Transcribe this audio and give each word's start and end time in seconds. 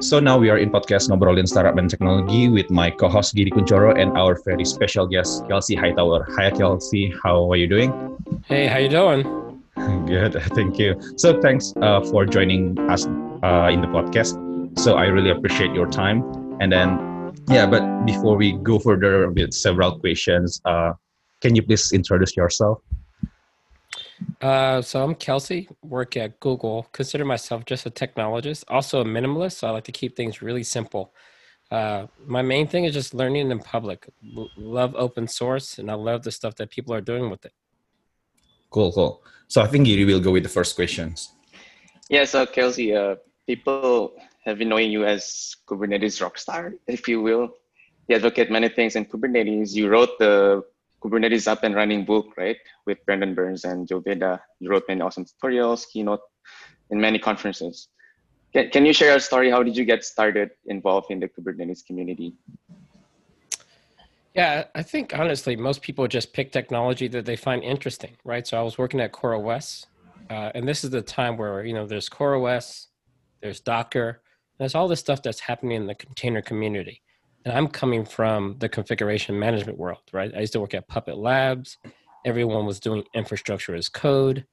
So 0.00 0.18
now 0.18 0.38
we 0.38 0.48
are 0.48 0.56
in 0.56 0.70
podcast 0.70 1.10
Ngobrolin 1.10 1.46
Startup 1.46 1.76
and 1.76 1.84
Technology 1.84 2.48
with 2.48 2.70
my 2.70 2.90
co-host 2.90 3.34
Giri 3.34 3.50
Kuncoro 3.50 3.92
and 3.92 4.16
our 4.16 4.40
very 4.46 4.64
special 4.64 5.06
guest 5.06 5.46
Kelsey 5.46 5.76
Hightower. 5.76 6.26
Hi 6.36 6.50
Kelsey, 6.50 7.12
how 7.22 7.52
are 7.52 7.56
you 7.56 7.68
doing? 7.68 7.92
Hey, 8.48 8.66
how 8.66 8.78
you 8.78 8.88
doing? 8.88 9.28
Good, 10.06 10.40
thank 10.56 10.78
you. 10.78 10.96
So 11.16 11.38
thanks 11.42 11.74
uh, 11.82 12.00
for 12.00 12.24
joining 12.24 12.80
us 12.88 13.04
uh, 13.44 13.68
in 13.68 13.82
the 13.82 13.92
podcast. 13.92 14.40
So 14.78 14.96
I 14.96 15.04
really 15.04 15.30
appreciate 15.30 15.74
your 15.74 15.86
time. 15.86 16.24
And 16.60 16.72
then, 16.72 17.34
yeah, 17.50 17.66
but 17.66 17.84
before 18.06 18.38
we 18.38 18.52
go 18.52 18.78
further 18.78 19.30
with 19.30 19.52
several 19.52 20.00
questions, 20.00 20.62
uh, 20.64 20.94
can 21.42 21.54
you 21.54 21.62
please 21.62 21.92
introduce 21.92 22.34
yourself? 22.38 22.80
Uh, 24.40 24.80
so 24.80 25.04
I'm 25.04 25.14
Kelsey, 25.14 25.68
work 25.82 26.16
at 26.16 26.40
Google. 26.40 26.88
Consider 26.92 27.24
myself 27.24 27.64
just 27.66 27.84
a 27.84 27.90
technologist, 27.90 28.64
also 28.68 29.00
a 29.02 29.04
minimalist. 29.04 29.52
So 29.52 29.68
I 29.68 29.70
like 29.70 29.84
to 29.84 29.92
keep 29.92 30.16
things 30.16 30.40
really 30.40 30.62
simple. 30.62 31.14
Uh, 31.70 32.06
my 32.26 32.42
main 32.42 32.66
thing 32.66 32.84
is 32.84 32.94
just 32.94 33.14
learning 33.14 33.50
in 33.50 33.58
public. 33.58 34.08
L- 34.36 34.50
love 34.56 34.94
open 34.96 35.28
source, 35.28 35.78
and 35.78 35.90
I 35.90 35.94
love 35.94 36.22
the 36.22 36.32
stuff 36.32 36.54
that 36.56 36.70
people 36.70 36.94
are 36.94 37.00
doing 37.00 37.30
with 37.30 37.44
it. 37.44 37.52
Cool, 38.70 38.92
cool. 38.92 39.22
So 39.46 39.60
I 39.60 39.66
think 39.66 39.86
Giri 39.86 40.04
will 40.04 40.20
go 40.20 40.32
with 40.32 40.42
the 40.42 40.48
first 40.48 40.74
questions. 40.74 41.32
Yeah, 42.08 42.24
so 42.24 42.46
Kelsey, 42.46 42.94
uh, 42.94 43.16
people 43.46 44.14
have 44.44 44.58
been 44.58 44.68
knowing 44.68 44.90
you 44.90 45.04
as 45.04 45.54
Kubernetes 45.68 46.20
rockstar, 46.20 46.72
if 46.86 47.06
you 47.06 47.20
will. 47.20 47.54
You 48.08 48.16
advocate 48.16 48.50
many 48.50 48.68
things 48.68 48.96
in 48.96 49.04
Kubernetes. 49.04 49.74
You 49.74 49.88
wrote 49.88 50.18
the 50.18 50.64
Kubernetes 51.02 51.48
up 51.48 51.64
and 51.64 51.74
running 51.74 52.04
book, 52.04 52.34
right? 52.36 52.56
With 52.86 52.98
Brendan 53.06 53.34
Burns 53.34 53.64
and 53.64 53.88
Joe 53.88 54.00
Beda. 54.00 54.40
You 54.58 54.70
wrote 54.70 54.84
many 54.88 55.00
awesome 55.00 55.24
tutorials, 55.24 55.86
keynote, 55.90 56.20
in 56.90 57.00
many 57.00 57.18
conferences. 57.18 57.88
Can, 58.52 58.70
can 58.70 58.86
you 58.86 58.92
share 58.92 59.16
a 59.16 59.20
story? 59.20 59.50
How 59.50 59.62
did 59.62 59.76
you 59.76 59.84
get 59.84 60.04
started 60.04 60.50
involved 60.66 61.10
in 61.10 61.20
the 61.20 61.28
Kubernetes 61.28 61.84
community? 61.86 62.34
Yeah, 64.34 64.64
I 64.74 64.82
think 64.82 65.18
honestly, 65.18 65.56
most 65.56 65.82
people 65.82 66.06
just 66.06 66.32
pick 66.32 66.52
technology 66.52 67.08
that 67.08 67.24
they 67.24 67.36
find 67.36 67.64
interesting, 67.64 68.16
right? 68.24 68.46
So 68.46 68.58
I 68.58 68.62
was 68.62 68.78
working 68.78 69.00
at 69.00 69.12
CoreOS, 69.12 69.86
uh, 70.28 70.52
and 70.54 70.68
this 70.68 70.84
is 70.84 70.90
the 70.90 71.02
time 71.02 71.36
where 71.36 71.64
you 71.64 71.74
know 71.74 71.86
there's 71.86 72.08
CoreOS, 72.08 72.86
there's 73.42 73.58
Docker, 73.58 74.22
there's 74.58 74.76
all 74.76 74.86
this 74.86 75.00
stuff 75.00 75.22
that's 75.22 75.40
happening 75.40 75.76
in 75.76 75.86
the 75.86 75.96
container 75.96 76.42
community 76.42 77.02
and 77.44 77.56
I'm 77.56 77.68
coming 77.68 78.04
from 78.04 78.56
the 78.58 78.68
configuration 78.68 79.38
management 79.38 79.78
world, 79.78 80.02
right? 80.12 80.32
I 80.34 80.40
used 80.40 80.52
to 80.52 80.60
work 80.60 80.74
at 80.74 80.88
Puppet 80.88 81.16
Labs. 81.16 81.78
Everyone 82.24 82.66
was 82.66 82.80
doing 82.80 83.04
infrastructure 83.14 83.74
as 83.74 83.88
code, 83.88 84.44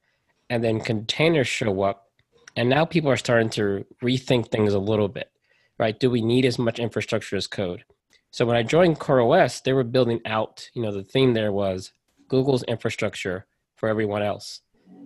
and 0.49 0.63
then 0.63 0.79
containers 0.79 1.47
show 1.47 1.81
up, 1.81 2.09
and 2.55 2.69
now 2.69 2.85
people 2.85 3.11
are 3.11 3.17
starting 3.17 3.49
to 3.51 3.85
rethink 4.01 4.49
things 4.49 4.73
a 4.73 4.79
little 4.79 5.09
bit, 5.09 5.31
right? 5.77 5.99
Do 5.99 6.09
we 6.09 6.21
need 6.21 6.45
as 6.45 6.57
much 6.57 6.79
infrastructure 6.79 7.35
as 7.35 7.47
code? 7.47 7.83
So 8.31 8.45
when 8.45 8.55
I 8.55 8.63
joined 8.63 8.99
CoreOS, 8.99 9.63
they 9.63 9.73
were 9.73 9.83
building 9.83 10.21
out. 10.25 10.69
You 10.73 10.81
know, 10.81 10.91
the 10.91 11.03
theme 11.03 11.33
there 11.33 11.51
was 11.51 11.91
Google's 12.29 12.63
infrastructure 12.63 13.45
for 13.75 13.89
everyone 13.89 14.21
else, 14.21 14.61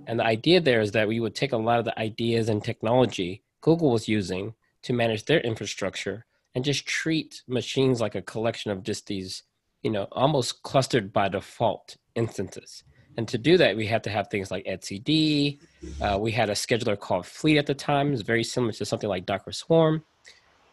and 0.05 0.19
the 0.19 0.25
idea 0.25 0.61
there 0.61 0.81
is 0.81 0.91
that 0.91 1.07
we 1.07 1.19
would 1.19 1.35
take 1.35 1.51
a 1.51 1.57
lot 1.57 1.79
of 1.79 1.85
the 1.85 1.99
ideas 1.99 2.49
and 2.49 2.63
technology 2.63 3.43
Google 3.61 3.91
was 3.91 4.07
using 4.07 4.55
to 4.81 4.93
manage 4.93 5.25
their 5.25 5.39
infrastructure 5.39 6.25
and 6.55 6.63
just 6.63 6.85
treat 6.85 7.43
machines 7.47 8.01
like 8.01 8.15
a 8.15 8.21
collection 8.21 8.71
of 8.71 8.83
just 8.83 9.07
these, 9.07 9.43
you 9.81 9.91
know, 9.91 10.07
almost 10.11 10.63
clustered 10.63 11.13
by 11.13 11.29
default 11.29 11.97
instances. 12.15 12.83
And 13.17 13.27
to 13.27 13.37
do 13.37 13.57
that, 13.57 13.75
we 13.75 13.87
have 13.87 14.01
to 14.03 14.09
have 14.09 14.29
things 14.29 14.51
like 14.51 14.65
etcd. 14.65 15.59
Uh, 16.01 16.17
we 16.19 16.31
had 16.31 16.49
a 16.49 16.53
scheduler 16.53 16.97
called 16.97 17.25
Fleet 17.25 17.57
at 17.57 17.65
the 17.65 17.73
time. 17.73 18.13
It's 18.13 18.21
very 18.21 18.43
similar 18.43 18.71
to 18.73 18.85
something 18.85 19.09
like 19.09 19.25
Docker 19.25 19.51
Swarm. 19.51 20.03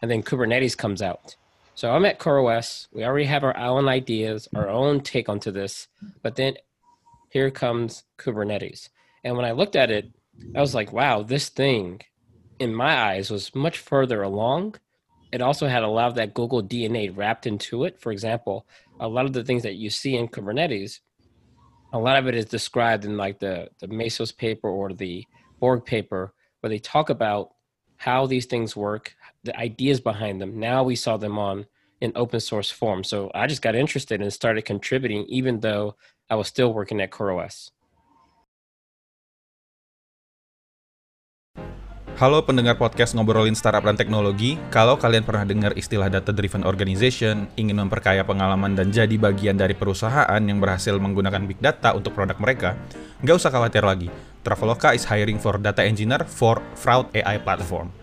And 0.00 0.10
then 0.10 0.22
Kubernetes 0.22 0.76
comes 0.76 1.02
out. 1.02 1.36
So 1.74 1.90
I'm 1.90 2.04
at 2.04 2.18
CoreOS. 2.18 2.88
We 2.92 3.04
already 3.04 3.26
have 3.26 3.44
our 3.44 3.56
own 3.56 3.88
ideas, 3.88 4.48
our 4.54 4.68
own 4.68 5.00
take 5.00 5.28
onto 5.28 5.50
this. 5.50 5.88
But 6.22 6.36
then 6.36 6.54
here 7.30 7.50
comes 7.50 8.04
Kubernetes. 8.18 8.88
And 9.24 9.36
when 9.36 9.44
I 9.44 9.52
looked 9.52 9.76
at 9.76 9.90
it, 9.90 10.10
I 10.54 10.60
was 10.60 10.74
like, 10.74 10.92
wow, 10.92 11.22
this 11.22 11.48
thing 11.48 12.00
in 12.58 12.74
my 12.74 12.96
eyes 12.96 13.30
was 13.30 13.54
much 13.54 13.78
further 13.78 14.22
along 14.22 14.76
it 15.32 15.42
also 15.42 15.66
had 15.66 15.82
a 15.82 15.88
lot 15.88 16.08
of 16.08 16.14
that 16.14 16.34
Google 16.34 16.62
DNA 16.62 17.14
wrapped 17.14 17.46
into 17.46 17.84
it. 17.84 18.00
For 18.00 18.12
example, 18.12 18.66
a 19.00 19.08
lot 19.08 19.26
of 19.26 19.32
the 19.32 19.44
things 19.44 19.62
that 19.62 19.74
you 19.74 19.90
see 19.90 20.16
in 20.16 20.28
Kubernetes, 20.28 21.00
a 21.92 21.98
lot 21.98 22.18
of 22.18 22.26
it 22.26 22.34
is 22.34 22.46
described 22.46 23.04
in 23.04 23.16
like 23.16 23.38
the, 23.38 23.68
the 23.80 23.88
Mesos 23.88 24.36
paper 24.36 24.68
or 24.68 24.92
the 24.92 25.26
Borg 25.60 25.84
paper, 25.84 26.34
where 26.60 26.70
they 26.70 26.78
talk 26.78 27.10
about 27.10 27.52
how 27.96 28.26
these 28.26 28.46
things 28.46 28.76
work, 28.76 29.14
the 29.44 29.56
ideas 29.58 30.00
behind 30.00 30.40
them. 30.40 30.58
Now 30.58 30.82
we 30.82 30.96
saw 30.96 31.16
them 31.16 31.38
on 31.38 31.66
in 32.00 32.12
open 32.14 32.40
source 32.40 32.70
form. 32.70 33.02
So 33.04 33.30
I 33.34 33.46
just 33.46 33.62
got 33.62 33.74
interested 33.74 34.22
and 34.22 34.32
started 34.32 34.64
contributing, 34.64 35.24
even 35.28 35.60
though 35.60 35.96
I 36.30 36.36
was 36.36 36.46
still 36.48 36.72
working 36.72 37.00
at 37.00 37.10
CoreOS. 37.10 37.70
Halo 42.18 42.42
pendengar 42.42 42.74
podcast 42.74 43.14
ngobrolin 43.14 43.54
startup 43.54 43.86
dan 43.86 43.94
teknologi. 43.94 44.58
Kalau 44.74 44.98
kalian 44.98 45.22
pernah 45.22 45.46
dengar 45.46 45.70
istilah 45.78 46.10
data 46.10 46.34
driven 46.34 46.66
organization, 46.66 47.46
ingin 47.54 47.78
memperkaya 47.78 48.26
pengalaman 48.26 48.74
dan 48.74 48.90
jadi 48.90 49.14
bagian 49.14 49.54
dari 49.54 49.70
perusahaan 49.70 50.42
yang 50.42 50.58
berhasil 50.58 50.98
menggunakan 50.98 51.46
big 51.46 51.62
data 51.62 51.94
untuk 51.94 52.18
produk 52.18 52.34
mereka, 52.42 52.74
nggak 53.22 53.38
usah 53.38 53.54
khawatir 53.54 53.86
lagi. 53.86 54.10
Traveloka 54.42 54.98
is 54.98 55.06
hiring 55.06 55.38
for 55.38 55.62
data 55.62 55.86
engineer 55.86 56.26
for 56.26 56.58
fraud 56.74 57.06
AI 57.14 57.38
platform. 57.38 57.94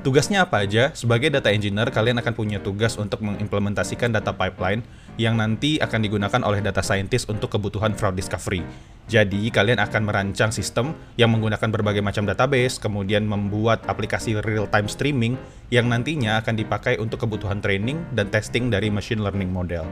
Tugasnya 0.00 0.48
apa 0.48 0.64
aja? 0.64 0.96
Sebagai 0.96 1.28
data 1.28 1.52
engineer, 1.52 1.92
kalian 1.92 2.24
akan 2.24 2.32
punya 2.32 2.64
tugas 2.64 2.96
untuk 2.96 3.20
mengimplementasikan 3.20 4.08
data 4.08 4.32
pipeline 4.32 4.80
yang 5.20 5.36
nanti 5.36 5.76
akan 5.84 6.00
digunakan 6.00 6.40
oleh 6.48 6.64
data 6.64 6.80
scientist 6.80 7.28
untuk 7.28 7.52
kebutuhan 7.52 7.92
fraud 7.92 8.16
discovery. 8.16 8.64
Jadi, 9.04 9.52
kalian 9.52 9.76
akan 9.84 10.02
merancang 10.08 10.48
sistem 10.48 10.96
yang 11.20 11.28
menggunakan 11.28 11.68
berbagai 11.68 12.00
macam 12.00 12.24
database, 12.24 12.80
kemudian 12.80 13.28
membuat 13.28 13.84
aplikasi 13.84 14.40
real-time 14.40 14.88
streaming 14.88 15.36
yang 15.68 15.92
nantinya 15.92 16.40
akan 16.40 16.56
dipakai 16.56 16.96
untuk 16.96 17.20
kebutuhan 17.28 17.60
training 17.60 18.00
dan 18.16 18.32
testing 18.32 18.72
dari 18.72 18.88
machine 18.88 19.20
learning 19.20 19.52
model. 19.52 19.84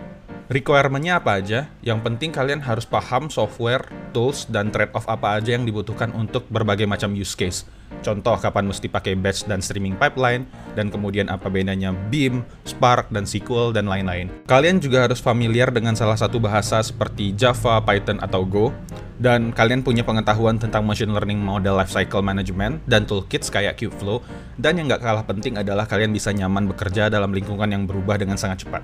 Requirement-nya 0.53 1.17
apa 1.23 1.41
aja? 1.41 1.71
Yang 1.81 2.01
penting 2.05 2.31
kalian 2.35 2.61
harus 2.61 2.85
paham 2.85 3.33
software, 3.33 3.89
tools, 4.13 4.45
dan 4.53 4.69
trade-off 4.69 5.09
apa 5.09 5.41
aja 5.41 5.57
yang 5.57 5.65
dibutuhkan 5.65 6.13
untuk 6.13 6.45
berbagai 6.53 6.85
macam 6.85 7.17
use 7.17 7.33
case. 7.33 7.65
Contoh 8.01 8.35
kapan 8.37 8.67
mesti 8.67 8.89
pakai 8.89 9.17
batch 9.17 9.47
dan 9.47 9.65
streaming 9.65 9.95
pipeline, 9.97 10.45
dan 10.75 10.89
kemudian 10.89 11.29
apa 11.29 11.47
bedanya 11.53 11.95
Beam, 12.13 12.43
Spark, 12.65 13.09
dan 13.13 13.29
SQL, 13.29 13.73
dan 13.73 13.87
lain-lain. 13.87 14.33
Kalian 14.49 14.81
juga 14.83 15.07
harus 15.07 15.23
familiar 15.23 15.71
dengan 15.71 15.95
salah 15.95 16.17
satu 16.17 16.37
bahasa 16.37 16.81
seperti 16.83 17.37
Java, 17.37 17.79
Python, 17.85 18.19
atau 18.21 18.43
Go, 18.45 18.75
dan 19.23 19.55
kalian 19.55 19.87
punya 19.87 20.03
pengetahuan 20.03 20.59
tentang 20.59 20.83
machine 20.83 21.15
learning 21.15 21.39
model 21.39 21.79
lifecycle 21.79 22.21
management 22.21 22.83
dan 22.91 23.07
toolkits 23.07 23.53
kayak 23.53 23.79
Kubeflow, 23.79 24.21
dan 24.59 24.79
yang 24.79 24.91
gak 24.91 25.03
kalah 25.03 25.25
penting 25.27 25.59
adalah 25.59 25.87
kalian 25.87 26.11
bisa 26.11 26.35
nyaman 26.35 26.67
bekerja 26.67 27.07
dalam 27.07 27.31
lingkungan 27.31 27.71
yang 27.71 27.87
berubah 27.87 28.19
dengan 28.19 28.35
sangat 28.35 28.67
cepat. 28.67 28.83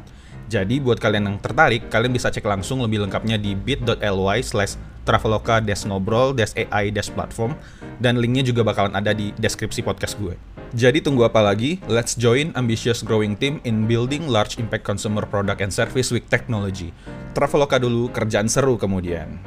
Jadi 0.49 0.81
buat 0.81 0.97
kalian 0.97 1.29
yang 1.29 1.39
tertarik, 1.45 1.93
kalian 1.93 2.15
bisa 2.17 2.33
cek 2.33 2.47
langsung 2.49 2.81
lebih 2.81 3.05
lengkapnya 3.05 3.37
di 3.37 3.53
bit.ly 3.53 4.41
slash 4.41 4.81
traveloka 5.05 5.61
ngobrol 5.89 6.37
ai 6.73 6.93
platform 6.93 7.57
dan 8.01 8.21
linknya 8.21 8.45
juga 8.45 8.61
bakalan 8.61 8.93
ada 8.93 9.17
di 9.17 9.33
deskripsi 9.37 9.81
podcast 9.81 10.17
gue. 10.21 10.37
Jadi 10.77 11.01
tunggu 11.01 11.25
apa 11.25 11.41
lagi? 11.41 11.81
Let's 11.89 12.13
join 12.13 12.53
ambitious 12.53 13.01
growing 13.01 13.41
team 13.41 13.57
in 13.65 13.89
building 13.89 14.29
large 14.29 14.61
impact 14.61 14.85
consumer 14.85 15.25
product 15.25 15.65
and 15.65 15.73
service 15.73 16.13
with 16.13 16.29
technology. 16.29 16.93
Traveloka 17.33 17.81
dulu, 17.81 18.13
kerjaan 18.13 18.53
seru 18.53 18.77
kemudian. 18.77 19.41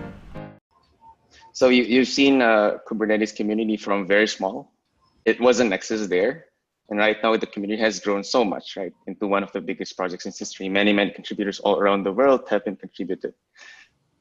So 1.61 1.69
you, 1.69 1.83
you've 1.83 2.07
seen 2.07 2.41
a 2.41 2.79
Kubernetes 2.87 3.35
community 3.35 3.77
from 3.77 4.07
very 4.07 4.27
small. 4.27 4.73
It 5.25 5.39
wasn't 5.39 5.69
Nexus 5.69 6.07
there. 6.07 6.45
And 6.89 6.97
right 6.97 7.17
now 7.21 7.37
the 7.37 7.45
community 7.45 7.79
has 7.79 7.99
grown 7.99 8.23
so 8.23 8.43
much, 8.43 8.75
right, 8.75 8.91
into 9.05 9.27
one 9.27 9.43
of 9.43 9.51
the 9.51 9.61
biggest 9.61 9.95
projects 9.95 10.25
in 10.25 10.31
history. 10.35 10.69
Many, 10.69 10.91
many 10.91 11.11
contributors 11.11 11.59
all 11.59 11.77
around 11.79 12.01
the 12.01 12.13
world 12.13 12.49
have 12.49 12.65
been 12.65 12.77
contributed. 12.77 13.35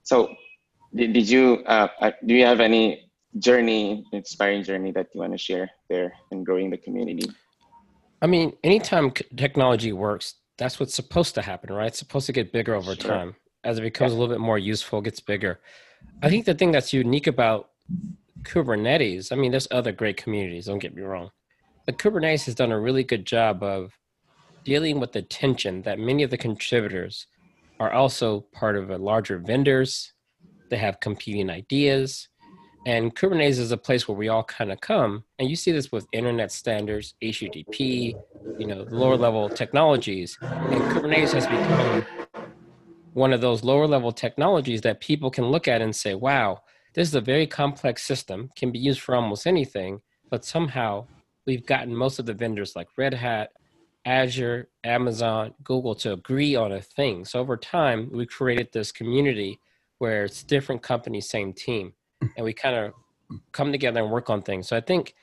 So 0.03 0.35
did, 0.95 1.15
did 1.15 1.31
you, 1.31 1.65
uh, 1.65 1.89
uh 2.03 2.11
do 2.27 2.35
you 2.35 2.45
have 2.45 2.61
any 2.61 3.11
journey, 3.39 4.05
inspiring 4.13 4.63
journey 4.63 4.93
that 4.93 5.07
you 5.15 5.21
want 5.23 5.33
to 5.33 5.39
share 5.39 5.71
there 5.89 6.13
in 6.33 6.45
growing 6.45 6.69
the 6.69 6.77
community? 6.77 7.27
I 8.21 8.27
mean, 8.27 8.53
anytime 8.63 9.13
technology 9.13 9.95
works, 9.95 10.35
that's 10.59 10.79
what's 10.79 10.95
supposed 10.95 11.35
to 11.37 11.41
happen, 11.41 11.73
right? 11.73 11.87
It's 11.87 12.01
supposed 12.01 12.27
to 12.27 12.33
get 12.33 12.53
bigger 12.53 12.75
over 12.75 12.95
sure. 12.97 13.11
time. 13.11 13.37
As 13.65 13.79
it 13.79 13.83
becomes 13.83 14.13
yeah. 14.13 14.19
a 14.19 14.21
little 14.21 14.35
bit 14.35 14.43
more 14.43 14.59
useful, 14.59 14.99
it 14.99 15.05
gets 15.05 15.21
bigger. 15.21 15.59
I 16.23 16.29
think 16.29 16.45
the 16.45 16.55
thing 16.55 16.73
that's 16.73 16.93
unique 16.93 17.27
about 17.27 17.71
Kubernetes, 18.43 19.33
I 19.33 19.37
mean, 19.37 19.51
there's 19.51 19.69
other 19.71 19.93
great 19.93 20.17
communities, 20.17 20.67
don't 20.67 20.79
get 20.79 20.95
me 20.95 21.03
wrong, 21.03 21.31
but 21.87 21.99
Kubernetes 21.99 22.45
has 22.47 22.55
done 22.55 22.73
a 22.73 22.81
really 22.81 23.05
good 23.05 23.27
job 23.27 23.63
of 23.63 23.93
dealing 24.65 25.01
with 25.01 25.13
the 25.13 25.23
tension 25.23 25.83
that 25.83 25.99
many 25.99 26.23
of 26.23 26.31
the 26.31 26.39
contributors 26.39 27.27
are 27.79 27.93
also 27.93 28.41
part 28.53 28.77
of 28.77 28.91
a 28.91 28.99
larger 28.99 29.39
vendors. 29.39 30.13
They 30.69 30.77
have 30.77 31.01
competing 31.01 31.49
ideas. 31.49 32.29
And 32.87 33.15
Kubernetes 33.15 33.59
is 33.59 33.73
a 33.73 33.77
place 33.77 34.09
where 34.09 34.17
we 34.17 34.29
all 34.29 34.45
kind 34.45 34.73
of 34.73 34.81
come, 34.81 35.25
and 35.39 35.51
you 35.51 35.57
see 35.57 35.71
this 35.71 35.93
with 35.93 36.07
internet 36.13 36.51
standards, 36.51 37.15
HTTP, 37.23 38.15
you 38.59 38.67
know, 38.67 38.87
lower 38.89 39.17
level 39.17 39.51
technologies. 39.51 40.39
And 40.41 40.81
Kubernetes 40.85 41.33
has 41.33 41.47
become 41.47 42.07
one 43.13 43.33
of 43.33 43.41
those 43.41 43.65
lower 43.65 43.87
level 43.87 44.13
technologies 44.13 44.81
that 44.83 45.01
people 45.01 45.31
can 45.31 45.47
look 45.47 45.69
at 45.69 45.83
and 45.83 45.95
say, 45.95 46.15
wow, 46.15 46.63
this 46.95 47.09
is 47.09 47.15
a 47.15 47.21
very 47.21 47.47
complex 47.47 48.03
system, 48.03 48.51
can 48.57 48.71
be 48.71 48.79
used 48.79 49.01
for 49.01 49.15
almost 49.15 49.47
anything, 49.47 50.01
but 50.31 50.45
somehow 50.45 51.07
we've 51.47 51.67
gotten 51.67 51.95
most 51.95 52.19
of 52.19 52.27
the 52.27 52.35
vendors 52.35 52.75
like 52.77 52.89
Red 52.97 53.15
Hat, 53.15 53.51
Azure, 54.05 54.69
Amazon, 54.85 55.55
Google 55.63 55.95
to 55.97 56.13
agree 56.13 56.57
on 56.57 56.73
a 56.73 56.81
thing. 56.81 57.25
So 57.25 57.39
over 57.41 57.57
time, 57.57 58.11
we 58.13 58.27
created 58.27 58.69
this 58.73 58.93
community 58.93 59.61
where 59.99 60.25
it's 60.25 60.43
different 60.43 60.83
companies, 60.83 61.29
same 61.29 61.53
team, 61.53 61.93
and 62.37 62.45
we 62.45 62.53
kind 62.53 62.77
of 62.77 62.93
come 63.53 63.71
together 63.71 64.01
and 64.01 64.11
work 64.11 64.31
on 64.31 64.43
things. 64.43 64.69
So 64.69 64.77
I 64.77 64.81
think 64.81 65.15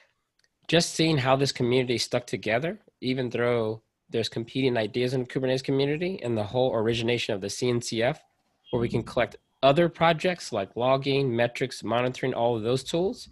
just 0.67 0.93
seeing 0.93 1.17
how 1.17 1.35
this 1.35 1.51
community 1.51 1.97
stuck 1.97 2.27
together, 2.27 2.79
even 3.01 3.29
though 3.29 3.81
there's 4.09 4.29
competing 4.29 4.77
ideas 4.77 5.13
in 5.13 5.21
the 5.21 5.27
Kubernetes 5.27 5.63
community 5.63 6.19
and 6.23 6.37
the 6.37 6.43
whole 6.43 6.73
origination 6.73 7.33
of 7.33 7.41
the 7.41 7.47
CNCF, 7.47 8.17
where 8.71 8.81
we 8.81 8.89
can 8.89 9.03
collect 9.03 9.35
other 9.63 9.89
projects 9.89 10.51
like 10.51 10.75
logging, 10.75 11.35
metrics, 11.35 11.83
monitoring, 11.83 12.33
all 12.33 12.55
of 12.55 12.63
those 12.63 12.83
tools. 12.83 13.27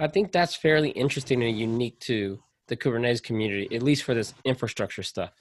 I 0.00 0.08
think 0.08 0.32
that's 0.32 0.54
fairly 0.54 0.90
interesting 0.90 1.42
and 1.42 1.58
unique 1.58 1.98
to 2.00 2.38
the 2.66 2.76
Kubernetes 2.76 3.22
community, 3.22 3.74
at 3.74 3.82
least 3.82 4.04
for 4.04 4.14
this 4.14 4.34
infrastructure 4.44 5.02
stuff. 5.02 5.32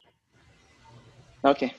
Okay. 1.44 1.74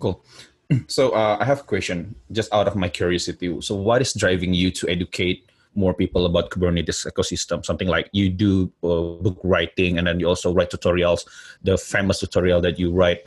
Cool. 0.00 0.24
So 0.88 1.10
uh, 1.10 1.36
I 1.38 1.44
have 1.44 1.60
a 1.60 1.62
question, 1.62 2.16
just 2.32 2.52
out 2.52 2.66
of 2.66 2.74
my 2.74 2.88
curiosity. 2.88 3.56
So 3.60 3.76
what 3.76 4.02
is 4.02 4.12
driving 4.12 4.52
you 4.52 4.72
to 4.72 4.88
educate 4.88 5.48
more 5.76 5.94
people 5.94 6.26
about 6.26 6.50
Kubernetes 6.50 7.06
ecosystem? 7.06 7.64
Something 7.64 7.88
like 7.88 8.08
you 8.12 8.30
do 8.30 8.72
uh, 8.82 9.22
book 9.22 9.38
writing, 9.44 9.98
and 9.98 10.06
then 10.06 10.20
you 10.20 10.26
also 10.26 10.52
write 10.52 10.70
tutorials. 10.70 11.26
The 11.62 11.78
famous 11.78 12.20
tutorial 12.20 12.60
that 12.62 12.78
you 12.78 12.92
write, 12.92 13.26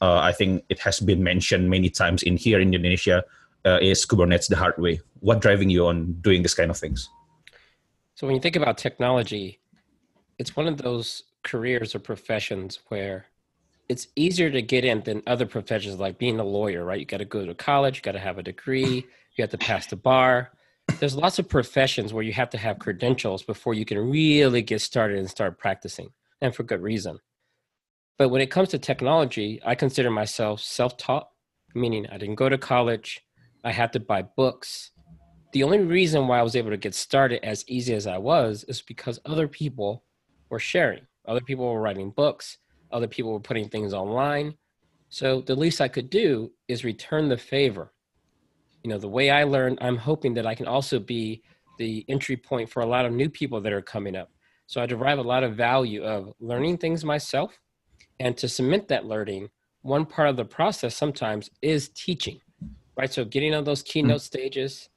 uh, 0.00 0.18
I 0.18 0.32
think 0.32 0.64
it 0.68 0.78
has 0.80 1.00
been 1.00 1.22
mentioned 1.22 1.70
many 1.70 1.90
times 1.90 2.22
in 2.22 2.36
here 2.36 2.60
in 2.60 2.74
Indonesia, 2.74 3.24
uh, 3.64 3.78
is 3.80 4.06
Kubernetes 4.06 4.48
the 4.48 4.56
hard 4.56 4.78
way. 4.78 5.00
What 5.20 5.40
driving 5.40 5.70
you 5.70 5.86
on 5.86 6.14
doing 6.20 6.42
this 6.42 6.54
kind 6.54 6.70
of 6.70 6.78
things? 6.78 7.08
So 8.14 8.26
when 8.26 8.36
you 8.36 8.42
think 8.42 8.56
about 8.56 8.78
technology, 8.78 9.60
it's 10.38 10.56
one 10.56 10.66
of 10.66 10.78
those 10.78 11.24
careers 11.42 11.94
or 11.94 11.98
professions 11.98 12.80
where 12.88 13.26
it's 13.88 14.08
easier 14.14 14.50
to 14.50 14.62
get 14.62 14.84
in 14.84 15.00
than 15.02 15.22
other 15.26 15.46
professions 15.46 15.98
like 15.98 16.18
being 16.18 16.38
a 16.38 16.44
lawyer, 16.44 16.84
right? 16.84 17.00
You 17.00 17.06
got 17.06 17.18
to 17.18 17.24
go 17.24 17.44
to 17.44 17.54
college, 17.54 17.96
you 17.96 18.02
got 18.02 18.12
to 18.12 18.20
have 18.20 18.38
a 18.38 18.42
degree, 18.42 19.04
you 19.34 19.42
have 19.42 19.50
to 19.50 19.58
pass 19.58 19.86
the 19.86 19.96
bar. 19.96 20.52
There's 20.98 21.16
lots 21.16 21.38
of 21.38 21.48
professions 21.48 22.12
where 22.12 22.24
you 22.24 22.32
have 22.32 22.50
to 22.50 22.58
have 22.58 22.78
credentials 22.78 23.42
before 23.42 23.74
you 23.74 23.84
can 23.84 23.98
really 23.98 24.62
get 24.62 24.80
started 24.80 25.18
and 25.18 25.30
start 25.30 25.58
practicing, 25.58 26.10
and 26.40 26.54
for 26.54 26.62
good 26.62 26.82
reason. 26.82 27.18
But 28.18 28.28
when 28.28 28.42
it 28.42 28.50
comes 28.50 28.68
to 28.70 28.78
technology, 28.78 29.60
I 29.64 29.74
consider 29.74 30.10
myself 30.10 30.60
self 30.60 30.96
taught, 30.96 31.28
meaning 31.74 32.06
I 32.10 32.18
didn't 32.18 32.34
go 32.34 32.48
to 32.48 32.58
college, 32.58 33.22
I 33.64 33.72
had 33.72 33.92
to 33.94 34.00
buy 34.00 34.22
books. 34.22 34.90
The 35.52 35.62
only 35.62 35.78
reason 35.78 36.28
why 36.28 36.38
I 36.38 36.42
was 36.42 36.56
able 36.56 36.70
to 36.70 36.76
get 36.76 36.94
started 36.94 37.44
as 37.44 37.64
easy 37.66 37.94
as 37.94 38.06
I 38.06 38.18
was 38.18 38.64
is 38.64 38.82
because 38.82 39.18
other 39.24 39.48
people 39.48 40.04
were 40.48 40.58
sharing. 40.58 41.06
Other 41.26 41.40
people 41.40 41.72
were 41.72 41.80
writing 41.80 42.10
books. 42.10 42.58
Other 42.92 43.08
people 43.08 43.32
were 43.32 43.40
putting 43.40 43.68
things 43.68 43.92
online. 43.92 44.54
So 45.08 45.40
the 45.40 45.56
least 45.56 45.80
I 45.80 45.88
could 45.88 46.10
do 46.10 46.52
is 46.68 46.84
return 46.84 47.28
the 47.28 47.36
favor. 47.36 47.92
You 48.82 48.90
know, 48.90 48.98
the 48.98 49.08
way 49.08 49.30
I 49.30 49.44
learned, 49.44 49.78
I'm 49.80 49.96
hoping 49.96 50.34
that 50.34 50.46
I 50.46 50.54
can 50.54 50.66
also 50.66 50.98
be 50.98 51.42
the 51.78 52.04
entry 52.08 52.36
point 52.36 52.68
for 52.68 52.80
a 52.82 52.86
lot 52.86 53.06
of 53.06 53.12
new 53.12 53.28
people 53.28 53.60
that 53.60 53.72
are 53.72 53.82
coming 53.82 54.16
up. 54.16 54.30
So 54.66 54.80
I 54.80 54.86
derive 54.86 55.18
a 55.18 55.22
lot 55.22 55.42
of 55.42 55.56
value 55.56 56.04
of 56.04 56.32
learning 56.38 56.78
things 56.78 57.04
myself. 57.04 57.58
And 58.20 58.36
to 58.38 58.48
cement 58.48 58.88
that 58.88 59.06
learning, 59.06 59.50
one 59.82 60.04
part 60.04 60.28
of 60.28 60.36
the 60.36 60.44
process 60.44 60.94
sometimes 60.94 61.50
is 61.62 61.88
teaching, 61.88 62.40
right? 62.96 63.12
So 63.12 63.24
getting 63.24 63.54
on 63.54 63.64
those 63.64 63.82
keynote 63.82 64.18
mm-hmm. 64.18 64.38
stages, 64.38 64.88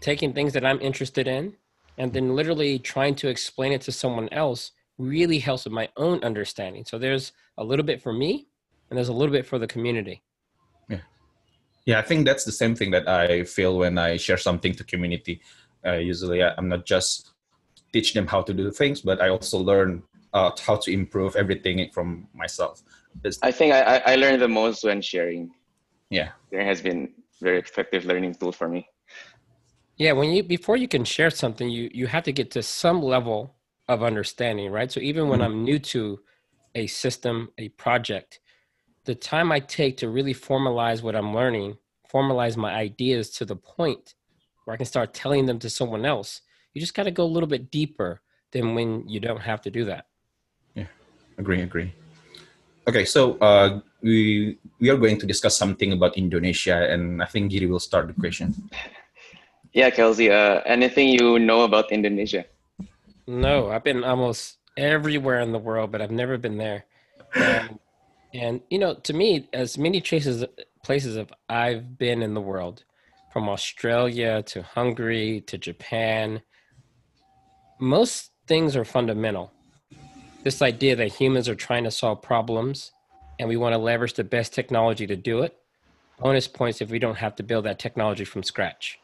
taking 0.00 0.32
things 0.32 0.52
that 0.52 0.64
I'm 0.64 0.80
interested 0.80 1.26
in, 1.26 1.54
and 1.98 2.12
then 2.12 2.34
literally 2.34 2.78
trying 2.78 3.14
to 3.16 3.28
explain 3.28 3.72
it 3.72 3.82
to 3.82 3.92
someone 3.92 4.28
else 4.30 4.72
really 4.98 5.38
helps 5.38 5.64
with 5.64 5.72
my 5.72 5.88
own 5.96 6.22
understanding. 6.22 6.84
So 6.84 6.98
there's 6.98 7.32
a 7.58 7.64
little 7.64 7.84
bit 7.84 8.02
for 8.02 8.12
me 8.12 8.46
and 8.90 8.96
there's 8.96 9.08
a 9.08 9.12
little 9.12 9.32
bit 9.32 9.46
for 9.46 9.58
the 9.58 9.66
community. 9.66 10.22
Yeah. 11.84 11.94
Yeah, 11.94 11.98
I 11.98 12.02
think 12.02 12.26
that's 12.26 12.44
the 12.44 12.52
same 12.52 12.74
thing 12.74 12.90
that 12.92 13.08
I 13.08 13.44
feel 13.44 13.78
when 13.78 13.98
I 13.98 14.16
share 14.16 14.36
something 14.36 14.72
to 14.74 14.84
community. 14.84 15.40
Uh, 15.84 15.94
usually 15.94 16.42
I'm 16.42 16.68
not 16.68 16.86
just 16.86 17.32
teach 17.92 18.14
them 18.14 18.26
how 18.26 18.42
to 18.42 18.54
do 18.54 18.70
things, 18.70 19.00
but 19.00 19.20
I 19.20 19.28
also 19.28 19.58
learn 19.58 20.02
uh, 20.32 20.50
how 20.64 20.76
to 20.76 20.90
improve 20.92 21.36
everything 21.36 21.90
from 21.92 22.28
myself. 22.34 22.82
It's, 23.24 23.38
I 23.42 23.52
think 23.52 23.74
I, 23.74 23.98
I 24.06 24.14
learned 24.16 24.40
the 24.40 24.48
most 24.48 24.84
when 24.84 25.02
sharing. 25.02 25.50
Yeah. 26.08 26.30
There 26.50 26.64
has 26.64 26.80
been 26.80 27.12
very 27.40 27.58
effective 27.58 28.04
learning 28.04 28.34
tool 28.34 28.52
for 28.52 28.68
me. 28.68 28.88
Yeah, 29.96 30.12
when 30.12 30.30
you 30.30 30.42
before 30.42 30.76
you 30.76 30.88
can 30.88 31.04
share 31.04 31.30
something, 31.30 31.68
you 31.68 31.90
you 31.92 32.06
have 32.06 32.24
to 32.24 32.32
get 32.32 32.50
to 32.52 32.62
some 32.62 33.02
level 33.02 33.54
of 33.88 34.02
understanding, 34.02 34.72
right? 34.72 34.90
So 34.90 35.00
even 35.00 35.28
when 35.28 35.40
mm-hmm. 35.40 35.52
I'm 35.52 35.64
new 35.64 35.78
to 35.78 36.20
a 36.74 36.86
system, 36.86 37.50
a 37.58 37.68
project, 37.70 38.40
the 39.04 39.14
time 39.14 39.50
I 39.50 39.60
take 39.60 39.96
to 39.98 40.08
really 40.08 40.34
formalize 40.34 41.02
what 41.02 41.16
I'm 41.16 41.34
learning, 41.34 41.76
formalize 42.12 42.56
my 42.56 42.72
ideas 42.74 43.30
to 43.30 43.44
the 43.44 43.56
point 43.56 44.14
where 44.64 44.74
I 44.74 44.76
can 44.76 44.86
start 44.86 45.14
telling 45.14 45.46
them 45.46 45.58
to 45.60 45.70
someone 45.70 46.04
else, 46.04 46.42
you 46.72 46.80
just 46.80 46.94
got 46.94 47.04
to 47.04 47.10
go 47.10 47.24
a 47.24 47.32
little 47.34 47.48
bit 47.48 47.70
deeper 47.70 48.20
than 48.52 48.74
when 48.74 49.08
you 49.08 49.20
don't 49.20 49.40
have 49.40 49.60
to 49.62 49.70
do 49.70 49.84
that. 49.86 50.06
Yeah, 50.74 50.86
agree, 51.38 51.62
agree. 51.62 51.92
Okay, 52.88 53.04
so 53.04 53.38
uh, 53.38 53.80
we 54.02 54.58
we 54.80 54.90
are 54.90 54.96
going 54.96 55.18
to 55.18 55.26
discuss 55.26 55.56
something 55.56 55.92
about 55.92 56.18
Indonesia, 56.18 56.90
and 56.90 57.22
I 57.22 57.26
think 57.26 57.50
Giri 57.50 57.66
will 57.66 57.82
start 57.82 58.08
the 58.08 58.14
question. 58.14 58.54
Yeah, 59.72 59.88
Kelsey. 59.88 60.30
Uh, 60.30 60.60
anything 60.66 61.08
you 61.08 61.38
know 61.38 61.64
about 61.64 61.90
Indonesia? 61.90 62.44
No, 63.26 63.70
I've 63.70 63.82
been 63.82 64.04
almost 64.04 64.58
everywhere 64.76 65.40
in 65.40 65.50
the 65.50 65.58
world, 65.58 65.90
but 65.90 66.02
I've 66.02 66.12
never 66.12 66.36
been 66.36 66.58
there. 66.58 66.84
And, 67.34 67.80
and 68.34 68.60
you 68.70 68.78
know, 68.78 68.94
to 68.94 69.12
me, 69.12 69.48
as 69.52 69.78
many 69.78 70.00
places 70.00 70.44
places 70.82 71.16
of 71.16 71.32
I've 71.48 71.98
been 71.98 72.22
in 72.22 72.34
the 72.34 72.40
world, 72.40 72.84
from 73.32 73.48
Australia 73.48 74.42
to 74.42 74.62
Hungary 74.62 75.42
to 75.46 75.56
Japan, 75.56 76.42
most 77.80 78.30
things 78.46 78.76
are 78.76 78.84
fundamental. 78.84 79.52
This 80.44 80.60
idea 80.60 80.96
that 80.96 81.14
humans 81.14 81.48
are 81.48 81.54
trying 81.54 81.84
to 81.84 81.90
solve 81.90 82.20
problems 82.20 82.92
and 83.38 83.48
we 83.48 83.56
want 83.56 83.72
to 83.72 83.78
leverage 83.78 84.14
the 84.14 84.24
best 84.24 84.52
technology 84.52 85.06
to 85.06 85.16
do 85.16 85.42
it. 85.42 85.56
Bonus 86.18 86.46
points 86.46 86.80
if 86.80 86.90
we 86.90 86.98
don't 86.98 87.16
have 87.16 87.34
to 87.36 87.42
build 87.42 87.64
that 87.64 87.78
technology 87.78 88.24
from 88.24 88.42
scratch. 88.42 88.98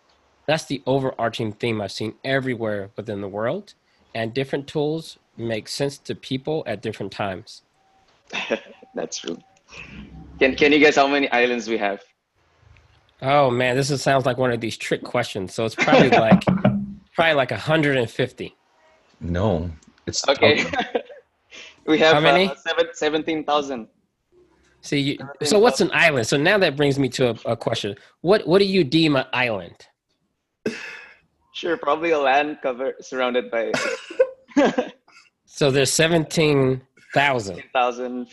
That's 0.47 0.64
the 0.64 0.83
overarching 0.87 1.52
theme 1.52 1.81
I've 1.81 1.93
seen 1.93 2.14
everywhere 2.25 2.91
within 2.97 3.21
the 3.21 3.29
world 3.29 3.75
and 4.14 4.35
different 4.35 4.67
tools 4.67 5.19
make 5.37 5.69
sense 5.69 5.99
to 5.99 6.14
people 6.14 6.64
at 6.67 6.83
different 6.83 7.12
times. 7.12 7.62
That's 8.99 9.19
true. 9.19 9.38
Can 10.40 10.57
Can 10.57 10.73
you 10.73 10.81
guess 10.81 10.97
how 10.97 11.07
many 11.07 11.31
islands 11.31 11.69
we 11.69 11.78
have? 11.78 12.02
Oh 13.23 13.49
man, 13.49 13.76
this 13.76 13.93
is, 13.93 14.02
sounds 14.02 14.26
like 14.26 14.38
one 14.38 14.50
of 14.50 14.61
these 14.61 14.76
trick 14.76 15.05
questions. 15.05 15.55
So 15.55 15.64
it's 15.64 15.76
probably 15.76 16.11
like 16.26 16.45
probably 17.14 17.35
like 17.35 17.52
150. 17.52 18.57
No, 19.21 19.71
it's 20.07 20.28
okay. 20.28 20.64
we 21.87 21.99
have 21.99 22.14
how 22.14 22.21
many? 22.21 22.49
Uh, 22.49 22.55
seven, 22.57 22.87
17,000. 22.93 23.87
See, 24.81 24.99
you, 24.99 25.19
so 25.45 25.61
what's 25.61 25.81
an 25.81 25.90
island? 25.93 26.26
So 26.26 26.37
now 26.37 26.59
that 26.59 26.76
brings 26.76 26.99
me 26.99 27.09
to 27.11 27.31
a, 27.31 27.52
a 27.52 27.57
question. 27.57 27.95
What 28.23 28.49
what 28.49 28.59
do 28.59 28.64
you 28.64 28.83
deem 28.83 29.14
an 29.17 29.26
island? 29.33 29.87
Sure, 31.55 31.76
probably 31.76 32.12
a 32.12 32.19
land 32.21 32.59
cover 32.62 32.95
surrounded 33.00 33.50
by. 33.50 33.73
so 35.45 35.73
there's 35.73 35.93
seventeen 35.93 36.83
thousand. 37.12 37.64
Thousand 37.75 38.31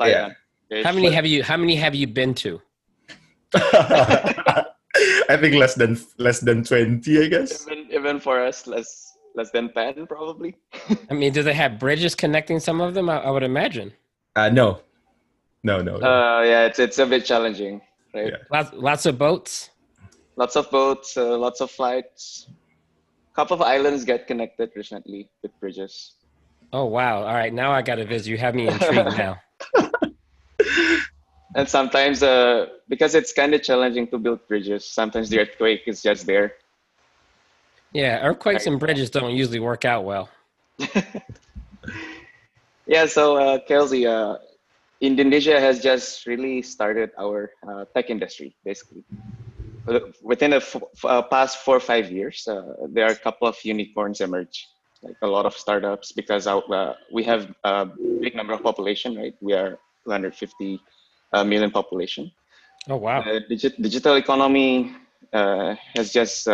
five 0.70 0.84
hundred. 0.84 0.86
How 0.86 0.94
many 0.94 1.12
have 1.14 1.26
you? 1.26 1.44
How 1.44 1.58
many 1.58 1.76
have 1.76 1.96
you 1.96 2.08
been 2.08 2.34
to? 2.36 2.62
I 3.56 5.38
think 5.38 5.56
less 5.56 5.76
than 5.76 6.00
less 6.18 6.40
than 6.40 6.64
twenty. 6.64 7.24
I 7.24 7.28
guess. 7.28 7.68
Even, 7.68 7.88
even 7.92 8.20
for 8.20 8.42
us, 8.42 8.68
less 8.68 9.14
less 9.36 9.52
than 9.52 9.74
ten, 9.74 10.08
probably. 10.08 10.56
I 11.10 11.14
mean, 11.14 11.34
do 11.34 11.44
they 11.44 11.54
have 11.54 11.80
bridges 11.80 12.16
connecting 12.16 12.60
some 12.60 12.82
of 12.82 12.94
them? 12.94 13.10
I, 13.10 13.18
I 13.20 13.30
would 13.30 13.44
imagine. 13.44 13.94
Uh, 14.36 14.50
no, 14.50 14.82
no, 15.64 15.82
no. 15.82 15.98
no. 15.98 16.08
Uh, 16.08 16.42
yeah, 16.42 16.66
it's 16.66 16.80
it's 16.80 17.00
a 17.00 17.06
bit 17.06 17.26
challenging, 17.26 17.82
right? 18.14 18.28
Yeah. 18.28 18.38
Lots 18.52 18.72
lots 18.74 19.06
of 19.06 19.18
boats. 19.18 19.70
Lots 20.38 20.58
of 20.58 20.70
boats, 20.70 21.16
uh, 21.16 21.38
lots 21.38 21.62
of 21.62 21.72
flights 21.72 22.50
A 23.32 23.36
couple 23.36 23.56
of 23.56 23.62
islands 23.62 24.04
get 24.04 24.28
connected 24.28 24.70
recently 24.76 25.30
with 25.42 25.58
bridges. 25.62 26.16
Oh 26.74 26.86
wow! 26.86 27.24
All 27.24 27.34
right, 27.34 27.54
now 27.54 27.72
I 27.72 27.82
got 27.82 27.96
to 27.96 28.06
visit. 28.06 28.30
You 28.30 28.38
have 28.38 28.54
me 28.54 28.68
intrigued 28.68 29.18
now. 29.18 29.38
And 31.56 31.68
sometimes, 31.68 32.24
uh, 32.24 32.68
because 32.90 33.16
it's 33.16 33.34
kind 33.34 33.54
of 33.54 33.64
challenging 33.64 34.08
to 34.08 34.18
build 34.18 34.46
bridges, 34.48 34.86
sometimes 34.86 35.30
the 35.30 35.40
earthquake 35.40 35.84
is 35.88 36.02
just 36.02 36.26
there. 36.26 36.54
Yeah, 37.94 38.20
earthquakes 38.28 38.68
and 38.68 38.78
bridges 38.78 39.10
don't 39.10 39.36
usually 39.36 39.60
work 39.60 39.86
out 39.86 40.04
well. 40.04 40.30
yeah, 42.86 43.06
so 43.06 43.38
uh, 43.38 43.60
Kelsey, 43.66 44.06
uh, 44.06 44.36
Indonesia 45.00 45.60
has 45.60 45.80
just 45.82 46.26
really 46.26 46.62
started 46.62 47.12
our 47.18 47.52
uh, 47.68 47.86
tech 47.96 48.10
industry, 48.10 48.54
basically. 48.66 49.04
Within 50.22 50.52
the 50.52 50.82
uh, 51.06 51.22
past 51.22 51.60
four 51.60 51.78
or 51.78 51.80
five 51.80 52.12
years, 52.12 52.46
uh, 52.48 52.64
there 52.90 53.06
are 53.06 53.12
a 53.12 53.16
couple 53.16 53.48
of 53.48 53.56
unicorns 53.64 54.20
emerge, 54.20 54.68
like 55.02 55.16
a 55.22 55.28
lot 55.28 55.46
of 55.46 55.54
startups, 55.56 56.12
because 56.12 56.48
uh, 56.48 56.94
we 57.14 57.24
have 57.24 57.54
a 57.64 57.88
big 58.20 58.36
number 58.36 58.52
of 58.52 58.62
population, 58.62 59.16
right? 59.16 59.36
We 59.40 59.54
are 59.54 59.80
250 60.06 60.80
million 61.46 61.72
population. 61.72 62.32
Oh, 62.88 62.98
wow. 62.98 63.22
Digi- 63.50 63.76
digital 63.82 64.16
economy 64.16 64.96
has 65.34 66.14
just 66.14 66.48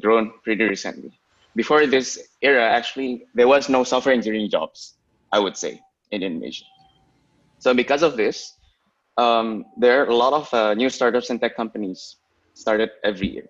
grown 0.00 0.32
pretty 0.44 0.64
recently. 0.64 1.12
Before 1.56 1.86
this 1.86 2.18
era, 2.42 2.62
actually, 2.62 3.24
there 3.34 3.48
was 3.48 3.68
no 3.68 3.82
software 3.82 4.14
engineering 4.14 4.50
jobs, 4.50 4.94
I 5.32 5.38
would 5.38 5.56
say, 5.56 5.80
in 6.10 6.22
Indonesia. 6.22 6.64
So 7.58 7.74
because 7.74 8.02
of 8.02 8.16
this, 8.16 8.54
um, 9.16 9.66
there 9.76 10.02
are 10.02 10.06
a 10.06 10.14
lot 10.14 10.32
of 10.32 10.54
uh, 10.54 10.74
new 10.74 10.88
startups 10.88 11.30
and 11.30 11.40
tech 11.40 11.56
companies 11.56 12.16
started 12.54 12.90
every 13.02 13.28
year. 13.28 13.48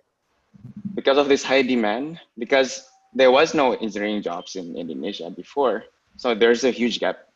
Because 0.95 1.17
of 1.17 1.29
this 1.29 1.43
high 1.43 1.61
demand, 1.61 2.19
because 2.37 2.83
there 3.13 3.31
was 3.31 3.53
no 3.53 3.73
engineering 3.73 4.21
jobs 4.21 4.55
in 4.55 4.75
Indonesia 4.75 5.29
before, 5.29 5.83
so 6.17 6.33
there's 6.33 6.63
a 6.63 6.71
huge 6.71 6.99
gap 6.99 7.28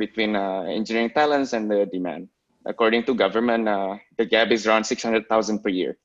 between 0.00 0.34
uh, 0.34 0.62
engineering 0.78 1.10
talents 1.10 1.52
and 1.52 1.70
the 1.70 1.86
demand. 1.92 2.28
According 2.66 3.04
to 3.04 3.14
government, 3.14 3.68
uh, 3.68 3.96
the 4.18 4.24
gap 4.24 4.50
is 4.50 4.66
around 4.66 4.84
600,000 4.84 5.62
per 5.62 5.68
year. 5.68 5.96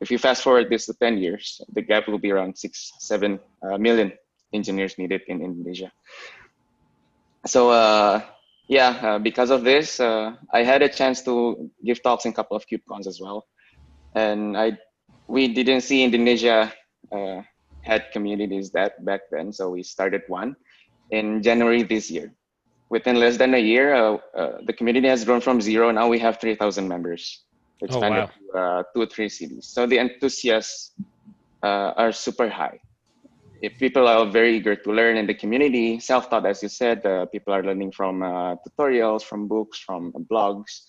If 0.00 0.10
you 0.10 0.18
fast 0.18 0.42
forward 0.42 0.70
this 0.70 0.86
to 0.86 0.94
10 0.94 1.18
years, 1.18 1.60
the 1.74 1.82
gap 1.82 2.08
will 2.08 2.18
be 2.18 2.30
around 2.30 2.56
six, 2.56 2.92
seven 2.98 3.38
uh, 3.62 3.76
million 3.76 4.12
engineers 4.54 4.96
needed 4.96 5.20
in 5.28 5.42
Indonesia. 5.42 5.92
So 7.44 7.68
yeah, 8.70 8.90
uh, 9.02 9.18
because 9.18 9.50
of 9.50 9.64
this, 9.64 9.98
uh, 9.98 10.36
I 10.54 10.62
had 10.62 10.80
a 10.80 10.88
chance 10.88 11.22
to 11.22 11.68
give 11.84 12.00
talks 12.04 12.24
in 12.24 12.30
a 12.30 12.34
couple 12.34 12.56
of 12.56 12.64
KubeCons 12.70 13.08
as 13.08 13.20
well, 13.20 13.44
and 14.14 14.56
I 14.56 14.78
we 15.26 15.52
didn't 15.52 15.80
see 15.80 16.04
Indonesia 16.04 16.72
uh, 17.10 17.42
had 17.82 18.12
communities 18.12 18.70
that 18.70 19.04
back 19.04 19.22
then, 19.32 19.52
so 19.52 19.70
we 19.70 19.82
started 19.82 20.22
one 20.28 20.54
in 21.10 21.42
January 21.42 21.82
this 21.82 22.12
year. 22.12 22.30
Within 22.90 23.16
less 23.16 23.36
than 23.36 23.54
a 23.54 23.58
year, 23.58 23.94
uh, 23.94 24.18
uh, 24.36 24.58
the 24.66 24.72
community 24.72 25.08
has 25.08 25.24
grown 25.24 25.40
from 25.40 25.60
zero. 25.60 25.90
Now 25.90 26.08
we 26.08 26.18
have 26.18 26.40
three 26.40 26.56
thousand 26.56 26.88
members, 26.88 27.44
expanded 27.80 28.28
oh, 28.28 28.54
wow. 28.54 28.60
to 28.72 28.80
uh, 28.80 28.82
two 28.92 29.02
or 29.02 29.06
three 29.06 29.28
cities. 29.28 29.66
So 29.66 29.86
the 29.86 29.98
enthusiasts 29.98 30.92
are 31.62 32.12
super 32.12 32.48
high 32.48 32.80
if 33.62 33.78
people 33.78 34.08
are 34.08 34.26
very 34.26 34.56
eager 34.56 34.74
to 34.74 34.92
learn 34.92 35.16
in 35.16 35.26
the 35.26 35.34
community, 35.34 36.00
self-taught, 36.00 36.46
as 36.46 36.62
you 36.62 36.68
said, 36.68 37.04
uh, 37.04 37.26
people 37.26 37.52
are 37.52 37.62
learning 37.62 37.92
from 37.92 38.22
uh, 38.22 38.56
tutorials, 38.56 39.22
from 39.22 39.46
books, 39.46 39.78
from 39.78 40.12
blogs. 40.30 40.82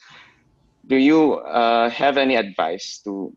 Do 0.87 0.95
you 0.95 1.33
uh, 1.33 1.89
have 1.89 2.17
any 2.17 2.35
advice 2.35 3.01
to 3.03 3.35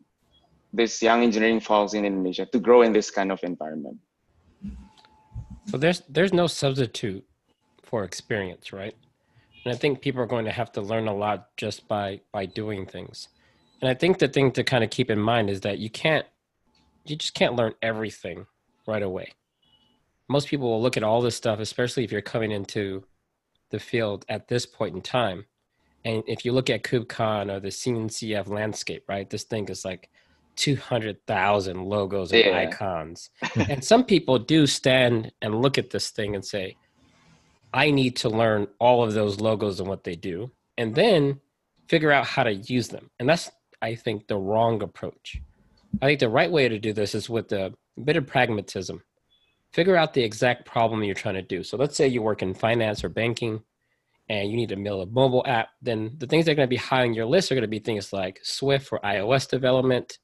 this 0.73 1.03
young 1.03 1.23
engineering 1.23 1.61
folks 1.61 1.95
in 1.95 2.05
Indonesia 2.05 2.47
to 2.47 2.59
grow 2.59 2.83
in 2.83 2.93
this 2.93 3.11
kind 3.11 3.31
of 3.33 3.43
environment? 3.43 3.99
So 5.67 5.79
there's 5.79 6.03
there's 6.09 6.33
no 6.33 6.47
substitute 6.47 7.25
for 7.95 8.03
experience, 8.03 8.73
right? 8.73 8.97
And 9.65 9.73
I 9.73 9.77
think 9.77 10.01
people 10.01 10.21
are 10.21 10.27
going 10.27 10.47
to 10.47 10.51
have 10.51 10.73
to 10.73 10.81
learn 10.81 11.07
a 11.07 11.15
lot 11.15 11.57
just 11.57 11.87
by 11.87 12.23
by 12.33 12.45
doing 12.45 12.87
things. 12.87 13.29
And 13.81 13.89
I 13.89 13.95
think 13.95 14.19
the 14.19 14.27
thing 14.27 14.51
to 14.55 14.65
kind 14.65 14.83
of 14.83 14.91
keep 14.91 15.13
in 15.13 15.21
mind 15.21 15.49
is 15.49 15.61
that 15.61 15.79
you 15.79 15.89
can't 15.89 16.27
you 17.05 17.15
just 17.15 17.35
can't 17.35 17.55
learn 17.55 17.73
everything 17.83 18.47
right 18.89 19.05
away. 19.05 19.35
Most 20.29 20.49
people 20.49 20.69
will 20.69 20.83
look 20.83 20.97
at 20.97 21.05
all 21.05 21.23
this 21.23 21.37
stuff, 21.37 21.61
especially 21.61 22.03
if 22.03 22.11
you're 22.11 22.21
coming 22.21 22.51
into 22.51 23.05
the 23.71 23.79
field 23.79 24.25
at 24.29 24.49
this 24.49 24.67
point 24.67 24.97
in 24.97 25.01
time. 25.01 25.45
And 26.05 26.25
if 26.27 26.45
you 26.45 26.51
look 26.51 26.71
at 26.71 26.83
KubeCon 26.83 27.49
or 27.49 27.61
the 27.61 27.69
CNCF 27.69 28.49
landscape, 28.49 29.05
right, 29.09 29.31
this 29.31 29.45
thing 29.45 29.69
is 29.69 29.85
like 29.85 30.11
200,000 30.57 31.85
logos 31.85 32.33
and 32.33 32.45
yeah. 32.45 32.59
icons. 32.59 33.31
and 33.69 33.85
some 33.85 34.03
people 34.03 34.41
do 34.41 34.67
stand 34.67 35.31
and 35.43 35.63
look 35.63 35.79
at 35.79 35.91
this 35.91 36.11
thing 36.11 36.35
and 36.35 36.45
say, 36.45 36.77
I 37.75 37.91
need 37.91 38.15
to 38.19 38.29
learn 38.29 38.69
all 38.79 39.03
of 39.03 39.15
those 39.15 39.41
logos 39.41 39.81
and 39.81 39.89
what 39.89 40.05
they 40.05 40.15
do, 40.15 40.53
and 40.79 40.95
then 40.95 41.41
figure 41.89 42.13
out 42.13 42.25
how 42.25 42.45
to 42.45 42.55
use 42.55 42.89
them. 42.89 43.11
And 43.19 43.29
that's, 43.29 43.51
I 43.83 43.97
think, 43.97 44.29
the 44.29 44.37
wrong 44.37 44.81
approach. 44.81 45.43
I 46.01 46.07
think 46.07 46.21
the 46.21 46.29
right 46.29 46.51
way 46.51 46.69
to 46.69 46.79
do 46.79 46.93
this 46.93 47.17
is 47.17 47.29
with 47.29 47.53
a 47.53 47.75
bit 48.03 48.17
of 48.17 48.29
pragmatism. 48.29 49.03
Figure 49.73 49.97
out 49.97 50.15
the 50.15 50.23
exact 50.23 50.67
problem 50.67 51.03
you're 51.03 51.17
trying 51.17 51.35
to 51.35 51.43
do. 51.43 51.65
So 51.65 51.77
let's 51.77 51.97
say 51.97 52.07
you 52.07 52.23
work 52.23 52.43
in 52.43 52.55
finance 52.55 53.03
or 53.03 53.09
banking 53.09 53.61
and 54.29 54.49
you 54.49 54.57
need 54.57 54.69
to 54.69 54.77
build 54.77 55.09
a 55.09 55.11
mobile 55.11 55.45
app, 55.45 55.71
then 55.83 56.15
the 56.19 56.29
things 56.29 56.45
that 56.45 56.53
are 56.53 56.55
going 56.55 56.69
to 56.69 56.71
be 56.71 56.77
high 56.77 57.03
on 57.03 57.13
your 57.13 57.27
list 57.27 57.51
are 57.51 57.57
going 57.57 57.63
to 57.63 57.69
be 57.69 57.81
things 57.81 58.13
like 58.13 58.39
Swift 58.45 58.87
for 58.87 59.01
iOS 59.01 59.49
development, 59.49 60.19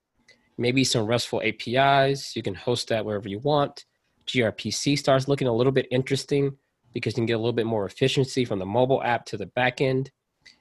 maybe 0.56 0.84
some 0.84 1.04
RESTful 1.04 1.42
APIs. 1.42 2.36
You 2.36 2.42
can 2.44 2.54
host 2.54 2.88
that 2.88 3.04
wherever 3.04 3.28
you 3.28 3.40
want. 3.40 3.84
gRPC 4.28 4.96
starts 4.96 5.26
looking 5.26 5.48
a 5.48 5.52
little 5.52 5.72
bit 5.72 5.88
interesting 5.90 6.56
because 6.92 7.14
you 7.14 7.20
can 7.20 7.26
get 7.26 7.34
a 7.34 7.38
little 7.38 7.52
bit 7.52 7.66
more 7.66 7.86
efficiency 7.86 8.44
from 8.44 8.58
the 8.58 8.66
mobile 8.66 9.02
app 9.02 9.24
to 9.26 9.36
the 9.36 9.46
back 9.46 9.80
end. 9.80 10.10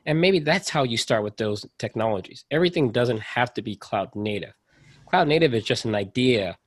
And 0.05 0.19
maybe 0.19 0.39
that's 0.39 0.69
how 0.69 0.83
you 0.83 0.97
start 0.97 1.23
with 1.23 1.37
those 1.37 1.65
technologies. 1.77 2.45
Everything 2.51 2.91
doesn't 2.91 3.21
have 3.21 3.53
to 3.55 3.61
be 3.61 3.75
cloud 3.75 4.09
native. 4.15 4.53
Cloud 5.05 5.27
native 5.27 5.53
is 5.53 5.63
just 5.63 5.85
an 5.85 5.95
idea 5.95 6.57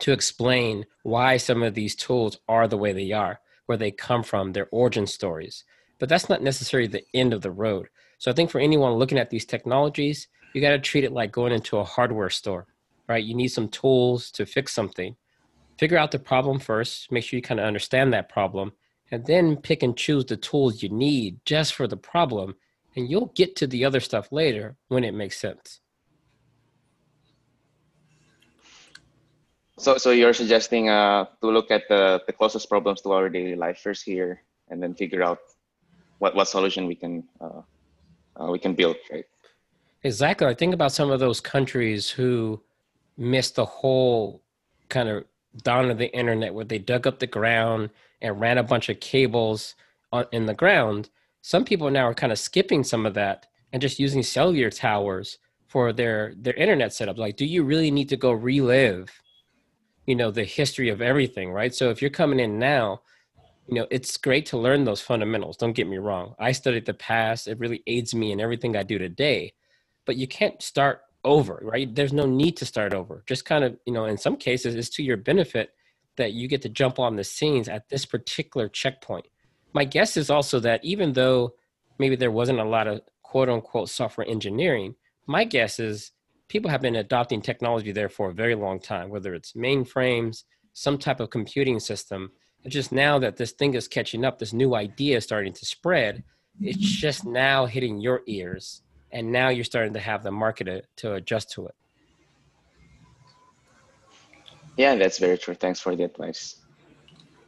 to 0.00 0.12
explain 0.12 0.84
why 1.02 1.36
some 1.36 1.62
of 1.62 1.74
these 1.74 1.94
tools 1.94 2.38
are 2.48 2.68
the 2.68 2.76
way 2.76 2.92
they 2.92 3.12
are, 3.12 3.40
where 3.66 3.78
they 3.78 3.90
come 3.90 4.22
from, 4.22 4.52
their 4.52 4.68
origin 4.70 5.06
stories. 5.06 5.64
But 5.98 6.08
that's 6.08 6.28
not 6.28 6.42
necessarily 6.42 6.88
the 6.88 7.04
end 7.14 7.32
of 7.32 7.42
the 7.42 7.50
road. 7.50 7.88
So 8.18 8.30
I 8.30 8.34
think 8.34 8.50
for 8.50 8.60
anyone 8.60 8.92
looking 8.92 9.18
at 9.18 9.30
these 9.30 9.44
technologies, 9.44 10.28
you 10.54 10.60
got 10.60 10.70
to 10.70 10.78
treat 10.78 11.04
it 11.04 11.12
like 11.12 11.32
going 11.32 11.52
into 11.52 11.78
a 11.78 11.84
hardware 11.84 12.30
store, 12.30 12.66
right? 13.08 13.24
You 13.24 13.34
need 13.34 13.48
some 13.48 13.68
tools 13.68 14.30
to 14.32 14.46
fix 14.46 14.72
something. 14.72 15.16
Figure 15.78 15.98
out 15.98 16.10
the 16.10 16.18
problem 16.18 16.58
first, 16.58 17.12
make 17.12 17.24
sure 17.24 17.36
you 17.36 17.42
kind 17.42 17.60
of 17.60 17.66
understand 17.66 18.12
that 18.12 18.28
problem, 18.28 18.72
and 19.10 19.26
then 19.26 19.56
pick 19.56 19.82
and 19.82 19.96
choose 19.96 20.24
the 20.24 20.36
tools 20.36 20.82
you 20.82 20.88
need 20.88 21.38
just 21.44 21.74
for 21.74 21.86
the 21.86 21.96
problem. 21.96 22.56
And 22.94 23.10
you'll 23.10 23.32
get 23.34 23.56
to 23.56 23.66
the 23.66 23.84
other 23.84 24.00
stuff 24.00 24.32
later 24.32 24.76
when 24.88 25.04
it 25.04 25.12
makes 25.12 25.38
sense. 25.38 25.80
So, 29.78 29.98
so 29.98 30.10
you're 30.10 30.32
suggesting 30.32 30.88
uh, 30.88 31.26
to 31.42 31.48
look 31.48 31.70
at 31.70 31.82
the, 31.88 32.22
the 32.26 32.32
closest 32.32 32.70
problems 32.70 33.02
to 33.02 33.12
our 33.12 33.28
daily 33.28 33.54
life 33.54 33.78
first 33.78 34.02
here, 34.04 34.42
and 34.70 34.82
then 34.82 34.94
figure 34.94 35.22
out 35.22 35.38
what, 36.18 36.34
what 36.34 36.48
solution 36.48 36.86
we 36.86 36.94
can 36.94 37.24
uh, 37.40 37.60
uh, 38.40 38.50
we 38.50 38.58
can 38.58 38.74
build, 38.74 38.96
right? 39.10 39.24
Exactly. 40.02 40.46
I 40.46 40.54
think 40.54 40.72
about 40.72 40.92
some 40.92 41.10
of 41.10 41.20
those 41.20 41.40
countries 41.40 42.08
who 42.08 42.62
missed 43.16 43.56
the 43.56 43.64
whole 43.64 44.42
kind 44.88 45.08
of 45.08 45.24
down 45.62 45.90
of 45.90 45.98
the 45.98 46.12
internet, 46.14 46.54
where 46.54 46.64
they 46.64 46.78
dug 46.78 47.06
up 47.06 47.18
the 47.18 47.26
ground 47.26 47.90
and 48.20 48.40
ran 48.40 48.58
a 48.58 48.62
bunch 48.62 48.88
of 48.88 49.00
cables 49.00 49.74
on, 50.12 50.26
in 50.32 50.46
the 50.46 50.54
ground. 50.54 51.10
Some 51.42 51.64
people 51.64 51.90
now 51.90 52.04
are 52.06 52.14
kind 52.14 52.32
of 52.32 52.38
skipping 52.38 52.84
some 52.84 53.06
of 53.06 53.14
that 53.14 53.46
and 53.72 53.82
just 53.82 53.98
using 53.98 54.22
cellular 54.22 54.70
towers 54.70 55.38
for 55.66 55.92
their 55.92 56.34
their 56.36 56.54
internet 56.54 56.92
setup. 56.92 57.18
Like, 57.18 57.36
do 57.36 57.44
you 57.44 57.62
really 57.64 57.90
need 57.90 58.08
to 58.10 58.16
go 58.16 58.32
relive? 58.32 59.10
you 60.06 60.14
know 60.14 60.30
the 60.30 60.44
history 60.44 60.88
of 60.88 61.02
everything 61.02 61.52
right 61.52 61.74
so 61.74 61.90
if 61.90 62.00
you're 62.00 62.10
coming 62.10 62.40
in 62.40 62.58
now 62.58 63.00
you 63.68 63.74
know 63.74 63.86
it's 63.90 64.16
great 64.16 64.46
to 64.46 64.56
learn 64.56 64.84
those 64.84 65.00
fundamentals 65.00 65.56
don't 65.56 65.74
get 65.74 65.88
me 65.88 65.98
wrong 65.98 66.34
i 66.38 66.52
studied 66.52 66.86
the 66.86 66.94
past 66.94 67.48
it 67.48 67.58
really 67.58 67.82
aids 67.86 68.14
me 68.14 68.32
in 68.32 68.40
everything 68.40 68.76
i 68.76 68.82
do 68.82 68.98
today 68.98 69.52
but 70.06 70.16
you 70.16 70.26
can't 70.26 70.62
start 70.62 71.00
over 71.26 71.60
right 71.62 71.94
there's 71.94 72.12
no 72.12 72.24
need 72.24 72.56
to 72.56 72.64
start 72.64 72.94
over 72.94 73.22
just 73.26 73.44
kind 73.44 73.64
of 73.64 73.76
you 73.84 73.92
know 73.92 74.06
in 74.06 74.16
some 74.16 74.36
cases 74.36 74.74
it's 74.74 74.88
to 74.88 75.02
your 75.02 75.16
benefit 75.16 75.70
that 76.16 76.32
you 76.32 76.48
get 76.48 76.62
to 76.62 76.68
jump 76.68 76.98
on 76.98 77.16
the 77.16 77.24
scenes 77.24 77.68
at 77.68 77.88
this 77.90 78.06
particular 78.06 78.68
checkpoint 78.68 79.26
my 79.74 79.84
guess 79.84 80.16
is 80.16 80.30
also 80.30 80.58
that 80.60 80.82
even 80.84 81.12
though 81.12 81.52
maybe 81.98 82.16
there 82.16 82.30
wasn't 82.30 82.58
a 82.58 82.64
lot 82.64 82.86
of 82.86 83.00
quote 83.22 83.50
unquote 83.50 83.90
software 83.90 84.26
engineering 84.28 84.94
my 85.26 85.44
guess 85.44 85.78
is 85.78 86.12
people 86.48 86.70
have 86.70 86.82
been 86.82 86.96
adopting 86.96 87.42
technology 87.42 87.92
there 87.92 88.08
for 88.08 88.30
a 88.30 88.34
very 88.34 88.54
long 88.54 88.78
time, 88.78 89.08
whether 89.08 89.34
it's 89.34 89.52
mainframes, 89.52 90.44
some 90.72 90.98
type 90.98 91.20
of 91.20 91.30
computing 91.30 91.80
system. 91.80 92.30
It's 92.64 92.74
just 92.74 92.92
now 92.92 93.18
that 93.18 93.36
this 93.36 93.52
thing 93.52 93.74
is 93.74 93.88
catching 93.88 94.24
up, 94.24 94.38
this 94.38 94.52
new 94.52 94.74
idea 94.74 95.18
is 95.18 95.24
starting 95.24 95.52
to 95.54 95.66
spread. 95.66 96.22
It's 96.60 96.78
just 96.78 97.24
now 97.24 97.66
hitting 97.66 98.00
your 98.00 98.22
ears, 98.26 98.82
and 99.16 99.32
now 99.32 99.48
you're 99.48 99.64
starting 99.64 99.94
to 99.94 100.04
have 100.10 100.22
the 100.22 100.30
market 100.30 100.86
to, 100.96 101.14
adjust 101.14 101.50
to 101.52 101.66
it. 101.66 101.74
Yeah, 104.76 104.94
that's 104.96 105.18
very 105.18 105.38
true. 105.38 105.54
Thanks 105.54 105.80
for 105.80 105.96
the 105.96 106.04
advice. 106.04 106.56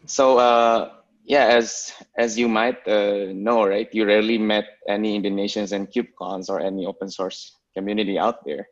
So, 0.06 0.38
uh, 0.38 0.92
yeah, 1.26 1.44
as 1.60 1.92
as 2.16 2.38
you 2.38 2.48
might 2.48 2.80
uh, 2.88 3.26
know, 3.34 3.66
right, 3.66 3.88
you 3.92 4.06
rarely 4.06 4.38
met 4.38 4.64
any 4.88 5.20
Indonesians 5.20 5.72
and 5.72 5.92
KubeCons 5.92 6.48
or 6.48 6.58
any 6.58 6.87
open 6.87 7.10
source 7.10 7.38
community 7.76 8.18
out 8.18 8.38
there. 8.46 8.66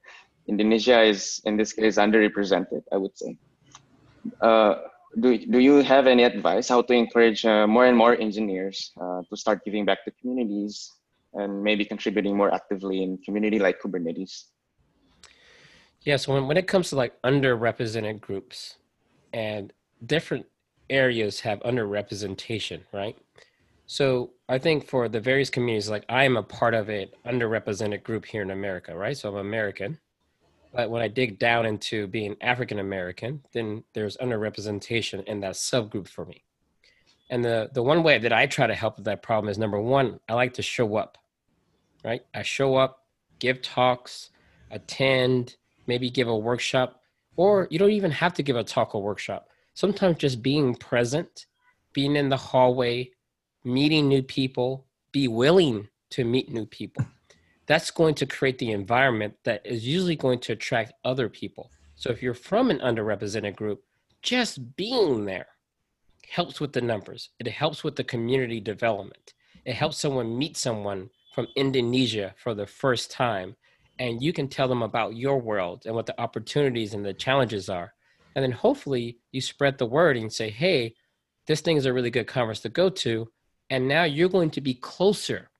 Indonesia 0.48 1.02
is 1.02 1.42
in 1.44 1.58
this 1.58 1.74
case 1.74 1.96
underrepresented, 1.98 2.82
I 2.90 2.96
would 2.96 3.16
say. 3.18 3.36
Uh, 4.40 4.76
do, 5.20 5.36
do 5.36 5.58
you 5.58 5.82
have 5.82 6.06
any 6.06 6.24
advice 6.24 6.68
how 6.68 6.80
to 6.80 6.94
encourage 6.94 7.44
uh, 7.44 7.66
more 7.66 7.84
and 7.84 7.96
more 7.96 8.14
engineers 8.18 8.92
uh, 8.98 9.20
to 9.28 9.36
start 9.36 9.60
giving 9.66 9.84
back 9.84 10.02
to 10.06 10.10
communities 10.22 10.96
and 11.36 11.62
maybe 11.62 11.84
contributing 11.84 12.36
more 12.36 12.52
actively 12.52 13.02
in 13.02 13.18
community 13.18 13.58
like 13.58 13.80
Kubernetes? 13.80 14.44
Yeah, 16.02 16.16
so 16.16 16.34
when, 16.34 16.46
when 16.46 16.56
it 16.56 16.66
comes 16.66 16.90
to 16.90 16.96
like 16.96 17.20
underrepresented 17.22 18.20
groups 18.20 18.76
and 19.32 19.72
different 20.04 20.46
areas 20.88 21.40
have 21.40 21.60
underrepresentation, 21.60 22.82
right? 22.92 23.16
So 23.86 24.30
I 24.48 24.58
think 24.58 24.88
for 24.88 25.08
the 25.08 25.20
various 25.20 25.50
communities, 25.50 25.88
like 25.88 26.04
I 26.08 26.24
am 26.24 26.36
a 26.36 26.42
part 26.42 26.74
of 26.74 26.88
an 26.88 27.08
underrepresented 27.24 28.02
group 28.02 28.24
here 28.24 28.42
in 28.42 28.50
America, 28.50 28.96
right? 28.96 29.16
So 29.16 29.28
I'm 29.30 29.36
American. 29.36 29.98
But 30.72 30.90
when 30.90 31.02
I 31.02 31.08
dig 31.08 31.38
down 31.38 31.64
into 31.64 32.06
being 32.06 32.36
African 32.40 32.78
American, 32.80 33.42
then 33.52 33.84
there's 33.94 34.16
underrepresentation 34.18 35.24
in 35.24 35.40
that 35.40 35.54
subgroup 35.54 36.08
for 36.08 36.26
me. 36.26 36.44
And 37.30 37.44
the, 37.44 37.70
the 37.72 37.82
one 37.82 38.02
way 38.02 38.18
that 38.18 38.32
I 38.32 38.46
try 38.46 38.66
to 38.66 38.74
help 38.74 38.96
with 38.96 39.06
that 39.06 39.22
problem 39.22 39.50
is 39.50 39.58
number 39.58 39.80
one, 39.80 40.20
I 40.28 40.34
like 40.34 40.54
to 40.54 40.62
show 40.62 40.96
up, 40.96 41.18
right? 42.06 42.22
I 42.34 42.42
show 42.42 42.76
up, 42.76 43.04
give 43.38 43.60
talks, 43.60 44.30
attend, 44.70 45.56
maybe 45.86 46.08
give 46.08 46.28
a 46.28 46.36
workshop, 46.36 47.02
or 47.36 47.68
you 47.70 47.78
don't 47.78 47.90
even 47.90 48.12
have 48.12 48.32
to 48.34 48.42
give 48.42 48.56
a 48.56 48.64
talk 48.64 48.94
or 48.94 49.02
workshop. 49.02 49.48
Sometimes 49.74 50.16
just 50.16 50.42
being 50.42 50.74
present, 50.74 51.46
being 51.92 52.16
in 52.16 52.30
the 52.30 52.36
hallway, 52.36 53.10
meeting 53.64 54.08
new 54.08 54.22
people, 54.22 54.86
be 55.12 55.28
willing 55.28 55.88
to 56.10 56.24
meet 56.24 56.50
new 56.50 56.64
people 56.64 57.04
that's 57.66 57.90
going 57.90 58.14
to 58.14 58.26
create 58.26 58.58
the 58.58 58.70
environment 58.70 59.34
that 59.44 59.60
is 59.64 59.86
usually 59.86 60.16
going 60.16 60.38
to 60.38 60.52
attract 60.52 60.92
other 61.04 61.28
people. 61.28 61.70
So 61.96 62.10
if 62.10 62.22
you're 62.22 62.34
from 62.34 62.70
an 62.70 62.78
underrepresented 62.78 63.56
group, 63.56 63.82
just 64.22 64.76
being 64.76 65.24
there 65.24 65.48
helps 66.28 66.60
with 66.60 66.72
the 66.72 66.80
numbers. 66.80 67.30
It 67.38 67.48
helps 67.48 67.84
with 67.84 67.96
the 67.96 68.04
community 68.04 68.60
development. 68.60 69.34
It 69.64 69.74
helps 69.74 69.98
someone 69.98 70.38
meet 70.38 70.56
someone 70.56 71.10
from 71.36 71.46
Indonesia 71.54 72.34
for 72.38 72.54
the 72.54 72.66
first 72.66 73.10
time 73.10 73.54
and 73.98 74.22
you 74.22 74.32
can 74.32 74.48
tell 74.48 74.68
them 74.68 74.82
about 74.82 75.16
your 75.16 75.38
world 75.38 75.82
and 75.84 75.94
what 75.94 76.06
the 76.06 76.18
opportunities 76.18 76.94
and 76.94 77.04
the 77.04 77.12
challenges 77.12 77.68
are. 77.68 77.92
And 78.34 78.42
then 78.42 78.52
hopefully 78.52 79.18
you 79.32 79.42
spread 79.42 79.76
the 79.76 79.84
word 79.84 80.16
and 80.16 80.32
say, 80.32 80.48
hey, 80.48 80.94
this 81.46 81.60
thing 81.60 81.76
is 81.76 81.84
a 81.84 81.92
really 81.92 82.08
good 82.08 82.26
conference 82.26 82.60
to 82.60 82.70
go 82.70 82.88
to. 82.88 83.28
And 83.68 83.86
now 83.86 84.04
you're 84.04 84.30
going 84.30 84.48
to 84.52 84.62
be 84.62 84.72
closer 84.72 85.50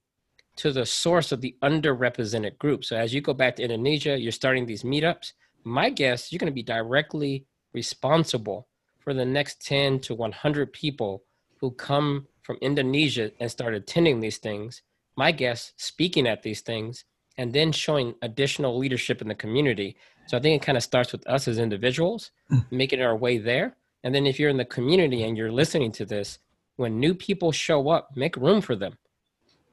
to 0.56 0.72
the 0.72 0.86
source 0.86 1.30
of 1.30 1.42
the 1.42 1.54
underrepresented 1.62 2.56
group. 2.56 2.82
So 2.82 2.96
as 2.96 3.12
you 3.12 3.20
go 3.20 3.34
back 3.34 3.56
to 3.56 3.62
Indonesia, 3.62 4.18
you're 4.18 4.32
starting 4.32 4.64
these 4.64 4.82
meetups. 4.82 5.34
My 5.62 5.90
guess, 5.90 6.32
you're 6.32 6.38
going 6.38 6.50
to 6.50 6.54
be 6.54 6.62
directly 6.62 7.44
responsible 7.74 8.66
for 8.98 9.12
the 9.12 9.26
next 9.26 9.60
10 9.66 10.00
to 10.00 10.14
100 10.14 10.72
people 10.72 11.24
who 11.60 11.70
come 11.72 12.28
from 12.40 12.56
Indonesia 12.62 13.30
and 13.40 13.50
start 13.50 13.74
attending 13.74 14.20
these 14.20 14.38
things. 14.38 14.80
My 15.16 15.32
guess, 15.32 15.72
speaking 15.76 16.26
at 16.26 16.42
these 16.42 16.60
things, 16.60 17.04
and 17.38 17.52
then 17.52 17.72
showing 17.72 18.14
additional 18.22 18.78
leadership 18.78 19.20
in 19.20 19.28
the 19.28 19.34
community. 19.34 19.96
So 20.26 20.36
I 20.36 20.40
think 20.40 20.62
it 20.62 20.64
kind 20.64 20.78
of 20.78 20.82
starts 20.82 21.12
with 21.12 21.26
us 21.26 21.46
as 21.48 21.58
individuals, 21.58 22.30
mm. 22.50 22.64
making 22.70 23.02
our 23.02 23.16
way 23.16 23.38
there. 23.38 23.76
And 24.02 24.14
then 24.14 24.26
if 24.26 24.38
you're 24.38 24.50
in 24.50 24.56
the 24.56 24.64
community 24.64 25.22
and 25.22 25.36
you're 25.36 25.52
listening 25.52 25.92
to 25.92 26.06
this, 26.06 26.38
when 26.76 26.98
new 26.98 27.14
people 27.14 27.52
show 27.52 27.88
up, 27.88 28.10
make 28.16 28.36
room 28.36 28.60
for 28.60 28.76
them 28.76 28.96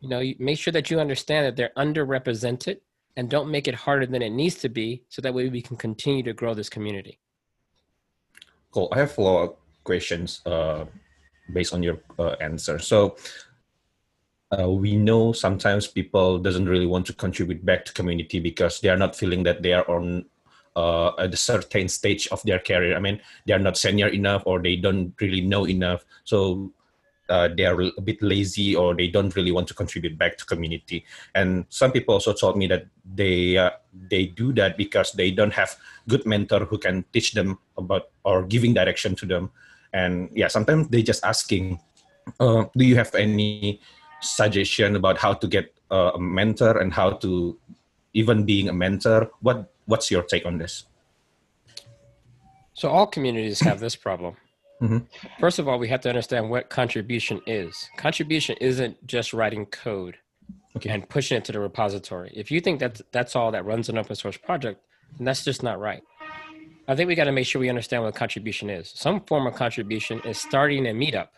you 0.04 0.10
know 0.10 0.22
make 0.38 0.60
sure 0.60 0.74
that 0.74 0.92
you 0.92 1.00
understand 1.00 1.46
that 1.46 1.56
they're 1.56 1.72
underrepresented 1.78 2.78
and 3.16 3.30
don't 3.30 3.50
make 3.50 3.68
it 3.68 3.74
harder 3.74 4.06
than 4.06 4.22
it 4.22 4.32
needs 4.32 4.56
to 4.56 4.70
be 4.70 5.02
so 5.08 5.22
that 5.22 5.34
way 5.34 5.48
we 5.50 5.62
can 5.62 5.78
continue 5.78 6.22
to 6.22 6.34
grow 6.34 6.54
this 6.54 6.70
community 6.70 7.18
cool 8.72 8.90
i 8.92 9.00
have 9.00 9.12
follow-up 9.12 9.58
questions 9.86 10.42
uh, 10.46 10.86
based 11.54 11.74
on 11.74 11.82
your 11.82 12.00
uh, 12.20 12.36
answer 12.42 12.78
so 12.78 13.16
uh, 14.60 14.70
we 14.70 14.96
know 14.96 15.34
sometimes 15.34 15.88
people 15.88 16.40
doesn't 16.40 16.68
really 16.68 16.86
want 16.86 17.06
to 17.08 17.14
contribute 17.14 17.66
back 17.66 17.86
to 17.86 17.94
community 17.94 18.40
because 18.40 18.80
they 18.80 18.90
are 18.90 18.98
not 18.98 19.16
feeling 19.16 19.44
that 19.44 19.62
they 19.62 19.74
are 19.74 19.90
on 19.90 20.26
uh, 20.76 21.12
at 21.18 21.34
a 21.34 21.38
certain 21.38 21.88
stage 21.88 22.28
of 22.30 22.42
their 22.44 22.60
career. 22.60 22.96
I 22.96 23.00
mean, 23.00 23.20
they 23.46 23.54
are 23.54 23.60
not 23.60 23.78
senior 23.78 24.08
enough 24.08 24.44
or 24.46 24.62
they 24.62 24.76
don't 24.76 25.14
really 25.22 25.42
know 25.42 25.68
enough. 25.68 26.06
So 26.24 26.72
uh, 27.30 27.50
they 27.56 27.66
are 27.66 27.80
a 27.82 28.02
bit 28.02 28.22
lazy 28.22 28.76
or 28.76 28.94
they 28.94 29.08
don't 29.08 29.36
really 29.36 29.52
want 29.52 29.68
to 29.68 29.74
contribute 29.74 30.18
back 30.18 30.38
to 30.38 30.46
community 30.46 31.06
and 31.36 31.66
some 31.70 31.92
people 31.92 32.14
also 32.14 32.34
told 32.34 32.58
me 32.58 32.68
that 32.68 32.86
they 33.16 33.58
uh, 33.58 33.72
they 34.10 34.26
do 34.26 34.52
that 34.52 34.78
because 34.78 35.14
they 35.14 35.32
don't 35.32 35.54
have 35.54 35.76
good 36.10 36.26
mentor 36.26 36.66
who 36.66 36.78
can 36.78 37.06
teach 37.14 37.32
them 37.32 37.58
about 37.78 38.10
or 38.26 38.44
giving 38.44 38.74
direction 38.74 39.16
to 39.16 39.26
them 39.26 39.50
and 39.94 40.30
yeah 40.34 40.50
sometimes 40.50 40.88
they 40.90 41.02
just 41.02 41.24
asking 41.24 41.80
uh, 42.40 42.66
do 42.76 42.84
you 42.84 42.96
have 42.96 43.14
any 43.16 43.80
suggestion 44.24 44.96
about 44.96 45.18
how 45.18 45.34
to 45.34 45.48
get 45.48 45.74
a 45.92 46.18
mentor 46.20 46.78
and 46.78 46.94
how 46.94 47.12
to 47.12 47.58
even 48.14 48.46
being 48.46 48.70
a 48.70 48.74
mentor 48.74 49.30
what 49.42 49.72
what's 49.86 50.10
your 50.10 50.24
take 50.24 50.46
on 50.46 50.58
this 50.58 50.86
so 52.74 52.90
all 52.90 53.06
communities 53.06 53.60
have 53.60 53.80
this 53.80 53.96
problem 53.96 54.36
Mm-hmm. 54.84 54.98
First 55.40 55.60
of 55.60 55.68
all, 55.70 55.80
we 55.80 55.88
have 55.88 56.02
to 56.02 56.10
understand 56.10 56.50
what 56.50 56.70
contribution 56.70 57.40
is. 57.48 57.90
Contribution 57.96 58.58
isn't 58.60 59.08
just 59.08 59.32
writing 59.32 59.66
code 59.68 60.18
okay. 60.76 60.90
and 60.90 61.08
pushing 61.08 61.38
it 61.38 61.46
to 61.46 61.54
the 61.54 61.60
repository. 61.60 62.32
If 62.36 62.52
you 62.52 62.60
think 62.60 62.80
that 62.82 63.00
that's 63.14 63.34
all 63.36 63.52
that 63.52 63.64
runs 63.64 63.88
an 63.88 63.98
open 63.98 64.16
source 64.16 64.36
project, 64.36 64.82
then 65.18 65.26
that's 65.26 65.46
just 65.46 65.64
not 65.64 65.80
right. 65.80 66.04
I 66.86 66.96
think 66.96 67.08
we 67.08 67.16
got 67.16 67.26
to 67.26 67.32
make 67.32 67.48
sure 67.48 67.62
we 67.62 67.70
understand 67.70 68.04
what 68.04 68.14
contribution 68.14 68.70
is. 68.70 68.92
Some 68.94 69.22
form 69.22 69.48
of 69.48 69.54
contribution 69.56 70.20
is 70.26 70.38
starting 70.38 70.86
a 70.88 70.90
meetup, 70.90 71.30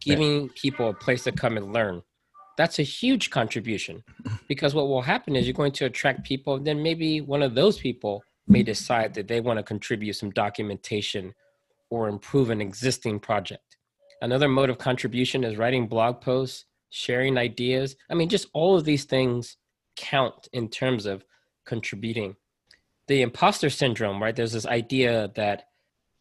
giving 0.00 0.42
yeah. 0.42 0.48
people 0.54 0.88
a 0.88 0.94
place 0.94 1.24
to 1.24 1.32
come 1.32 1.56
and 1.56 1.72
learn. 1.72 2.02
That's 2.56 2.78
a 2.78 2.82
huge 2.82 3.30
contribution 3.30 4.02
because 4.48 4.74
what 4.74 4.88
will 4.88 5.02
happen 5.02 5.36
is 5.36 5.46
you're 5.46 5.54
going 5.54 5.72
to 5.72 5.86
attract 5.86 6.24
people. 6.24 6.56
and 6.56 6.66
Then 6.66 6.82
maybe 6.82 7.20
one 7.20 7.42
of 7.42 7.54
those 7.54 7.78
people 7.78 8.22
may 8.46 8.62
decide 8.62 9.14
that 9.14 9.28
they 9.28 9.40
want 9.40 9.58
to 9.58 9.62
contribute 9.62 10.14
some 10.14 10.30
documentation 10.30 11.32
or 11.90 12.08
improve 12.08 12.50
an 12.50 12.60
existing 12.60 13.20
project. 13.20 13.76
Another 14.22 14.48
mode 14.48 14.70
of 14.70 14.78
contribution 14.78 15.44
is 15.44 15.56
writing 15.56 15.86
blog 15.86 16.20
posts, 16.20 16.66
sharing 16.90 17.38
ideas. 17.38 17.96
I 18.10 18.14
mean, 18.14 18.28
just 18.28 18.48
all 18.52 18.76
of 18.76 18.84
these 18.84 19.04
things 19.04 19.56
count 19.96 20.48
in 20.52 20.68
terms 20.68 21.06
of 21.06 21.24
contributing. 21.64 22.36
The 23.08 23.22
imposter 23.22 23.70
syndrome, 23.70 24.22
right? 24.22 24.34
There's 24.34 24.52
this 24.52 24.66
idea 24.66 25.30
that 25.36 25.64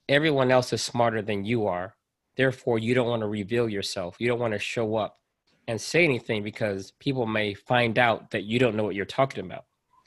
everyone 0.08 0.52
else 0.52 0.74
is 0.74 0.82
smarter 0.82 1.22
than 1.22 1.46
you 1.46 1.68
are. 1.68 1.96
Therefore, 2.36 2.80
you 2.80 2.94
don't 2.94 3.08
want 3.08 3.22
to 3.22 3.28
reveal 3.28 3.68
yourself. 3.68 4.16
You 4.20 4.28
don't 4.28 4.40
want 4.40 4.54
to 4.54 4.60
show 4.60 4.96
up 4.96 5.20
and 5.68 5.80
say 5.80 6.04
anything 6.04 6.44
because 6.44 6.92
people 7.00 7.26
may 7.26 7.54
find 7.54 8.00
out 8.00 8.32
that 8.32 8.44
you 8.44 8.60
don't 8.60 8.76
know 8.76 8.84
what 8.84 8.96
you're 8.96 9.06
talking 9.06 9.46
about. 9.46 9.66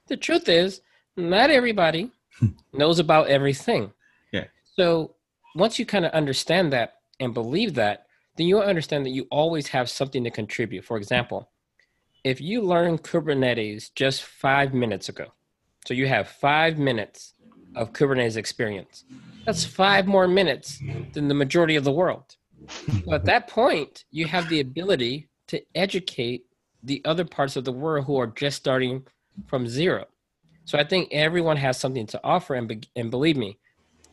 The 0.08 0.16
truth 0.16 0.48
is, 0.48 0.80
not 1.16 1.50
everybody 1.50 2.10
knows 2.72 2.98
about 2.98 3.28
everything. 3.28 3.92
Yeah. 4.32 4.46
So 4.76 5.14
once 5.54 5.78
you 5.78 5.86
kind 5.86 6.04
of 6.04 6.12
understand 6.12 6.72
that 6.72 6.94
and 7.20 7.34
believe 7.34 7.74
that, 7.74 8.06
then 8.36 8.46
you 8.46 8.60
understand 8.60 9.04
that 9.06 9.10
you 9.10 9.26
always 9.30 9.68
have 9.68 9.90
something 9.90 10.24
to 10.24 10.30
contribute. 10.30 10.84
For 10.84 10.96
example, 10.96 11.50
if 12.24 12.40
you 12.40 12.62
learned 12.62 13.02
Kubernetes 13.02 13.90
just 13.94 14.22
five 14.22 14.72
minutes 14.72 15.08
ago, 15.08 15.32
so 15.86 15.94
you 15.94 16.06
have 16.06 16.28
five 16.28 16.78
minutes 16.78 17.34
of 17.74 17.92
Kubernetes 17.92 18.36
experience, 18.36 19.04
that's 19.44 19.64
five 19.64 20.06
more 20.06 20.28
minutes 20.28 20.80
than 21.12 21.28
the 21.28 21.34
majority 21.34 21.76
of 21.76 21.84
the 21.84 21.92
world. 21.92 22.36
So 23.04 23.14
at 23.14 23.24
that 23.24 23.48
point, 23.48 24.04
you 24.10 24.26
have 24.26 24.48
the 24.48 24.60
ability 24.60 25.28
to 25.48 25.60
educate 25.74 26.44
the 26.82 27.02
other 27.04 27.24
parts 27.24 27.56
of 27.56 27.64
the 27.64 27.72
world 27.72 28.06
who 28.06 28.18
are 28.18 28.26
just 28.26 28.56
starting 28.56 29.06
from 29.46 29.66
zero. 29.66 30.06
So 30.64 30.78
I 30.78 30.84
think 30.84 31.08
everyone 31.12 31.56
has 31.56 31.78
something 31.78 32.06
to 32.08 32.20
offer, 32.22 32.54
and, 32.54 32.68
be- 32.68 32.88
and 32.94 33.10
believe 33.10 33.36
me, 33.36 33.58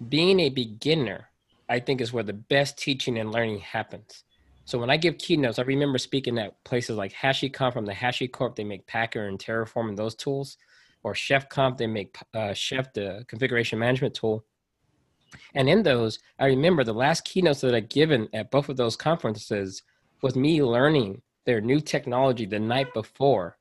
being 0.10 0.40
a 0.40 0.50
beginner 0.50 1.30
I 1.70 1.80
think 1.80 2.02
is 2.02 2.12
where 2.12 2.24
the 2.24 2.34
best 2.34 2.78
teaching 2.80 3.20
and 3.20 3.32
learning 3.32 3.60
happens. 3.60 4.24
So 4.66 4.80
when 4.80 4.90
I 4.90 4.98
give 4.98 5.18
keynotes, 5.18 5.60
I 5.60 5.64
remember 5.64 6.00
speaking 6.00 6.38
at 6.40 6.62
places 6.64 6.98
like 6.98 7.14
HashiConf 7.14 7.74
from 7.74 7.86
the 7.86 7.94
HashiCorp. 7.94 8.56
They 8.56 8.64
make 8.64 8.88
Packer 8.88 9.28
and 9.28 9.40
Terraform 9.40 9.90
and 9.90 9.98
those 9.98 10.16
tools, 10.16 10.58
or 11.04 11.14
ChefConf. 11.14 11.78
They 11.78 11.88
make 11.88 12.18
uh, 12.34 12.54
Chef, 12.54 12.94
the 12.94 13.26
configuration 13.28 13.80
management 13.80 14.14
tool. 14.14 14.46
And 15.54 15.70
in 15.70 15.84
those, 15.84 16.20
I 16.40 16.48
remember 16.48 16.84
the 16.84 16.94
last 16.94 17.24
keynotes 17.24 17.62
that 17.62 17.76
I'd 17.76 17.90
given 17.90 18.28
at 18.34 18.52
both 18.52 18.70
of 18.70 18.78
those 18.78 18.96
conferences 18.96 19.84
was 20.22 20.36
me 20.36 20.64
learning 20.64 21.22
their 21.46 21.62
new 21.62 21.80
technology 21.80 22.46
the 22.46 22.60
night 22.60 22.94
before, 22.94 23.58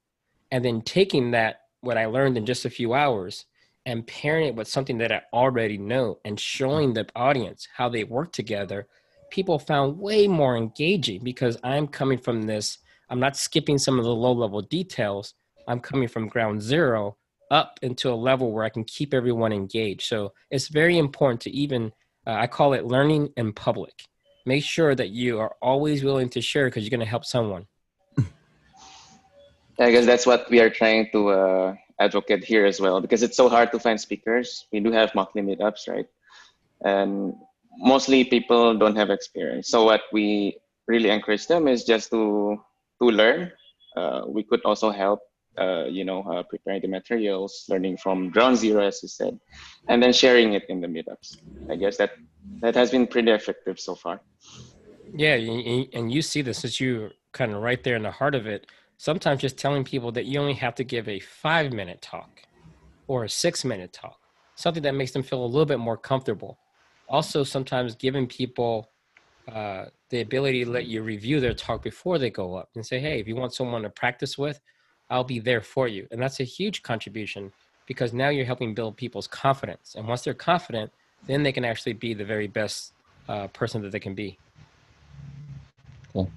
and 0.51 0.65
then 0.65 0.83
taking 0.83 1.31
that 1.33 1.61
what 1.81 1.99
I 1.99 2.07
learned 2.07 2.37
in 2.37 2.47
just 2.47 2.65
a 2.65 2.71
few 2.71 2.95
hours 2.95 3.47
and 3.87 4.07
pairing 4.07 4.49
it 4.49 4.55
with 4.55 4.69
something 4.69 4.99
that 4.99 5.13
I 5.13 5.23
already 5.33 5.79
know 5.79 6.19
and 6.25 6.39
showing 6.39 6.93
the 6.93 7.07
audience 7.15 7.69
how 7.75 7.89
they 7.89 8.05
work 8.05 8.33
together, 8.33 8.87
people 9.31 9.59
found 9.59 9.99
way 9.99 10.27
more 10.27 10.57
engaging 10.57 11.23
because 11.23 11.57
I'm 11.63 11.87
coming 11.87 12.19
from 12.19 12.43
this. 12.43 12.79
I'm 13.09 13.21
not 13.21 13.37
skipping 13.37 13.79
some 13.79 13.99
of 13.99 14.05
the 14.05 14.15
low 14.15 14.33
level 14.33 14.61
details. 14.61 15.35
I'm 15.67 15.81
coming 15.81 16.09
from 16.09 16.29
ground 16.29 16.61
zero 16.61 17.17
up 17.51 17.79
into 17.83 18.11
a 18.11 18.15
level 18.15 18.53
where 18.53 18.65
I 18.65 18.69
can 18.69 18.85
keep 18.85 19.15
everyone 19.15 19.53
engaged. 19.53 20.03
So 20.03 20.33
it's 20.51 20.69
very 20.69 20.99
important 20.99 21.41
to 21.43 21.51
even, 21.51 21.93
uh, 22.27 22.33
I 22.33 22.47
call 22.47 22.73
it 22.73 22.85
learning 22.85 23.33
in 23.37 23.53
public. 23.53 23.95
Make 24.47 24.65
sure 24.65 24.95
that 24.95 25.11
you 25.11 25.39
are 25.41 25.55
always 25.61 26.03
willing 26.05 26.29
to 26.31 26.41
share 26.41 26.67
because 26.67 26.85
you're 26.85 26.91
going 26.91 27.01
to 27.01 27.07
help 27.07 27.25
someone. 27.25 27.67
I 29.79 29.91
guess 29.91 30.07
that's 30.07 30.27
what 30.27 30.49
we 30.51 30.61
are 30.61 30.71
trying 30.71 31.09
to 31.13 31.29
uh, 31.31 31.75
advocate 32.01 32.45
here 32.45 32.65
as 32.65 32.81
well 32.81 33.01
because 33.01 33.23
it's 33.23 33.37
so 33.37 33.49
hard 33.49 33.73
to 33.73 33.79
find 33.79 34.01
speakers. 34.01 34.67
We 34.73 34.81
do 34.81 34.93
have 34.93 35.15
monthly 35.15 35.43
meetups, 35.43 35.89
right? 35.89 36.07
And 36.85 37.35
mostly 37.79 38.25
people 38.25 38.77
don't 38.77 38.97
have 38.97 39.11
experience. 39.11 39.69
So 39.69 39.85
what 39.85 40.03
we 40.13 40.59
really 40.87 41.11
encourage 41.11 41.47
them 41.47 41.69
is 41.69 41.85
just 41.85 42.11
to 42.11 42.59
to 43.01 43.07
learn. 43.11 43.53
Uh, 43.97 44.23
we 44.27 44.43
could 44.43 44.61
also 44.65 44.91
help, 44.91 45.21
uh, 45.59 45.85
you 45.85 46.05
know, 46.05 46.23
uh, 46.23 46.43
preparing 46.43 46.83
the 46.83 46.89
materials, 46.89 47.65
learning 47.69 47.97
from 47.97 48.31
ground 48.31 48.57
zero, 48.57 48.87
as 48.87 49.03
you 49.03 49.09
said, 49.09 49.39
and 49.89 50.03
then 50.03 50.13
sharing 50.13 50.55
it 50.55 50.65
in 50.69 50.81
the 50.81 50.87
meetups. 50.87 51.37
I 51.71 51.77
guess 51.77 51.97
that 51.97 52.13
that 52.61 52.75
has 52.75 52.91
been 52.91 53.07
pretty 53.07 53.31
effective 53.31 53.79
so 53.79 53.95
far. 53.95 54.21
Yeah, 55.15 55.35
and 55.35 56.13
you 56.13 56.23
see 56.23 56.43
this 56.43 56.65
as 56.65 56.81
you 56.81 57.11
kind 57.33 57.53
of 57.53 57.63
right 57.63 57.83
there 57.83 57.97
in 57.97 58.03
the 58.03 58.11
heart 58.11 58.35
of 58.35 58.47
it. 58.47 58.67
Sometimes 58.97 59.41
just 59.41 59.57
telling 59.57 59.85
people 59.85 60.11
that 60.13 60.27
you 60.27 60.41
only 60.41 60.55
have 60.55 60.75
to 60.77 60.85
give 60.85 61.09
a 61.09 61.21
five 61.21 61.73
minute 61.73 62.03
talk 62.03 62.43
or 63.07 63.25
a 63.25 63.29
six 63.29 63.65
minute 63.65 63.93
talk, 63.93 64.19
something 64.57 64.83
that 64.83 64.95
makes 64.95 65.13
them 65.13 65.23
feel 65.23 65.45
a 65.45 65.47
little 65.47 65.67
bit 65.67 65.79
more 65.79 65.97
comfortable. 65.97 66.59
Also, 67.09 67.45
sometimes 67.45 67.95
giving 67.95 68.27
people 68.27 68.91
uh, 69.51 69.87
the 70.11 70.21
ability 70.21 70.65
to 70.65 70.71
let 70.71 70.87
you 70.87 71.03
review 71.03 71.41
their 71.41 71.55
talk 71.55 71.83
before 71.83 72.19
they 72.19 72.29
go 72.29 72.55
up 72.55 72.69
and 72.75 72.85
say, 72.85 72.99
hey, 72.99 73.19
if 73.19 73.27
you 73.27 73.37
want 73.37 73.55
someone 73.55 73.83
to 73.83 73.91
practice 73.91 74.37
with, 74.37 74.61
I'll 75.09 75.25
be 75.25 75.41
there 75.41 75.65
for 75.65 75.89
you. 75.89 76.05
And 76.13 76.21
that's 76.21 76.41
a 76.41 76.45
huge 76.45 76.85
contribution 76.85 77.53
because 77.89 78.13
now 78.13 78.29
you're 78.29 78.45
helping 78.45 78.77
build 78.77 79.01
people's 79.01 79.25
confidence. 79.25 79.97
And 79.97 80.05
once 80.05 80.23
they're 80.23 80.37
confident, 80.37 80.93
then 81.25 81.43
they 81.43 81.53
can 81.53 81.65
actually 81.65 81.97
be 81.97 82.13
the 82.13 82.29
very 82.29 82.47
best 82.47 82.93
uh, 83.29 83.49
person 83.57 83.81
that 83.83 83.93
they 83.93 84.01
can 84.01 84.13
be. 84.13 84.37
Cool. 86.13 86.29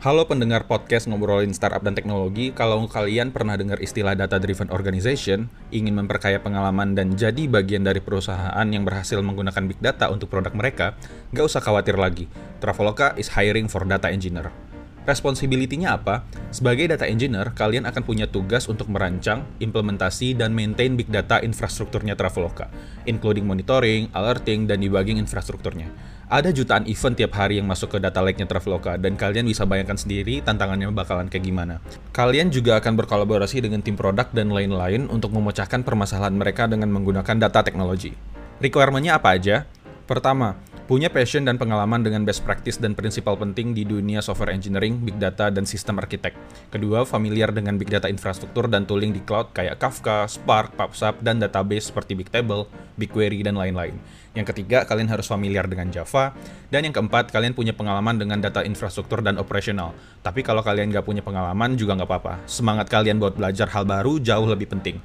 Halo 0.00 0.24
pendengar 0.24 0.64
podcast 0.64 1.10
ngobrolin 1.12 1.52
startup 1.52 1.84
dan 1.84 1.92
teknologi. 1.92 2.56
Kalau 2.56 2.88
kalian 2.88 3.36
pernah 3.36 3.58
dengar 3.58 3.82
istilah 3.84 4.16
data 4.16 4.40
driven 4.40 4.72
organization, 4.72 5.52
ingin 5.68 5.92
memperkaya 5.92 6.40
pengalaman 6.40 6.96
dan 6.96 7.12
jadi 7.18 7.44
bagian 7.50 7.84
dari 7.84 8.00
perusahaan 8.00 8.64
yang 8.64 8.88
berhasil 8.88 9.20
menggunakan 9.20 9.68
big 9.68 9.76
data 9.76 10.08
untuk 10.08 10.32
produk 10.32 10.56
mereka, 10.56 10.96
nggak 11.36 11.44
usah 11.44 11.60
khawatir 11.60 12.00
lagi. 12.00 12.32
Traveloka 12.64 13.12
is 13.20 13.28
hiring 13.36 13.68
for 13.68 13.84
data 13.84 14.08
engineer. 14.08 14.69
Responsibility-nya 15.08 15.96
apa? 15.96 16.28
Sebagai 16.52 16.90
data 16.90 17.08
engineer, 17.08 17.52
kalian 17.56 17.88
akan 17.88 18.02
punya 18.04 18.28
tugas 18.28 18.68
untuk 18.68 18.92
merancang, 18.92 19.48
implementasi, 19.58 20.36
dan 20.36 20.52
maintain 20.52 20.96
big 20.98 21.08
data 21.08 21.40
infrastrukturnya 21.40 22.14
Traveloka, 22.14 22.68
including 23.08 23.48
monitoring, 23.48 24.12
alerting, 24.12 24.68
dan 24.68 24.84
debugging 24.84 25.16
infrastrukturnya 25.16 25.88
ada 26.30 26.54
jutaan 26.54 26.86
event 26.86 27.18
tiap 27.18 27.34
hari 27.34 27.58
yang 27.58 27.66
masuk 27.66 27.90
ke 27.90 27.98
data 27.98 28.22
lake-nya 28.22 28.46
Traveloka 28.46 28.94
dan 28.94 29.18
kalian 29.18 29.50
bisa 29.50 29.66
bayangkan 29.66 29.98
sendiri 29.98 30.38
tantangannya 30.46 30.86
bakalan 30.94 31.26
kayak 31.26 31.42
gimana. 31.42 31.82
Kalian 32.14 32.54
juga 32.54 32.78
akan 32.78 32.94
berkolaborasi 33.02 33.58
dengan 33.66 33.82
tim 33.82 33.98
produk 33.98 34.30
dan 34.30 34.54
lain-lain 34.54 35.10
untuk 35.10 35.34
memecahkan 35.34 35.82
permasalahan 35.82 36.38
mereka 36.38 36.70
dengan 36.70 36.94
menggunakan 36.94 37.34
data 37.34 37.66
teknologi. 37.66 38.14
Requirement-nya 38.62 39.18
apa 39.18 39.34
aja? 39.34 39.66
Pertama, 40.06 40.54
punya 40.90 41.06
passion 41.06 41.46
dan 41.46 41.54
pengalaman 41.54 42.02
dengan 42.02 42.26
best 42.26 42.42
practice 42.42 42.74
dan 42.74 42.98
prinsipal 42.98 43.38
penting 43.38 43.70
di 43.78 43.86
dunia 43.86 44.18
software 44.18 44.50
engineering, 44.50 44.98
big 44.98 45.22
data, 45.22 45.46
dan 45.46 45.62
sistem 45.62 46.02
arsitek. 46.02 46.34
Kedua, 46.66 47.06
familiar 47.06 47.54
dengan 47.54 47.78
big 47.78 47.86
data 47.86 48.10
infrastruktur 48.10 48.66
dan 48.66 48.90
tooling 48.90 49.14
di 49.14 49.22
cloud 49.22 49.54
kayak 49.54 49.78
Kafka, 49.78 50.26
Spark, 50.26 50.74
PubSub, 50.74 51.22
dan 51.22 51.38
database 51.38 51.94
seperti 51.94 52.18
Bigtable, 52.18 52.66
BigQuery, 52.98 53.46
dan 53.46 53.54
lain-lain. 53.54 53.94
Yang 54.34 54.50
ketiga, 54.50 54.82
kalian 54.82 55.06
harus 55.06 55.30
familiar 55.30 55.70
dengan 55.70 55.94
Java. 55.94 56.34
Dan 56.74 56.90
yang 56.90 56.94
keempat, 56.98 57.30
kalian 57.30 57.54
punya 57.54 57.70
pengalaman 57.70 58.18
dengan 58.18 58.42
data 58.42 58.66
infrastruktur 58.66 59.22
dan 59.22 59.38
operasional. 59.38 59.94
Tapi 60.26 60.42
kalau 60.42 60.66
kalian 60.66 60.90
nggak 60.90 61.06
punya 61.06 61.22
pengalaman 61.22 61.78
juga 61.78 62.02
nggak 62.02 62.10
apa-apa. 62.10 62.34
Semangat 62.50 62.90
kalian 62.90 63.22
buat 63.22 63.38
belajar 63.38 63.70
hal 63.70 63.86
baru 63.86 64.18
jauh 64.18 64.50
lebih 64.50 64.66
penting. 64.66 64.98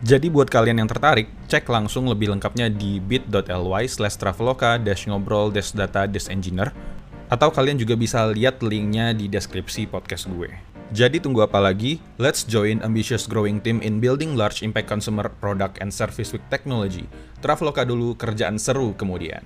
Jadi 0.00 0.32
buat 0.32 0.48
kalian 0.48 0.80
yang 0.80 0.88
tertarik, 0.88 1.28
cek 1.44 1.68
langsung 1.68 2.08
lebih 2.08 2.32
lengkapnya 2.32 2.72
di 2.72 2.96
bit.ly 2.96 3.84
slash 3.84 4.16
traveloka 4.16 4.80
dash 4.80 5.04
ngobrol 5.04 5.52
dash 5.52 5.76
data 5.76 6.08
dash 6.08 6.32
engineer 6.32 6.72
atau 7.28 7.52
kalian 7.52 7.76
juga 7.76 8.00
bisa 8.00 8.24
lihat 8.32 8.64
linknya 8.64 9.12
di 9.12 9.28
deskripsi 9.28 9.84
podcast 9.92 10.24
gue. 10.32 10.48
Jadi 10.96 11.20
tunggu 11.20 11.44
apa 11.44 11.60
lagi? 11.60 12.00
Let's 12.16 12.48
join 12.48 12.80
ambitious 12.80 13.28
growing 13.28 13.60
team 13.60 13.84
in 13.84 14.00
building 14.00 14.40
large 14.40 14.64
impact 14.64 14.88
consumer 14.88 15.28
product 15.36 15.76
and 15.84 15.92
service 15.92 16.32
with 16.32 16.42
technology. 16.48 17.04
Traveloka 17.44 17.84
dulu, 17.84 18.16
kerjaan 18.16 18.56
seru 18.56 18.96
kemudian. 18.96 19.44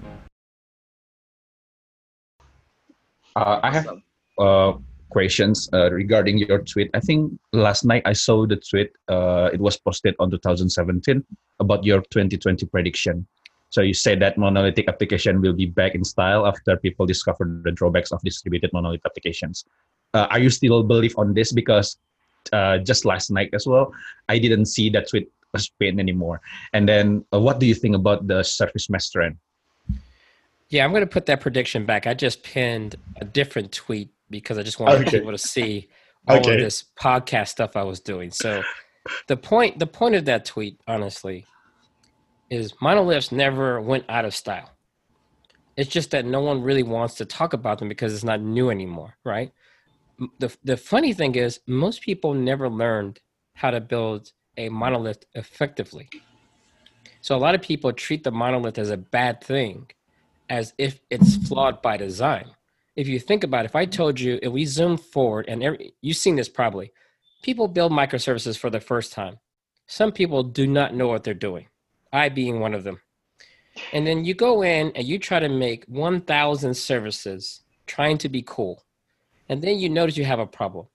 Uh, 3.35 3.59
I 3.59 3.71
have 3.75 3.91
uh, 4.39 4.79
questions 5.11 5.69
uh, 5.73 5.91
regarding 5.91 6.39
your 6.39 6.59
tweet. 6.59 6.91
I 6.95 7.01
think 7.01 7.33
last 7.53 7.85
night 7.85 8.03
I 8.05 8.13
saw 8.13 8.47
the 8.47 8.57
tweet. 8.57 8.91
Uh, 9.09 9.51
it 9.53 9.61
was 9.61 9.77
posted 9.77 10.15
on 10.19 10.31
2017 10.31 11.25
about 11.61 11.85
your 11.85 12.01
2020 12.11 12.67
prediction. 12.67 13.27
So 13.71 13.81
you 13.83 13.95
said 13.95 14.21
that 14.21 14.39
monolithic 14.39 14.89
application 14.89 15.41
will 15.41 15.53
be 15.53 15.67
back 15.67 15.95
in 15.95 16.05
style 16.05 16.47
after 16.47 16.77
people 16.77 17.07
discover 17.07 17.61
the 17.65 17.73
drawbacks 17.73 18.13
of 18.13 18.21
distributed 18.23 18.71
monolith 18.73 19.05
applications. 19.05 19.65
Uh, 20.13 20.29
are 20.31 20.39
you 20.39 20.51
still 20.51 20.85
believe 20.85 21.15
on 21.19 21.35
this? 21.35 21.53
Because 21.53 21.99
uh, 22.53 22.79
just 22.79 23.05
last 23.05 23.31
night 23.31 23.51
as 23.53 23.67
well, 23.67 23.93
I 24.29 24.39
didn't 24.39 24.67
see 24.67 24.91
that 24.91 25.09
tweet 25.09 25.29
was 25.53 25.69
pinned 25.81 25.99
anymore. 25.99 26.41
And 26.73 26.89
then, 26.89 27.25
uh, 27.33 27.41
what 27.41 27.59
do 27.59 27.67
you 27.67 27.75
think 27.75 27.97
about 27.97 28.27
the 28.27 28.43
Service 28.43 28.91
Mesh 28.91 29.11
trend? 29.11 29.37
Yeah, 30.69 30.85
I'm 30.85 30.91
going 30.91 31.03
to 31.03 31.07
put 31.07 31.27
that 31.27 31.41
prediction 31.41 31.87
back. 31.87 32.07
I 32.07 32.15
just 32.15 32.43
pinned 32.43 32.97
a 33.21 33.25
different 33.25 33.73
tweet 33.73 34.11
because 34.31 34.59
I 34.59 34.63
just 34.63 34.79
wanted 34.79 35.07
okay. 35.07 35.19
people 35.19 35.33
to 35.33 35.39
see 35.39 35.89
all 36.29 36.39
okay. 36.39 36.55
of 36.55 36.61
this 36.61 36.85
podcast 36.99 37.49
stuff 37.49 37.77
I 37.77 37.83
was 37.83 38.01
doing. 38.01 38.31
So 38.31 38.63
the 39.29 39.37
point 39.37 39.79
the 39.79 39.87
point 39.87 40.15
of 40.15 40.25
that 40.27 40.45
tweet, 40.45 40.81
honestly, 40.87 41.47
is 42.51 42.75
monoliths 42.81 43.33
never 43.33 43.81
went 43.81 44.05
out 44.09 44.25
of 44.25 44.35
style. 44.35 44.71
It's 45.77 45.91
just 45.91 46.13
that 46.13 46.25
no 46.25 46.41
one 46.41 46.63
really 46.63 46.85
wants 46.85 47.15
to 47.17 47.25
talk 47.25 47.53
about 47.53 47.79
them 47.79 47.89
because 47.89 48.15
it's 48.15 48.25
not 48.25 48.41
new 48.41 48.71
anymore, 48.71 49.17
right? 49.25 49.53
The 50.39 50.57
the 50.65 50.77
funny 50.77 51.13
thing 51.13 51.35
is 51.35 51.61
most 51.67 52.03
people 52.03 52.35
never 52.35 52.69
learned 52.69 53.21
how 53.55 53.71
to 53.71 53.81
build 53.81 54.33
a 54.57 54.69
monolith 54.69 55.25
effectively. 55.35 56.09
So 57.21 57.35
a 57.35 57.39
lot 57.39 57.55
of 57.55 57.63
people 57.63 57.93
treat 57.93 58.23
the 58.23 58.31
monolith 58.31 58.79
as 58.79 58.91
a 58.91 58.97
bad 58.97 59.43
thing 59.43 59.91
as 60.49 60.75
if 60.79 61.01
it's 61.11 61.37
flawed 61.49 61.81
by 61.83 61.97
design 61.97 62.51
if 62.97 63.09
you 63.09 63.19
think 63.19 63.45
about 63.45 63.65
it, 63.65 63.71
if 63.71 63.77
I 63.77 63.87
told 63.87 64.21
you, 64.21 64.39
if 64.43 64.53
we 64.53 64.65
zoom 64.65 64.97
forward, 64.97 65.47
and 65.49 65.63
every, 65.63 65.95
you've 66.01 66.17
seen 66.17 66.37
this 66.37 66.49
probably, 66.49 66.93
people 67.43 67.69
build 67.69 67.93
microservices 67.93 68.57
for 68.57 68.71
the 68.71 68.81
first 68.81 69.13
time. 69.13 69.39
Some 69.87 70.13
people 70.13 70.43
do 70.43 70.67
not 70.67 70.95
know 70.95 71.09
what 71.09 71.25
they're 71.25 71.35
doing, 71.35 71.67
I 72.13 72.29
being 72.29 72.61
one 72.61 72.75
of 72.75 72.85
them. 72.85 73.01
And 73.93 74.07
then 74.07 74.25
you 74.25 74.35
go 74.35 74.63
in 74.63 74.93
and 74.95 75.07
you 75.07 75.19
try 75.19 75.41
to 75.41 75.49
make 75.49 75.85
1,000 75.87 76.75
services 76.75 77.63
trying 77.87 78.19
to 78.19 78.29
be 78.29 78.43
cool. 78.43 78.85
And 79.49 79.61
then 79.61 79.79
you 79.79 79.89
notice 79.89 80.17
you 80.17 80.25
have 80.25 80.39
a 80.39 80.47
problem. 80.47 80.87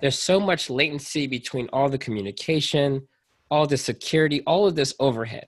There's 0.00 0.18
so 0.18 0.38
much 0.38 0.68
latency 0.68 1.26
between 1.26 1.68
all 1.72 1.88
the 1.88 1.96
communication, 1.96 3.06
all 3.50 3.66
the 3.66 3.76
security, 3.76 4.42
all 4.46 4.66
of 4.66 4.74
this 4.74 4.94
overhead. 4.98 5.46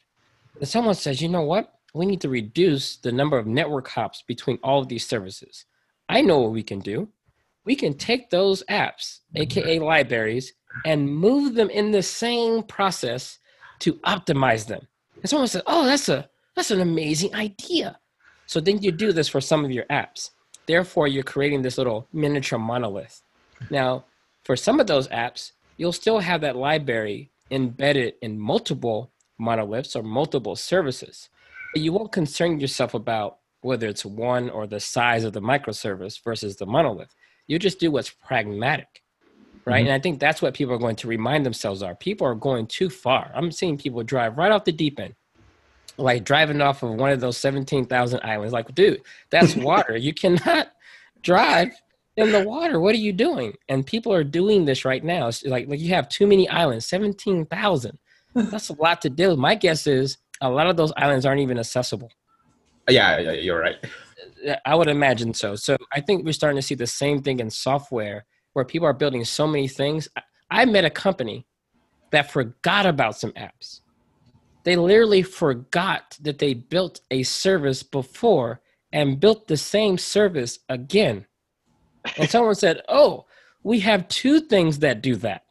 And 0.59 0.69
someone 0.69 0.95
says, 0.95 1.21
you 1.21 1.29
know 1.29 1.43
what? 1.43 1.75
We 1.95 2.07
need 2.07 2.21
to 2.23 2.29
reduce 2.29 2.97
the 2.97 3.13
number 3.13 3.39
of 3.39 3.47
network 3.47 3.89
hops 3.89 4.23
between 4.27 4.59
all 4.63 4.81
of 4.81 4.89
these 4.89 5.07
services. 5.07 5.67
I 6.09 6.21
know 6.23 6.39
what 6.39 6.53
we 6.53 6.63
can 6.63 6.81
do. 6.81 7.09
We 7.65 7.77
can 7.77 7.95
take 7.95 8.31
those 8.31 8.65
apps, 8.71 9.21
aka 9.35 9.79
libraries, 9.79 10.55
and 10.85 11.09
move 11.15 11.55
them 11.55 11.71
in 11.71 11.91
the 11.91 12.03
same 12.03 12.63
process 12.63 13.39
to 13.81 13.95
optimize 13.95 14.67
them. 14.67 14.87
And 15.17 15.29
someone 15.29 15.49
says, 15.49 15.63
"Oh, 15.67 15.85
that's 15.85 16.09
a 16.09 16.29
that's 16.55 16.71
an 16.71 16.81
amazing 16.81 17.35
idea." 17.35 17.99
So 18.47 18.61
then 18.61 18.83
you 18.83 18.91
do 18.91 19.13
this 19.13 19.29
for 19.29 19.41
some 19.41 19.65
of 19.65 19.71
your 19.71 19.85
apps. 19.85 20.31
Therefore, 20.67 21.09
you're 21.09 21.23
creating 21.23 21.63
this 21.63 21.79
little 21.79 22.09
miniature 22.13 22.59
monolith. 22.59 23.23
Now, 23.71 24.05
for 24.43 24.57
some 24.57 24.81
of 24.81 24.87
those 24.87 25.09
apps, 25.09 25.53
you'll 25.77 25.93
still 25.93 26.21
have 26.21 26.41
that 26.41 26.57
library 26.57 27.31
embedded 27.51 28.15
in 28.23 28.39
multiple 28.39 29.11
monoliths 29.39 29.95
or 29.95 30.03
multiple 30.03 30.57
services. 30.57 31.29
But 31.73 31.83
you 31.83 31.93
won't 31.93 32.13
concern 32.13 32.61
yourself 32.61 32.95
about 32.95 33.38
whether 33.61 33.87
it's 33.87 34.05
one 34.05 34.51
or 34.51 34.67
the 34.67 34.81
size 34.81 35.25
of 35.25 35.33
the 35.33 35.41
microservice 35.41 36.23
versus 36.23 36.57
the 36.57 36.67
monolith. 36.67 37.15
You 37.47 37.59
just 37.59 37.81
do 37.81 37.91
what's 37.91 38.11
pragmatic, 38.11 39.03
right? 39.65 39.81
Mm-hmm. 39.81 39.87
And 39.87 39.93
I 39.93 39.99
think 40.01 40.21
that's 40.21 40.43
what 40.43 40.55
people 40.55 40.75
are 40.75 40.79
going 40.79 40.97
to 40.97 41.09
remind 41.09 41.45
themselves 41.45 41.83
are. 41.83 41.95
People 41.95 42.27
are 42.27 42.35
going 42.35 42.67
too 42.67 42.91
far. 42.91 43.31
I'm 43.35 43.51
seeing 43.51 43.79
people 43.79 44.03
drive 44.03 44.39
right 44.39 44.53
off 44.53 44.65
the 44.65 44.73
deep 44.73 45.01
end, 45.01 45.15
like 45.97 46.25
driving 46.25 46.61
off 46.61 46.83
of 46.83 46.91
one 46.95 47.11
of 47.11 47.21
those 47.21 47.39
17,000 47.39 48.21
islands. 48.23 48.53
Like, 48.53 48.75
dude, 48.75 49.03
that's 49.31 49.57
water. 49.57 49.97
you 49.97 50.13
cannot 50.13 50.69
drive 51.23 51.73
in 52.17 52.33
the 52.33 52.45
water. 52.45 52.81
What 52.81 52.95
are 52.95 52.99
you 52.99 53.13
doing? 53.13 53.55
And 53.69 53.87
people 53.87 54.13
are 54.13 54.25
doing 54.25 54.65
this 54.65 54.85
right 54.85 55.03
now. 55.03 55.29
It's 55.29 55.45
like 55.45 55.69
like 55.69 55.81
you 55.81 55.95
have 55.95 56.09
too 56.09 56.27
many 56.27 56.49
islands, 56.49 56.87
seventeen 56.87 57.47
thousand. 57.47 57.99
That's 58.35 58.69
a 58.69 58.75
lot 58.75 59.01
to 59.03 59.11
deal. 59.11 59.31
with. 59.31 59.39
My 59.39 59.55
guess 59.55 59.87
is 59.87 60.19
a 60.41 60.51
lot 60.51 60.67
of 60.67 60.77
those 60.77 60.93
islands 60.97 61.25
aren't 61.25 61.41
even 61.41 61.59
accessible. 61.59 62.11
Yeah, 62.89 63.19
yeah, 63.19 63.33
you're 63.33 63.61
right. 63.61 63.77
I 64.65 64.75
would 64.75 64.89
imagine 64.89 65.35
so. 65.35 65.57
So 65.57 65.77
I 65.93 66.01
think 66.01 66.25
we're 66.25 66.33
starting 66.33 66.57
to 66.57 66.63
see 66.63 66.75
the 66.75 66.87
same 66.87 67.23
thing 67.23 67.41
in 67.41 67.51
software 67.51 68.25
where 68.53 68.65
people 68.65 68.87
are 68.87 68.93
building 68.93 69.25
so 69.25 69.47
many 69.47 69.69
things. 69.69 70.09
I 70.51 70.65
met 70.65 70.85
a 70.85 70.91
company 70.91 71.47
that 72.11 72.31
forgot 72.31 72.87
about 72.87 73.17
some 73.17 73.33
apps. 73.33 73.81
They 74.65 74.77
literally 74.77 75.23
forgot 75.23 76.17
that 76.21 76.39
they 76.39 76.55
built 76.55 77.01
a 77.11 77.23
service 77.23 77.83
before 77.83 78.61
and 78.93 79.21
built 79.21 79.49
the 79.49 79.57
same 79.57 79.99
service 79.99 80.59
again. 80.69 81.27
And 82.17 82.29
someone 82.31 82.55
said, 82.55 82.83
Oh, 82.89 83.27
we 83.63 83.81
have 83.81 84.09
two 84.09 84.41
things 84.41 84.81
that 84.81 85.03
do 85.03 85.17
that. 85.17 85.43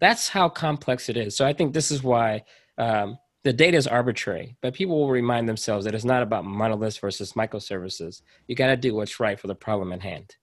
That's 0.00 0.28
how 0.28 0.48
complex 0.48 1.08
it 1.08 1.16
is. 1.16 1.36
So 1.36 1.44
I 1.44 1.52
think 1.52 1.74
this 1.74 1.90
is 1.90 2.02
why 2.02 2.44
um, 2.78 3.18
the 3.44 3.52
data 3.52 3.76
is 3.76 3.86
arbitrary, 3.86 4.56
but 4.62 4.74
people 4.74 4.98
will 4.98 5.10
remind 5.10 5.48
themselves 5.48 5.84
that 5.84 5.94
it's 5.94 6.04
not 6.04 6.22
about 6.22 6.44
monoliths 6.44 6.98
versus 6.98 7.32
microservices. 7.34 8.22
You 8.46 8.56
got 8.56 8.66
to 8.68 8.76
do 8.76 8.94
what's 8.94 9.20
right 9.20 9.38
for 9.38 9.46
the 9.46 9.54
problem 9.54 9.92
at 9.92 10.02
hand. 10.02 10.34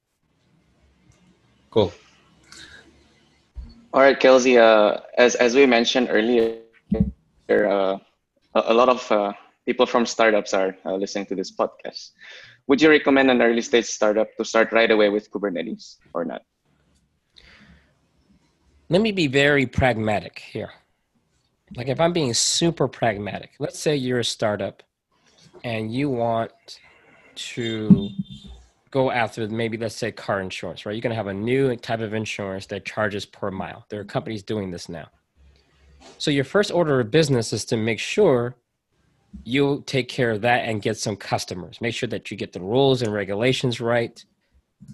Cool. 1.70 1.92
All 3.94 4.02
right, 4.02 4.20
Kelsey. 4.20 4.58
Uh, 4.58 5.00
as 5.18 5.36
as 5.36 5.56
we 5.56 5.66
mentioned 5.66 6.08
earlier, 6.10 6.60
uh, 7.50 7.54
a, 7.54 8.00
a, 8.54 8.74
lot 8.74 8.90
of 8.90 9.12
uh, 9.12 9.34
people 9.66 9.86
from 9.86 10.06
startups 10.06 10.54
are 10.54 10.76
uh, 10.86 10.96
listening 10.96 11.26
to 11.28 11.36
this 11.36 11.52
podcast. 11.52 12.12
Would 12.68 12.82
you 12.82 12.90
recommend 12.90 13.30
an 13.30 13.42
early 13.42 13.62
stage 13.62 13.86
startup 13.86 14.28
to 14.38 14.46
start 14.46 14.72
right 14.72 14.90
away 14.90 15.10
with 15.10 15.30
Kubernetes 15.32 15.98
or 16.14 16.26
not? 16.26 16.42
Let 18.90 19.02
me 19.02 19.12
be 19.12 19.28
very 19.28 19.66
pragmatic 19.66 20.40
here. 20.40 20.72
Like 21.76 21.88
if 21.88 22.00
I'm 22.00 22.14
being 22.14 22.34
super 22.34 22.88
pragmatic, 22.88 23.52
let's 23.60 23.80
say 23.80 23.96
you're 23.96 24.20
a 24.20 24.26
startup 24.26 24.84
and 25.64 25.92
you 25.92 26.10
want 26.10 26.52
to 27.36 28.10
go 28.92 29.12
after 29.12 29.48
maybe 29.48 29.78
let's 29.78 29.96
say 29.96 30.12
car 30.12 30.40
insurance, 30.42 30.86
right? 30.86 30.94
You're 30.94 31.02
gonna 31.02 31.16
have 31.16 31.28
a 31.28 31.34
new 31.34 31.76
type 31.76 32.02
of 32.02 32.14
insurance 32.14 32.68
that 32.68 32.86
charges 32.86 33.26
per 33.26 33.52
mile. 33.52 33.86
There 33.90 34.00
are 34.00 34.06
companies 34.06 34.44
doing 34.44 34.72
this 34.72 34.88
now. 34.88 35.10
So 36.18 36.32
your 36.32 36.44
first 36.44 36.72
order 36.72 37.00
of 37.00 37.12
business 37.12 37.52
is 37.52 37.66
to 37.66 37.78
make 37.78 38.00
sure 38.00 38.56
you 39.44 39.84
take 39.86 40.08
care 40.08 40.32
of 40.32 40.42
that 40.42 40.66
and 40.66 40.82
get 40.82 40.98
some 40.98 41.16
customers. 41.16 41.82
Make 41.82 41.94
sure 41.94 42.08
that 42.08 42.32
you 42.32 42.38
get 42.38 42.54
the 42.54 42.62
rules 42.62 43.02
and 43.02 43.12
regulations 43.12 43.82
right. 43.82 44.24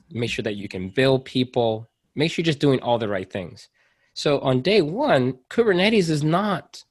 Make 0.09 0.29
sure 0.29 0.43
that 0.43 0.55
you 0.55 0.67
can 0.67 0.89
bill 0.89 1.19
people. 1.19 1.89
Make 2.15 2.31
sure 2.31 2.41
you're 2.41 2.47
just 2.47 2.59
doing 2.59 2.79
all 2.79 2.97
the 2.97 3.09
right 3.09 3.31
things. 3.31 3.69
So 4.13 4.39
on 4.39 4.61
day 4.61 4.81
one, 4.81 5.39
Kubernetes 5.49 6.09
is 6.09 6.23
not 6.23 6.83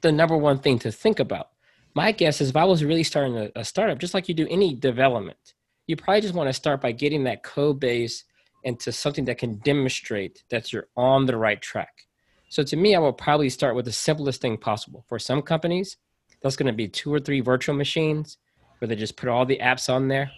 the 0.00 0.12
number 0.12 0.36
one 0.36 0.58
thing 0.58 0.78
to 0.80 0.92
think 0.92 1.20
about. 1.20 1.50
My 1.94 2.12
guess 2.12 2.40
is 2.40 2.50
if 2.50 2.56
I 2.56 2.64
was 2.64 2.82
really 2.82 3.02
starting 3.02 3.36
a, 3.36 3.50
a 3.56 3.64
startup, 3.64 3.98
just 3.98 4.14
like 4.14 4.28
you 4.28 4.34
do 4.34 4.48
any 4.48 4.74
development, 4.74 5.54
you 5.86 5.96
probably 5.96 6.22
just 6.22 6.34
want 6.34 6.48
to 6.48 6.54
start 6.54 6.80
by 6.80 6.92
getting 6.92 7.24
that 7.24 7.42
code 7.42 7.78
base 7.78 8.24
into 8.64 8.92
something 8.92 9.24
that 9.26 9.38
can 9.38 9.56
demonstrate 9.58 10.44
that 10.50 10.72
you're 10.72 10.88
on 10.96 11.26
the 11.26 11.36
right 11.36 11.60
track. 11.60 12.06
So 12.48 12.62
to 12.62 12.76
me, 12.76 12.94
I 12.94 12.98
will 12.98 13.12
probably 13.12 13.48
start 13.48 13.74
with 13.74 13.84
the 13.84 13.92
simplest 13.92 14.40
thing 14.40 14.56
possible. 14.56 15.04
For 15.08 15.18
some 15.18 15.42
companies, 15.42 15.96
that's 16.40 16.56
going 16.56 16.66
to 16.66 16.72
be 16.72 16.88
two 16.88 17.12
or 17.12 17.20
three 17.20 17.40
virtual 17.40 17.74
machines 17.74 18.38
where 18.78 18.88
they 18.88 18.96
just 18.96 19.16
put 19.16 19.28
all 19.28 19.44
the 19.44 19.58
apps 19.58 19.92
on 19.92 20.08
there. 20.08 20.30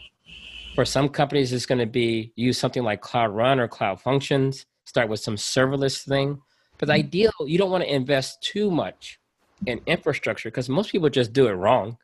For 0.74 0.84
some 0.84 1.08
companies, 1.08 1.52
it's 1.52 1.66
going 1.66 1.78
to 1.78 1.86
be 1.86 2.32
use 2.34 2.58
something 2.58 2.82
like 2.82 3.00
Cloud 3.00 3.34
Run 3.34 3.60
or 3.60 3.68
Cloud 3.68 4.00
Functions 4.00 4.66
start 4.84 5.08
with 5.08 5.20
some 5.20 5.36
serverless 5.36 6.04
thing. 6.04 6.40
But 6.78 6.86
the 6.86 6.94
mm-hmm. 6.94 7.06
ideal, 7.06 7.32
you 7.46 7.58
don't 7.58 7.70
want 7.70 7.84
to 7.84 7.94
invest 7.94 8.42
too 8.42 8.70
much 8.70 9.18
in 9.66 9.80
infrastructure 9.86 10.50
because 10.50 10.68
most 10.68 10.90
people 10.90 11.08
just 11.08 11.32
do 11.32 11.46
it 11.46 11.52
wrong. 11.52 11.96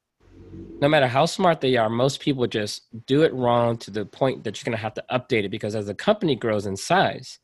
No 0.81 0.89
matter 0.89 1.07
how 1.07 1.27
smart 1.27 1.61
they 1.61 1.77
are, 1.77 1.91
most 1.91 2.21
people 2.21 2.47
just 2.47 2.83
do 3.07 3.23
it 3.23 3.35
wrong 3.35 3.77
to 3.79 3.91
the 3.91 4.07
point 4.07 4.45
that 4.45 4.57
you're 4.57 4.71
going 4.71 4.77
to 4.77 4.83
have 4.83 4.95
to 4.95 5.05
update 5.11 5.45
it 5.45 5.51
because 5.51 5.75
as 5.75 5.87
the 5.87 5.95
company 5.95 6.35
grows 6.35 6.67
in 6.67 6.77
size, 6.77 7.39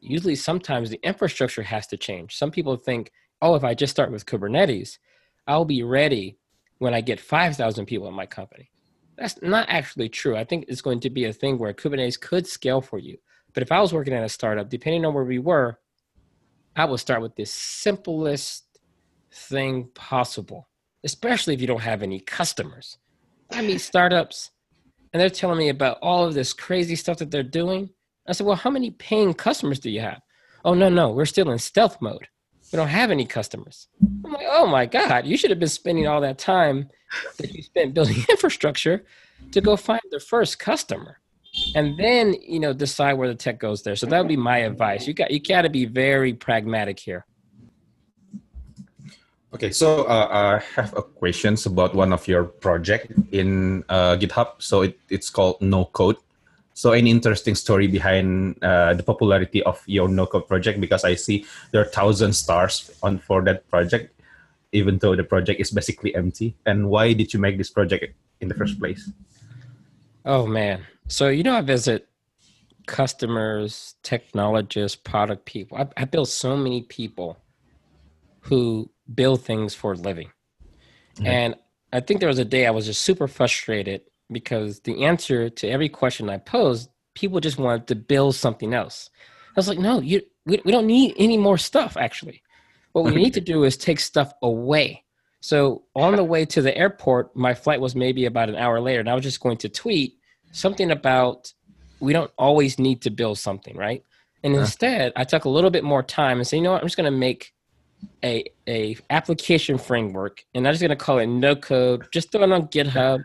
usually 0.00 0.34
sometimes 0.34 0.90
the 0.90 1.00
infrastructure 1.02 1.62
has 1.62 1.86
to 1.88 1.96
change. 1.96 2.36
Some 2.36 2.50
people 2.50 2.76
think, 2.76 3.10
oh, 3.42 3.54
if 3.54 3.64
I 3.64 3.74
just 3.74 3.90
start 3.90 4.10
with 4.10 4.26
Kubernetes, 4.26 4.98
I'll 5.46 5.64
be 5.64 5.82
ready 5.82 6.38
when 6.78 6.94
I 6.94 7.00
get 7.00 7.20
5,000 7.20 7.86
people 7.86 8.08
in 8.08 8.14
my 8.14 8.26
company. 8.26 8.70
That's 9.16 9.40
not 9.42 9.68
actually 9.68 10.08
true. 10.08 10.36
I 10.36 10.44
think 10.44 10.66
it's 10.68 10.80
going 10.80 11.00
to 11.00 11.10
be 11.10 11.24
a 11.24 11.32
thing 11.32 11.58
where 11.58 11.74
Kubernetes 11.74 12.20
could 12.20 12.46
scale 12.46 12.80
for 12.80 12.98
you. 12.98 13.18
But 13.54 13.62
if 13.62 13.72
I 13.72 13.80
was 13.80 13.92
working 13.92 14.14
at 14.14 14.24
a 14.24 14.28
startup, 14.28 14.68
depending 14.68 15.04
on 15.04 15.14
where 15.14 15.24
we 15.24 15.38
were, 15.38 15.78
I 16.76 16.84
would 16.84 17.00
start 17.00 17.22
with 17.22 17.34
the 17.34 17.44
simplest 17.44 18.64
thing 19.32 19.90
possible, 19.94 20.68
especially 21.04 21.54
if 21.54 21.60
you 21.60 21.66
don't 21.66 21.80
have 21.80 22.02
any 22.02 22.20
customers. 22.20 22.98
I 23.50 23.62
meet 23.62 23.80
startups 23.80 24.50
and 25.12 25.20
they're 25.20 25.30
telling 25.30 25.58
me 25.58 25.70
about 25.70 25.98
all 26.02 26.24
of 26.24 26.34
this 26.34 26.52
crazy 26.52 26.96
stuff 26.96 27.18
that 27.18 27.30
they're 27.30 27.42
doing. 27.42 27.90
I 28.26 28.32
said, 28.32 28.46
Well, 28.46 28.56
how 28.56 28.70
many 28.70 28.90
paying 28.90 29.34
customers 29.34 29.80
do 29.80 29.90
you 29.90 30.00
have? 30.00 30.20
Oh, 30.64 30.74
no, 30.74 30.88
no, 30.88 31.10
we're 31.10 31.24
still 31.24 31.50
in 31.50 31.58
stealth 31.58 32.00
mode. 32.00 32.28
We 32.72 32.76
don't 32.76 32.88
have 32.88 33.10
any 33.10 33.24
customers. 33.24 33.88
I'm 34.24 34.32
like, 34.32 34.46
Oh 34.48 34.66
my 34.66 34.86
God, 34.86 35.26
you 35.26 35.36
should 35.36 35.50
have 35.50 35.58
been 35.58 35.68
spending 35.68 36.06
all 36.06 36.20
that 36.20 36.38
time 36.38 36.90
that 37.38 37.52
you 37.52 37.62
spent 37.62 37.94
building 37.94 38.16
infrastructure 38.28 39.04
to 39.52 39.60
go 39.60 39.76
find 39.76 40.02
the 40.10 40.20
first 40.20 40.58
customer 40.58 41.18
and 41.74 41.96
then 41.98 42.34
you 42.42 42.60
know 42.60 42.72
decide 42.72 43.14
where 43.14 43.28
the 43.28 43.34
tech 43.34 43.58
goes 43.58 43.82
there. 43.82 43.96
So 43.96 44.06
that 44.06 44.18
would 44.18 44.28
be 44.28 44.36
my 44.36 44.58
advice. 44.58 45.06
You 45.06 45.14
got 45.14 45.30
you 45.30 45.40
got 45.40 45.62
to 45.62 45.70
be 45.70 45.86
very 45.86 46.32
pragmatic 46.32 46.98
here. 46.98 47.24
Okay 49.54 49.70
so 49.70 50.04
uh, 50.04 50.28
i 50.30 50.80
have 50.80 50.92
a 50.96 51.02
questions 51.02 51.64
about 51.64 51.94
one 51.94 52.12
of 52.12 52.28
your 52.28 52.44
project 52.44 53.12
in 53.32 53.82
uh, 53.88 54.16
github. 54.16 54.60
So 54.60 54.82
it, 54.82 54.98
it's 55.08 55.30
called 55.30 55.60
no 55.60 55.86
code. 55.86 56.16
So 56.74 56.92
any 56.92 57.10
interesting 57.10 57.56
story 57.56 57.88
behind 57.88 58.62
uh, 58.62 58.94
the 58.94 59.02
popularity 59.02 59.62
of 59.64 59.82
your 59.86 60.08
no 60.08 60.26
code 60.26 60.46
project? 60.46 60.80
Because 60.80 61.04
i 61.04 61.14
see 61.14 61.46
there 61.72 61.80
are 61.80 61.90
thousand 61.90 62.34
stars 62.34 62.90
on 63.02 63.18
for 63.18 63.42
that 63.42 63.68
project 63.68 64.14
even 64.70 64.98
though 64.98 65.16
the 65.16 65.24
project 65.24 65.58
is 65.58 65.70
basically 65.70 66.14
empty. 66.14 66.54
And 66.66 66.90
why 66.90 67.14
did 67.14 67.32
you 67.32 67.40
make 67.40 67.56
this 67.56 67.70
project 67.70 68.12
in 68.42 68.48
the 68.48 68.54
first 68.54 68.78
place? 68.78 69.10
Oh 70.26 70.46
man 70.46 70.84
so, 71.08 71.28
you 71.28 71.42
know, 71.42 71.56
I 71.56 71.62
visit 71.62 72.08
customers, 72.86 73.94
technologists, 74.02 74.96
product 74.96 75.44
people. 75.44 75.78
I, 75.78 75.86
I 75.96 76.04
build 76.04 76.28
so 76.28 76.56
many 76.56 76.82
people 76.82 77.38
who 78.40 78.90
build 79.14 79.42
things 79.42 79.74
for 79.74 79.92
a 79.92 79.96
living. 79.96 80.30
Mm-hmm. 81.16 81.26
And 81.26 81.54
I 81.92 82.00
think 82.00 82.20
there 82.20 82.28
was 82.28 82.38
a 82.38 82.44
day 82.44 82.66
I 82.66 82.70
was 82.70 82.86
just 82.86 83.02
super 83.02 83.28
frustrated 83.28 84.02
because 84.30 84.80
the 84.80 85.04
answer 85.04 85.48
to 85.48 85.68
every 85.68 85.88
question 85.88 86.28
I 86.28 86.38
posed, 86.38 86.90
people 87.14 87.40
just 87.40 87.58
wanted 87.58 87.86
to 87.88 87.94
build 87.94 88.34
something 88.34 88.74
else. 88.74 89.10
I 89.48 89.52
was 89.56 89.68
like, 89.68 89.78
no, 89.78 90.00
you, 90.00 90.22
we, 90.46 90.60
we 90.64 90.72
don't 90.72 90.86
need 90.86 91.14
any 91.18 91.36
more 91.36 91.58
stuff, 91.58 91.96
actually. 91.96 92.42
What 92.92 93.04
we 93.04 93.14
need 93.14 93.34
to 93.34 93.40
do 93.40 93.64
is 93.64 93.76
take 93.76 94.00
stuff 94.00 94.32
away. 94.42 95.04
So 95.40 95.84
on 95.94 96.16
the 96.16 96.24
way 96.24 96.44
to 96.46 96.62
the 96.62 96.76
airport, 96.76 97.34
my 97.36 97.54
flight 97.54 97.80
was 97.80 97.94
maybe 97.94 98.24
about 98.26 98.48
an 98.48 98.56
hour 98.56 98.80
later, 98.80 99.00
and 99.00 99.10
I 99.10 99.14
was 99.14 99.22
just 99.22 99.40
going 99.40 99.58
to 99.58 99.68
tweet 99.68 100.17
something 100.52 100.90
about 100.90 101.52
we 102.00 102.12
don't 102.12 102.30
always 102.38 102.78
need 102.78 103.02
to 103.02 103.10
build 103.10 103.38
something, 103.38 103.76
right? 103.76 104.02
And 104.44 104.54
uh. 104.54 104.60
instead, 104.60 105.12
I 105.16 105.24
took 105.24 105.44
a 105.44 105.48
little 105.48 105.70
bit 105.70 105.84
more 105.84 106.02
time 106.02 106.38
and 106.38 106.46
say, 106.46 106.56
you 106.56 106.62
know 106.62 106.72
what, 106.72 106.80
I'm 106.80 106.86
just 106.86 106.96
going 106.96 107.10
to 107.12 107.18
make 107.18 107.52
a 108.24 108.44
a 108.68 108.96
application 109.10 109.76
framework, 109.78 110.44
and 110.54 110.66
I'm 110.66 110.72
just 110.72 110.80
going 110.80 110.90
to 110.90 110.96
call 110.96 111.18
it 111.18 111.26
no 111.26 111.56
code. 111.56 112.06
Just 112.12 112.30
throw 112.30 112.42
it 112.42 112.52
on 112.52 112.68
GitHub, 112.68 113.24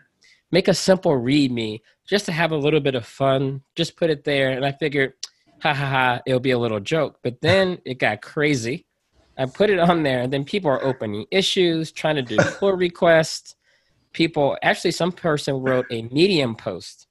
make 0.51 0.67
a 0.67 0.73
simple 0.73 1.11
README, 1.11 1.81
just 2.07 2.25
to 2.25 2.31
have 2.31 2.51
a 2.51 2.57
little 2.57 2.79
bit 2.79 2.95
of 2.95 3.05
fun. 3.05 3.61
Just 3.75 3.95
put 3.97 4.09
it 4.09 4.23
there, 4.23 4.51
and 4.51 4.65
I 4.65 4.71
figured, 4.71 5.13
ha 5.61 5.73
ha 5.73 5.85
ha, 5.85 6.21
it'll 6.25 6.39
be 6.39 6.51
a 6.51 6.59
little 6.59 6.79
joke. 6.79 7.19
But 7.21 7.41
then 7.41 7.79
it 7.85 7.99
got 7.99 8.21
crazy. 8.21 8.85
I 9.37 9.45
put 9.45 9.69
it 9.69 9.79
on 9.79 10.03
there, 10.03 10.21
and 10.21 10.33
then 10.33 10.43
people 10.43 10.69
are 10.69 10.83
opening 10.83 11.25
issues, 11.31 11.91
trying 11.91 12.15
to 12.15 12.21
do 12.21 12.37
pull 12.37 12.73
requests. 12.77 13.55
People, 14.11 14.57
actually, 14.61 14.91
some 14.91 15.11
person 15.11 15.55
wrote 15.55 15.87
a 15.91 16.03
Medium 16.03 16.55
post 16.55 17.07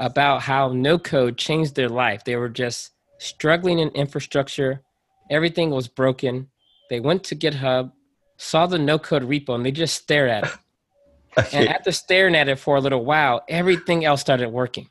about 0.00 0.42
how 0.42 0.72
no 0.72 0.98
code 0.98 1.36
changed 1.36 1.76
their 1.76 1.88
life. 1.88 2.24
They 2.24 2.36
were 2.36 2.48
just 2.48 2.90
struggling 3.18 3.78
in 3.78 3.90
infrastructure, 3.90 4.82
everything 5.30 5.70
was 5.70 5.86
broken. 5.86 6.48
They 6.88 6.98
went 6.98 7.22
to 7.24 7.36
GitHub, 7.36 7.92
saw 8.36 8.66
the 8.66 8.78
no 8.78 8.98
code 8.98 9.22
repo, 9.22 9.54
and 9.54 9.64
they 9.64 9.70
just 9.70 9.94
stared 9.94 10.30
at 10.30 10.44
it. 10.44 11.52
and 11.52 11.68
after 11.68 11.92
staring 11.92 12.34
at 12.34 12.48
it 12.48 12.58
for 12.58 12.76
a 12.76 12.80
little 12.80 13.04
while, 13.04 13.44
everything 13.48 14.04
else 14.04 14.20
started 14.20 14.48
working. 14.48 14.88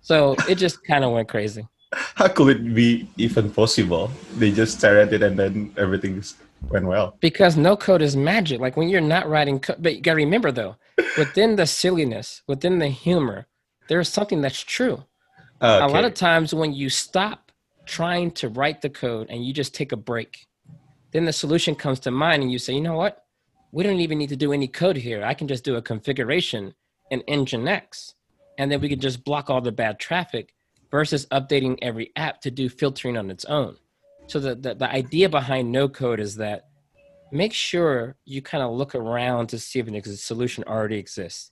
So 0.00 0.36
it 0.48 0.54
just 0.54 0.82
kind 0.86 1.04
of 1.04 1.10
went 1.10 1.28
crazy. 1.28 1.66
How 1.92 2.28
could 2.28 2.56
it 2.56 2.74
be 2.74 3.08
even 3.16 3.50
possible? 3.50 4.10
They 4.36 4.52
just 4.52 4.78
stare 4.78 5.00
at 5.00 5.12
it 5.12 5.22
and 5.22 5.38
then 5.38 5.74
everything 5.76 6.22
went 6.70 6.86
well. 6.86 7.16
Because 7.20 7.56
no 7.56 7.76
code 7.76 8.02
is 8.02 8.16
magic. 8.16 8.60
Like 8.60 8.76
when 8.76 8.88
you're 8.88 9.00
not 9.00 9.28
writing 9.28 9.60
code, 9.60 9.76
but 9.80 9.96
you 9.96 10.00
got 10.00 10.12
to 10.12 10.16
remember 10.16 10.52
though, 10.52 10.76
within 11.18 11.56
the 11.56 11.66
silliness, 11.66 12.42
within 12.46 12.78
the 12.78 12.88
humor, 12.88 13.46
there 13.88 14.00
is 14.00 14.08
something 14.08 14.40
that's 14.40 14.60
true. 14.60 15.04
Okay. 15.62 15.84
A 15.84 15.86
lot 15.86 16.04
of 16.04 16.14
times 16.14 16.52
when 16.52 16.72
you 16.72 16.90
stop 16.90 17.52
trying 17.86 18.30
to 18.32 18.48
write 18.48 18.82
the 18.82 18.90
code 18.90 19.28
and 19.30 19.44
you 19.44 19.52
just 19.52 19.74
take 19.74 19.92
a 19.92 19.96
break, 19.96 20.46
then 21.12 21.24
the 21.24 21.32
solution 21.32 21.74
comes 21.74 22.00
to 22.00 22.10
mind 22.10 22.42
and 22.42 22.52
you 22.52 22.58
say, 22.58 22.74
you 22.74 22.80
know 22.80 22.96
what? 22.96 23.24
We 23.72 23.84
don't 23.84 24.00
even 24.00 24.18
need 24.18 24.28
to 24.30 24.36
do 24.36 24.52
any 24.52 24.68
code 24.68 24.96
here. 24.96 25.24
I 25.24 25.34
can 25.34 25.48
just 25.48 25.64
do 25.64 25.76
a 25.76 25.82
configuration 25.82 26.74
in 27.10 27.20
Nginx 27.22 28.14
and 28.58 28.70
then 28.70 28.80
we 28.80 28.88
can 28.88 29.00
just 29.00 29.24
block 29.24 29.50
all 29.50 29.60
the 29.60 29.72
bad 29.72 29.98
traffic 29.98 30.54
versus 30.90 31.26
updating 31.26 31.78
every 31.82 32.12
app 32.16 32.40
to 32.42 32.50
do 32.50 32.68
filtering 32.68 33.16
on 33.16 33.30
its 33.30 33.44
own. 33.46 33.76
So 34.28 34.40
the, 34.40 34.54
the, 34.54 34.74
the 34.74 34.90
idea 34.90 35.28
behind 35.28 35.70
no 35.70 35.88
code 35.88 36.20
is 36.20 36.36
that 36.36 36.68
make 37.32 37.52
sure 37.52 38.16
you 38.24 38.42
kind 38.42 38.62
of 38.62 38.72
look 38.72 38.94
around 38.94 39.48
to 39.48 39.58
see 39.58 39.78
if 39.78 39.88
a 39.88 40.16
solution 40.16 40.64
already 40.64 40.96
exists. 40.96 41.50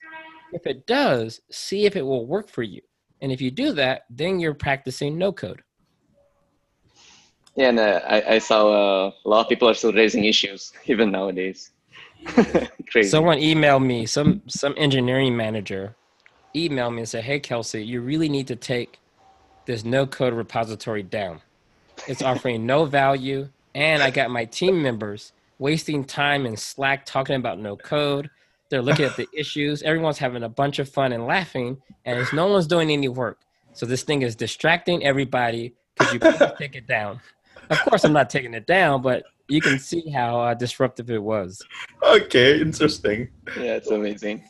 If 0.53 0.65
it 0.67 0.87
does, 0.87 1.41
see 1.51 1.85
if 1.85 1.95
it 1.95 2.01
will 2.01 2.25
work 2.25 2.49
for 2.49 2.63
you. 2.63 2.81
And 3.21 3.31
if 3.31 3.41
you 3.41 3.51
do 3.51 3.71
that, 3.73 4.03
then 4.09 4.39
you're 4.39 4.53
practicing 4.53 5.17
no 5.17 5.31
code. 5.31 5.63
Yeah, 7.55 7.69
and 7.69 7.79
uh, 7.79 8.01
I, 8.05 8.35
I 8.35 8.39
saw 8.39 9.07
uh, 9.07 9.11
a 9.25 9.29
lot 9.29 9.41
of 9.41 9.49
people 9.49 9.69
are 9.69 9.73
still 9.73 9.93
raising 9.93 10.25
issues 10.25 10.73
even 10.85 11.11
nowadays. 11.11 11.71
Crazy. 12.91 13.09
Someone 13.09 13.37
emailed 13.37 13.85
me, 13.85 14.05
some 14.05 14.41
some 14.47 14.73
engineering 14.77 15.37
manager 15.37 15.95
emailed 16.55 16.93
me 16.93 16.99
and 16.99 17.09
said, 17.09 17.23
"Hey 17.23 17.39
Kelsey, 17.39 17.85
you 17.85 18.01
really 18.01 18.29
need 18.29 18.47
to 18.47 18.55
take 18.55 18.99
this 19.65 19.83
no 19.83 20.05
code 20.05 20.33
repository 20.33 21.03
down. 21.03 21.41
It's 22.07 22.21
offering 22.21 22.65
no 22.65 22.85
value, 22.85 23.49
and 23.73 24.01
I 24.01 24.09
got 24.11 24.29
my 24.31 24.45
team 24.45 24.81
members 24.81 25.33
wasting 25.59 26.03
time 26.03 26.45
in 26.45 26.57
Slack 26.57 27.05
talking 27.05 27.35
about 27.35 27.59
no 27.59 27.77
code. 27.77 28.29
They're 28.69 28.81
looking 28.81 29.05
at 29.05 29.15
the 29.15 29.27
issues. 29.33 29.83
Everyone's 29.83 30.17
having 30.17 30.43
a 30.43 30.49
bunch 30.49 30.79
of 30.79 30.89
fun 30.89 31.11
and 31.13 31.25
laughing, 31.25 31.81
and 32.05 32.25
no 32.33 32.47
one's 32.47 32.67
doing 32.67 32.91
any 32.91 33.07
work. 33.07 33.39
So 33.73 33.85
this 33.85 34.03
thing 34.03 34.21
is 34.21 34.35
distracting 34.35 35.03
everybody. 35.03 35.73
Could 35.99 36.13
you 36.13 36.19
please 36.19 36.41
take 36.57 36.75
it 36.75 36.87
down? 36.87 37.19
Of 37.69 37.79
course, 37.81 38.03
I'm 38.03 38.13
not 38.13 38.29
taking 38.29 38.53
it 38.53 38.67
down, 38.67 39.01
but 39.01 39.23
you 39.47 39.61
can 39.61 39.79
see 39.79 40.09
how 40.09 40.39
uh, 40.39 40.53
disruptive 40.53 41.09
it 41.09 41.21
was. 41.21 41.61
Okay, 42.03 42.61
interesting. 42.61 43.29
Yeah, 43.57 43.75
it's 43.75 43.89
amazing. 43.89 44.43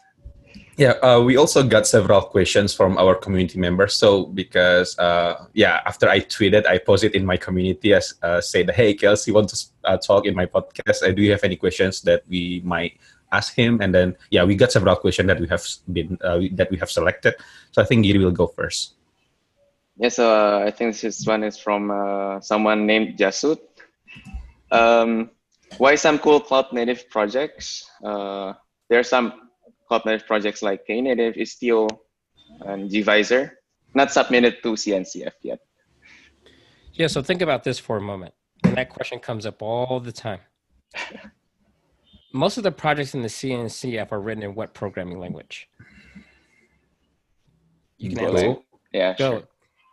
Yeah, 0.78 0.92
uh, 1.02 1.22
we 1.22 1.38
also 1.38 1.64
got 1.64 1.88
several 1.88 2.22
questions 2.22 2.74
from 2.74 2.98
our 2.98 3.16
community 3.16 3.58
members. 3.58 3.94
So 3.94 4.26
because 4.26 4.98
uh, 5.00 5.46
yeah, 5.54 5.80
after 5.86 6.10
I 6.10 6.20
tweeted, 6.20 6.68
I 6.68 6.80
posted 6.80 7.16
in 7.16 7.26
my 7.26 7.38
community 7.38 7.94
as 7.94 8.14
uh, 8.22 8.42
said, 8.42 8.70
"Hey, 8.72 8.94
Kelsey, 8.94 9.32
want 9.32 9.50
to 9.50 9.66
uh, 9.86 9.98
talk 9.98 10.26
in 10.26 10.36
my 10.36 10.46
podcast? 10.46 11.02
Uh, 11.02 11.12
do 11.12 11.22
you 11.22 11.32
have 11.32 11.46
any 11.46 11.56
questions 11.56 12.02
that 12.02 12.24
we 12.28 12.62
might 12.66 13.00
ask 13.36 13.56
him?" 13.56 13.82
And 13.82 13.94
then 13.94 14.16
yeah, 14.30 14.44
we 14.44 14.56
got 14.56 14.72
several 14.72 14.96
questions 14.96 15.28
that 15.28 15.40
we 15.40 15.48
have 15.48 15.64
been 15.92 16.18
uh, 16.24 16.40
that 16.54 16.70
we 16.72 16.78
have 16.78 16.90
selected. 16.90 17.36
So 17.72 17.82
I 17.82 17.86
think 17.86 18.04
Giri 18.04 18.20
will 18.20 18.32
go 18.44 18.48
first. 18.48 18.96
Yes, 19.98 20.20
uh, 20.20 20.60
I 20.68 20.72
think 20.72 21.00
this 21.00 21.26
one 21.26 21.44
is 21.44 21.58
from 21.58 21.92
someone 22.42 22.86
named 22.86 23.18
Jasut. 23.18 23.60
Um, 24.72 25.32
why 25.78 25.96
some 25.96 26.20
cool 26.20 26.40
cloud 26.40 26.74
native 26.74 27.10
projects? 27.10 27.90
there 28.02 29.00
are 29.00 29.10
some 29.16 29.46
cloud 29.88 30.06
native 30.06 30.28
projects 30.28 30.62
like 30.62 30.86
Knative, 30.88 31.38
Istio, 31.38 31.90
and 32.66 32.90
gvisor, 32.90 33.52
not 33.94 34.12
submitted 34.12 34.62
to 34.64 34.74
CNCF 34.74 35.34
yet. 35.42 35.60
Yeah, 36.94 37.08
so 37.08 37.22
think 37.22 37.42
about 37.42 37.64
this 37.64 37.80
for 37.80 37.98
a 37.98 38.02
moment. 38.02 38.34
And 38.64 38.78
that 38.78 38.90
question 38.90 39.20
comes 39.20 39.46
up 39.46 39.62
all 39.62 40.00
the 40.00 40.12
time. 40.12 40.40
Most 42.36 42.58
of 42.58 42.64
the 42.64 42.72
projects 42.72 43.14
in 43.14 43.22
the 43.22 43.30
CNCF 43.30 44.12
are 44.12 44.20
written 44.20 44.44
in 44.44 44.56
what 44.56 44.74
programming 44.74 45.20
language? 45.20 45.70
You 47.98 48.10
can 48.10 48.18
Go. 48.20 48.26
answer. 48.26 48.62
Yeah, 48.92 49.16
Go. 49.18 49.32
Sure. 49.32 49.44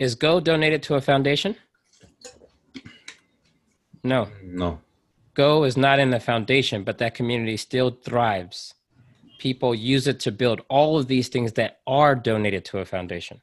Is 0.00 0.14
Go 0.16 0.40
donated 0.40 0.83
to 0.85 0.96
a 0.96 1.00
foundation? 1.00 1.55
No. 4.02 4.28
No. 4.42 4.81
Go 5.35 5.62
is 5.64 5.76
not 5.76 6.00
in 6.00 6.11
the 6.11 6.18
foundation, 6.18 6.83
but 6.83 6.98
that 6.98 7.14
community 7.14 7.57
still 7.57 7.90
thrives 7.90 8.74
people 9.42 9.74
use 9.74 10.07
it 10.07 10.20
to 10.20 10.31
build 10.31 10.61
all 10.68 10.96
of 10.96 11.09
these 11.09 11.26
things 11.26 11.55
that 11.55 11.81
are 11.85 12.14
donated 12.14 12.64
to 12.64 12.78
a 12.78 12.85
foundation. 12.85 13.40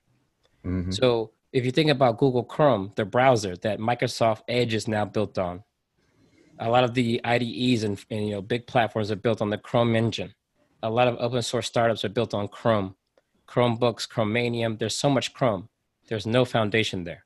Mm-hmm. 0.66 0.92
So 0.92 1.32
if 1.52 1.66
you 1.66 1.72
think 1.72 1.90
about 1.90 2.18
Google 2.18 2.46
Chrome, 2.46 2.94
the 2.96 3.04
browser 3.04 3.58
that 3.58 3.80
Microsoft 3.80 4.44
Edge 4.48 4.74
is 4.74 4.88
now 4.88 5.04
built 5.04 5.38
on, 5.38 5.62
a 6.60 6.70
lot 6.70 6.84
of 6.84 6.94
the 6.94 7.22
IDEs 7.24 7.84
and, 7.84 8.04
and, 8.10 8.28
you 8.28 8.32
know 8.32 8.42
big 8.42 8.68
platforms 8.68 9.12
are 9.12 9.16
built 9.16 9.42
on 9.42 9.50
the 9.50 9.58
Chrome 9.58 9.96
engine. 9.96 10.34
A 10.84 10.90
lot 10.90 11.08
of 11.08 11.18
open 11.20 11.42
source 11.42 11.68
startups 11.68 12.06
are 12.06 12.10
built 12.10 12.34
on 12.34 12.48
Chrome, 12.48 12.96
Chromebooks, 13.48 14.08
Chromium. 14.08 14.78
There's 14.78 14.96
so 14.96 15.10
much 15.10 15.34
Chrome. 15.34 15.70
There's 16.08 16.26
no 16.26 16.46
foundation 16.46 17.04
there. 17.04 17.26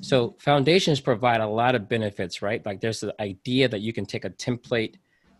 So 0.00 0.36
foundations 0.40 1.00
provide 1.00 1.40
a 1.40 1.46
lot 1.46 1.74
of 1.74 1.88
benefits, 1.88 2.42
right? 2.42 2.64
Like 2.64 2.80
there's 2.80 3.00
the 3.00 3.14
idea 3.20 3.68
that 3.68 3.80
you 3.80 3.92
can 3.92 4.06
take 4.06 4.24
a 4.24 4.30
template 4.30 4.96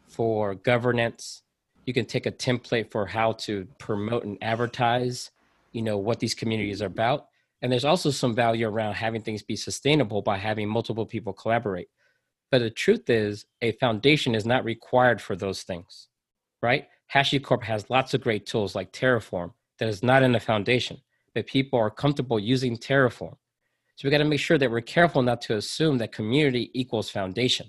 for 0.09 0.55
governance 0.55 1.42
you 1.87 1.92
can 1.92 2.05
take 2.05 2.26
a 2.26 2.33
template 2.33 2.90
for 2.90 3.07
how 3.07 3.33
to 3.33 3.66
promote 3.78 4.24
and 4.24 4.38
advertise 4.42 5.31
you 5.72 5.83
know 5.83 5.98
what 5.98 6.20
these 6.20 6.35
communities 6.35 6.83
are 6.83 6.87
about 6.87 7.26
and 7.62 7.70
there's 7.70 7.85
also 7.85 8.11
some 8.11 8.35
value 8.35 8.68
around 8.68 8.94
having 8.94 9.22
things 9.22 9.42
be 9.42 9.57
sustainable 9.57 10.20
by 10.22 10.37
having 10.37 10.68
multiple 10.68 11.07
people 11.07 11.33
collaborate 11.33 11.88
but 12.52 12.60
the 12.60 12.70
truth 12.70 13.10
is 13.10 13.46
a 13.62 13.72
foundation 13.72 14.36
is 14.36 14.46
not 14.46 14.64
required 14.64 15.20
for 15.20 15.34
those 15.34 15.64
things 15.64 16.08
right 16.62 16.86
hashicorp 17.12 17.64
has 17.64 17.90
lots 17.90 18.14
of 18.14 18.20
great 18.20 18.46
tools 18.46 18.76
like 18.76 18.92
terraform 18.92 19.52
that 19.80 19.88
is 19.88 20.04
not 20.04 20.22
in 20.22 20.30
the 20.30 20.38
foundation 20.40 20.96
but 21.34 21.46
people 21.48 21.78
are 21.78 21.90
comfortable 21.90 22.38
using 22.38 22.76
terraform 22.76 23.36
so 23.96 24.06
we 24.06 24.10
got 24.10 24.18
to 24.18 24.24
make 24.24 24.40
sure 24.40 24.58
that 24.58 24.70
we're 24.70 24.80
careful 24.80 25.22
not 25.22 25.40
to 25.42 25.56
assume 25.56 25.98
that 25.98 26.12
community 26.12 26.70
equals 26.72 27.10
foundation 27.10 27.68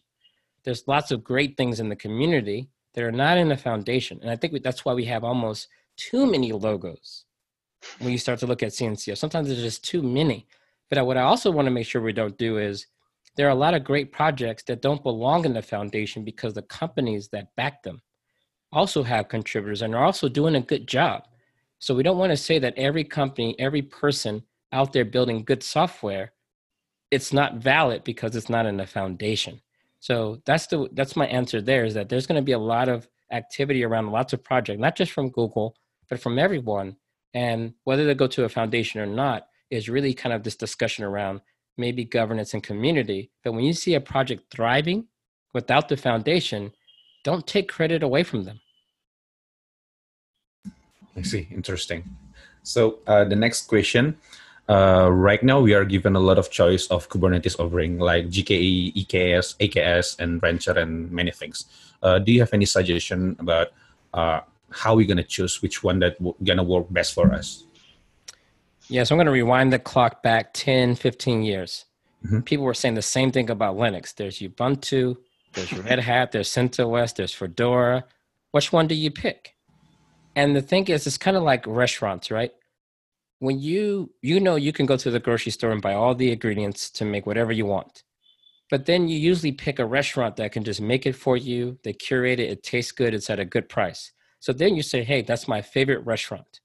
there's 0.63 0.87
lots 0.87 1.11
of 1.11 1.23
great 1.23 1.57
things 1.57 1.79
in 1.79 1.89
the 1.89 1.95
community 1.95 2.69
that 2.93 3.03
are 3.03 3.11
not 3.11 3.37
in 3.37 3.49
the 3.49 3.57
foundation. 3.57 4.19
And 4.21 4.29
I 4.29 4.35
think 4.35 4.61
that's 4.63 4.85
why 4.85 4.93
we 4.93 5.05
have 5.05 5.23
almost 5.23 5.67
too 5.97 6.25
many 6.25 6.51
logos 6.51 7.25
when 7.99 8.11
you 8.11 8.17
start 8.17 8.39
to 8.39 8.47
look 8.47 8.63
at 8.63 8.71
CNCF. 8.71 9.17
Sometimes 9.17 9.47
there's 9.47 9.61
just 9.61 9.83
too 9.83 10.01
many. 10.01 10.47
But 10.89 11.05
what 11.05 11.17
I 11.17 11.21
also 11.21 11.51
want 11.51 11.65
to 11.65 11.71
make 11.71 11.87
sure 11.87 12.01
we 12.01 12.13
don't 12.13 12.37
do 12.37 12.57
is 12.57 12.87
there 13.35 13.47
are 13.47 13.51
a 13.51 13.55
lot 13.55 13.73
of 13.73 13.83
great 13.83 14.11
projects 14.11 14.63
that 14.63 14.81
don't 14.81 15.03
belong 15.03 15.45
in 15.45 15.53
the 15.53 15.61
foundation 15.61 16.23
because 16.23 16.53
the 16.53 16.61
companies 16.63 17.29
that 17.29 17.55
back 17.55 17.83
them 17.83 18.01
also 18.71 19.03
have 19.03 19.29
contributors 19.29 19.81
and 19.81 19.95
are 19.95 20.03
also 20.03 20.29
doing 20.29 20.55
a 20.55 20.61
good 20.61 20.87
job. 20.87 21.23
So 21.79 21.93
we 21.93 22.03
don't 22.03 22.17
want 22.17 22.31
to 22.31 22.37
say 22.37 22.59
that 22.59 22.77
every 22.77 23.03
company, 23.03 23.55
every 23.59 23.81
person 23.81 24.43
out 24.71 24.93
there 24.93 25.05
building 25.05 25.43
good 25.43 25.63
software, 25.63 26.33
it's 27.11 27.33
not 27.33 27.55
valid 27.55 28.03
because 28.03 28.35
it's 28.35 28.49
not 28.49 28.65
in 28.65 28.77
the 28.77 28.87
foundation. 28.87 29.61
So 29.99 30.41
that's 30.45 30.67
the 30.67 30.89
that's 30.93 31.15
my 31.15 31.27
answer 31.27 31.61
there 31.61 31.85
is 31.85 31.93
that 31.93 32.09
there's 32.09 32.27
going 32.27 32.41
to 32.41 32.45
be 32.45 32.51
a 32.53 32.59
lot 32.59 32.89
of 32.89 33.07
activity 33.31 33.83
around 33.83 34.11
lots 34.11 34.33
of 34.33 34.43
projects, 34.43 34.79
not 34.79 34.95
just 34.95 35.11
from 35.11 35.29
Google, 35.29 35.75
but 36.09 36.19
from 36.19 36.39
everyone. 36.39 36.95
And 37.33 37.73
whether 37.83 38.05
they 38.05 38.13
go 38.13 38.27
to 38.27 38.45
a 38.45 38.49
foundation 38.49 39.01
or 39.01 39.05
not 39.05 39.47
is 39.69 39.89
really 39.89 40.13
kind 40.13 40.33
of 40.33 40.43
this 40.43 40.55
discussion 40.55 41.03
around 41.03 41.41
maybe 41.77 42.03
governance 42.05 42.53
and 42.53 42.63
community. 42.63 43.31
But 43.43 43.53
when 43.53 43.63
you 43.63 43.73
see 43.73 43.95
a 43.95 44.01
project 44.01 44.43
thriving 44.51 45.07
without 45.53 45.89
the 45.89 45.97
foundation, 45.97 46.71
don't 47.23 47.45
take 47.45 47.69
credit 47.69 48.03
away 48.03 48.23
from 48.23 48.43
them. 48.43 48.59
I 51.15 51.21
see. 51.21 51.47
Interesting. 51.51 52.03
So 52.63 52.99
uh, 53.07 53.25
the 53.25 53.35
next 53.35 53.67
question 53.67 54.17
uh, 54.69 55.09
right 55.11 55.43
now 55.43 55.59
we 55.59 55.73
are 55.73 55.83
given 55.83 56.15
a 56.15 56.19
lot 56.19 56.37
of 56.37 56.49
choice 56.49 56.87
of 56.87 57.09
Kubernetes 57.09 57.59
offering 57.59 57.99
like 57.99 58.27
GKE, 58.27 58.95
EKS, 58.95 59.57
AKS, 59.57 60.19
and 60.19 60.41
Rancher, 60.41 60.71
and 60.71 61.11
many 61.11 61.31
things. 61.31 61.65
Uh, 62.01 62.19
do 62.19 62.31
you 62.31 62.39
have 62.39 62.53
any 62.53 62.65
suggestion 62.65 63.35
about 63.39 63.71
uh, 64.13 64.39
how 64.69 64.95
we're 64.95 65.07
gonna 65.07 65.23
choose 65.23 65.61
which 65.61 65.83
one 65.83 65.99
that 65.99 66.17
w- 66.19 66.35
gonna 66.43 66.63
work 66.63 66.87
best 66.91 67.13
for 67.13 67.33
us? 67.33 67.65
Yeah, 68.93 69.03
so 69.03 69.15
I'm 69.15 69.19
gonna 69.19 69.31
rewind 69.31 69.73
the 69.73 69.79
clock 69.79 70.23
back 70.23 70.53
10, 70.53 70.95
15 70.95 71.43
years. 71.43 71.85
Mm-hmm. 72.25 72.41
People 72.41 72.65
were 72.65 72.73
saying 72.73 72.95
the 72.95 73.01
same 73.01 73.31
thing 73.31 73.49
about 73.49 73.75
Linux. 73.75 74.15
There's 74.15 74.39
Ubuntu, 74.39 75.17
there's 75.53 75.73
Red 75.73 75.99
Hat, 75.99 76.31
there's 76.31 76.49
CentOS, 76.49 77.15
there's 77.15 77.33
Fedora. 77.33 78.05
Which 78.51 78.71
one 78.71 78.87
do 78.87 78.95
you 78.95 79.11
pick? 79.11 79.55
And 80.35 80.55
the 80.55 80.61
thing 80.61 80.87
is, 80.87 81.05
it's 81.07 81.17
kind 81.17 81.35
of 81.35 81.43
like 81.43 81.65
restaurants, 81.67 82.31
right? 82.31 82.51
when 83.43 83.59
you 83.59 84.09
you 84.21 84.39
know 84.39 84.55
you 84.55 84.71
can 84.71 84.85
go 84.85 84.95
to 84.95 85.11
the 85.11 85.19
grocery 85.19 85.51
store 85.51 85.71
and 85.71 85.81
buy 85.81 85.93
all 85.93 86.15
the 86.15 86.31
ingredients 86.31 86.89
to 86.89 87.03
make 87.03 87.25
whatever 87.25 87.51
you 87.51 87.65
want 87.65 88.03
but 88.69 88.85
then 88.85 89.09
you 89.09 89.19
usually 89.19 89.51
pick 89.51 89.79
a 89.79 89.85
restaurant 89.85 90.37
that 90.37 90.53
can 90.53 90.63
just 90.63 90.79
make 90.79 91.05
it 91.05 91.13
for 91.13 91.35
you 91.35 91.77
they 91.83 91.91
curate 91.91 92.39
it 92.39 92.49
it 92.49 92.63
tastes 92.63 92.93
good 92.93 93.13
it's 93.13 93.29
at 93.29 93.39
a 93.39 93.45
good 93.45 93.67
price 93.67 94.13
so 94.39 94.53
then 94.53 94.75
you 94.75 94.81
say 94.81 95.03
hey 95.03 95.21
that's 95.21 95.45
my 95.45 95.61
favorite 95.61 96.05
restaurant 96.05 96.61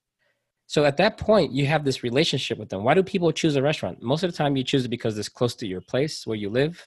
so 0.69 0.85
at 0.85 0.97
that 0.99 1.19
point 1.19 1.51
you 1.53 1.67
have 1.67 1.85
this 1.85 2.05
relationship 2.05 2.59
with 2.59 2.69
them. 2.69 2.85
Why 2.85 2.95
do 2.95 3.03
people 3.03 3.33
choose 3.33 3.57
a 3.57 3.63
restaurant? 3.63 4.01
Most 4.01 4.23
of 4.23 4.31
the 4.31 4.37
time 4.37 4.57
you 4.57 4.63
choose 4.63 4.85
it 4.85 4.91
because 4.91 5.19
it's 5.19 5.29
close 5.29 5.57
to 5.57 5.67
your 5.67 5.81
place 5.81 6.25
where 6.25 6.37
you 6.37 6.49
live. 6.49 6.87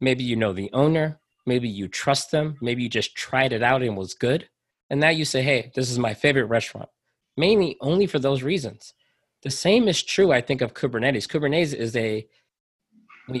Maybe 0.00 0.24
you 0.24 0.36
know 0.36 0.54
the 0.54 0.70
owner. 0.72 1.20
Maybe 1.44 1.68
you 1.68 1.88
trust 1.88 2.30
them. 2.30 2.56
Maybe 2.62 2.82
you 2.82 2.88
just 2.88 3.14
tried 3.14 3.52
it 3.52 3.62
out 3.62 3.82
and 3.82 3.96
was 3.98 4.14
good. 4.14 4.48
And 4.88 4.98
now 4.98 5.10
you 5.10 5.26
say 5.26 5.42
hey 5.42 5.70
this 5.74 5.90
is 5.90 5.98
my 5.98 6.14
favorite 6.14 6.46
restaurant 6.46 6.88
mainly 7.36 7.76
only 7.80 8.06
for 8.06 8.18
those 8.18 8.42
reasons. 8.42 8.94
The 9.42 9.50
same 9.50 9.88
is 9.88 10.02
true, 10.02 10.32
I 10.32 10.42
think, 10.42 10.60
of 10.60 10.74
Kubernetes. 10.74 11.26
Kubernetes 11.26 11.74
is 11.74 11.96
a 11.96 12.28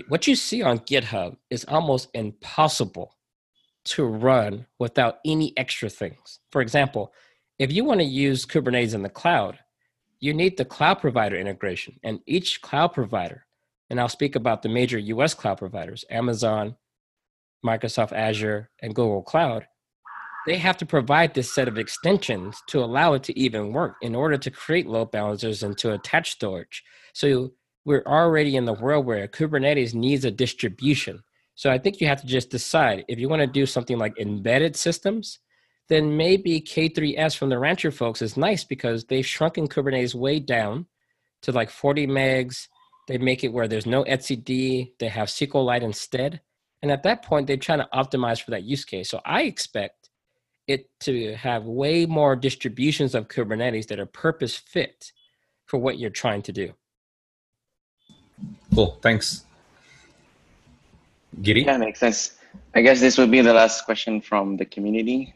what 0.08 0.26
you 0.26 0.36
see 0.36 0.62
on 0.62 0.78
GitHub 0.80 1.36
is 1.50 1.64
almost 1.66 2.08
impossible 2.14 3.16
to 3.82 4.04
run 4.04 4.66
without 4.78 5.18
any 5.24 5.52
extra 5.56 5.88
things. 5.88 6.38
For 6.52 6.60
example, 6.60 7.12
if 7.60 7.70
you 7.70 7.84
want 7.84 8.00
to 8.00 8.06
use 8.06 8.46
Kubernetes 8.46 8.94
in 8.94 9.02
the 9.02 9.10
cloud, 9.10 9.58
you 10.18 10.32
need 10.32 10.56
the 10.56 10.64
cloud 10.64 10.94
provider 10.94 11.36
integration. 11.36 12.00
And 12.02 12.20
each 12.26 12.62
cloud 12.62 12.94
provider, 12.94 13.44
and 13.90 14.00
I'll 14.00 14.08
speak 14.08 14.34
about 14.34 14.62
the 14.62 14.70
major 14.70 14.98
US 14.98 15.34
cloud 15.34 15.58
providers 15.58 16.02
Amazon, 16.08 16.74
Microsoft 17.64 18.12
Azure, 18.12 18.70
and 18.80 18.94
Google 18.94 19.22
Cloud, 19.22 19.66
they 20.46 20.56
have 20.56 20.78
to 20.78 20.86
provide 20.86 21.34
this 21.34 21.54
set 21.54 21.68
of 21.68 21.76
extensions 21.76 22.62
to 22.68 22.82
allow 22.82 23.12
it 23.12 23.22
to 23.24 23.38
even 23.38 23.74
work 23.74 23.96
in 24.00 24.14
order 24.14 24.38
to 24.38 24.50
create 24.50 24.86
load 24.86 25.10
balancers 25.10 25.62
and 25.62 25.76
to 25.76 25.92
attach 25.92 26.30
storage. 26.30 26.82
So 27.12 27.52
we're 27.84 28.04
already 28.06 28.56
in 28.56 28.64
the 28.64 28.72
world 28.72 29.04
where 29.04 29.28
Kubernetes 29.28 29.92
needs 29.92 30.24
a 30.24 30.30
distribution. 30.30 31.22
So 31.56 31.70
I 31.70 31.76
think 31.76 32.00
you 32.00 32.06
have 32.06 32.22
to 32.22 32.26
just 32.26 32.48
decide 32.48 33.04
if 33.06 33.18
you 33.18 33.28
want 33.28 33.40
to 33.40 33.46
do 33.46 33.66
something 33.66 33.98
like 33.98 34.18
embedded 34.18 34.76
systems, 34.76 35.40
then 35.90 36.16
maybe 36.16 36.60
K3S 36.60 37.36
from 37.36 37.48
the 37.48 37.58
Rancher 37.58 37.90
folks 37.90 38.22
is 38.22 38.36
nice 38.36 38.62
because 38.62 39.04
they've 39.04 39.26
shrunken 39.26 39.66
Kubernetes 39.66 40.14
way 40.14 40.38
down 40.38 40.86
to 41.42 41.50
like 41.50 41.68
40 41.68 42.06
megs. 42.06 42.68
They 43.08 43.18
make 43.18 43.42
it 43.42 43.52
where 43.52 43.66
there's 43.66 43.86
no 43.86 44.04
etcd. 44.04 44.92
They 45.00 45.08
have 45.08 45.26
SQLite 45.26 45.82
instead. 45.82 46.40
And 46.80 46.92
at 46.92 47.02
that 47.02 47.24
point, 47.24 47.48
they're 47.48 47.56
trying 47.56 47.80
to 47.80 47.88
optimize 47.92 48.40
for 48.40 48.52
that 48.52 48.62
use 48.62 48.84
case. 48.84 49.10
So 49.10 49.20
I 49.24 49.42
expect 49.42 50.10
it 50.68 50.88
to 51.00 51.34
have 51.34 51.64
way 51.64 52.06
more 52.06 52.36
distributions 52.36 53.16
of 53.16 53.26
Kubernetes 53.26 53.88
that 53.88 53.98
are 53.98 54.06
purpose 54.06 54.56
fit 54.56 55.10
for 55.66 55.78
what 55.78 55.98
you're 55.98 56.08
trying 56.08 56.42
to 56.42 56.52
do. 56.52 56.72
Cool. 58.72 58.96
Thanks. 59.02 59.44
Giri? 61.42 61.64
Yeah, 61.64 61.78
makes 61.78 61.98
sense. 61.98 62.38
I 62.76 62.82
guess 62.82 63.00
this 63.00 63.18
would 63.18 63.32
be 63.32 63.40
the 63.40 63.52
last 63.52 63.84
question 63.84 64.20
from 64.20 64.56
the 64.56 64.64
community. 64.64 65.34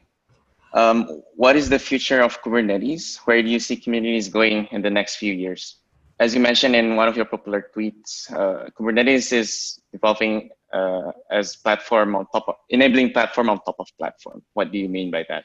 Um, 0.74 1.22
what 1.36 1.54
is 1.54 1.68
the 1.68 1.78
future 1.78 2.20
of 2.20 2.42
Kubernetes? 2.42 3.18
Where 3.26 3.40
do 3.42 3.48
you 3.48 3.60
see 3.60 3.76
Kubernetes 3.76 4.30
going 4.30 4.66
in 4.72 4.82
the 4.82 4.90
next 4.90 5.16
few 5.16 5.32
years? 5.32 5.76
As 6.18 6.34
you 6.34 6.40
mentioned 6.40 6.74
in 6.74 6.96
one 6.96 7.08
of 7.08 7.16
your 7.16 7.26
popular 7.26 7.70
tweets, 7.74 8.30
uh, 8.32 8.68
Kubernetes 8.70 9.32
is 9.32 9.80
evolving 9.92 10.50
uh, 10.72 11.12
as 11.30 11.56
platform 11.56 12.16
on 12.16 12.26
top 12.26 12.48
of 12.48 12.56
enabling 12.70 13.12
platform 13.12 13.48
on 13.50 13.60
top 13.60 13.76
of 13.78 13.88
platform. 13.98 14.42
What 14.54 14.72
do 14.72 14.78
you 14.78 14.88
mean 14.88 15.10
by 15.12 15.24
that? 15.28 15.44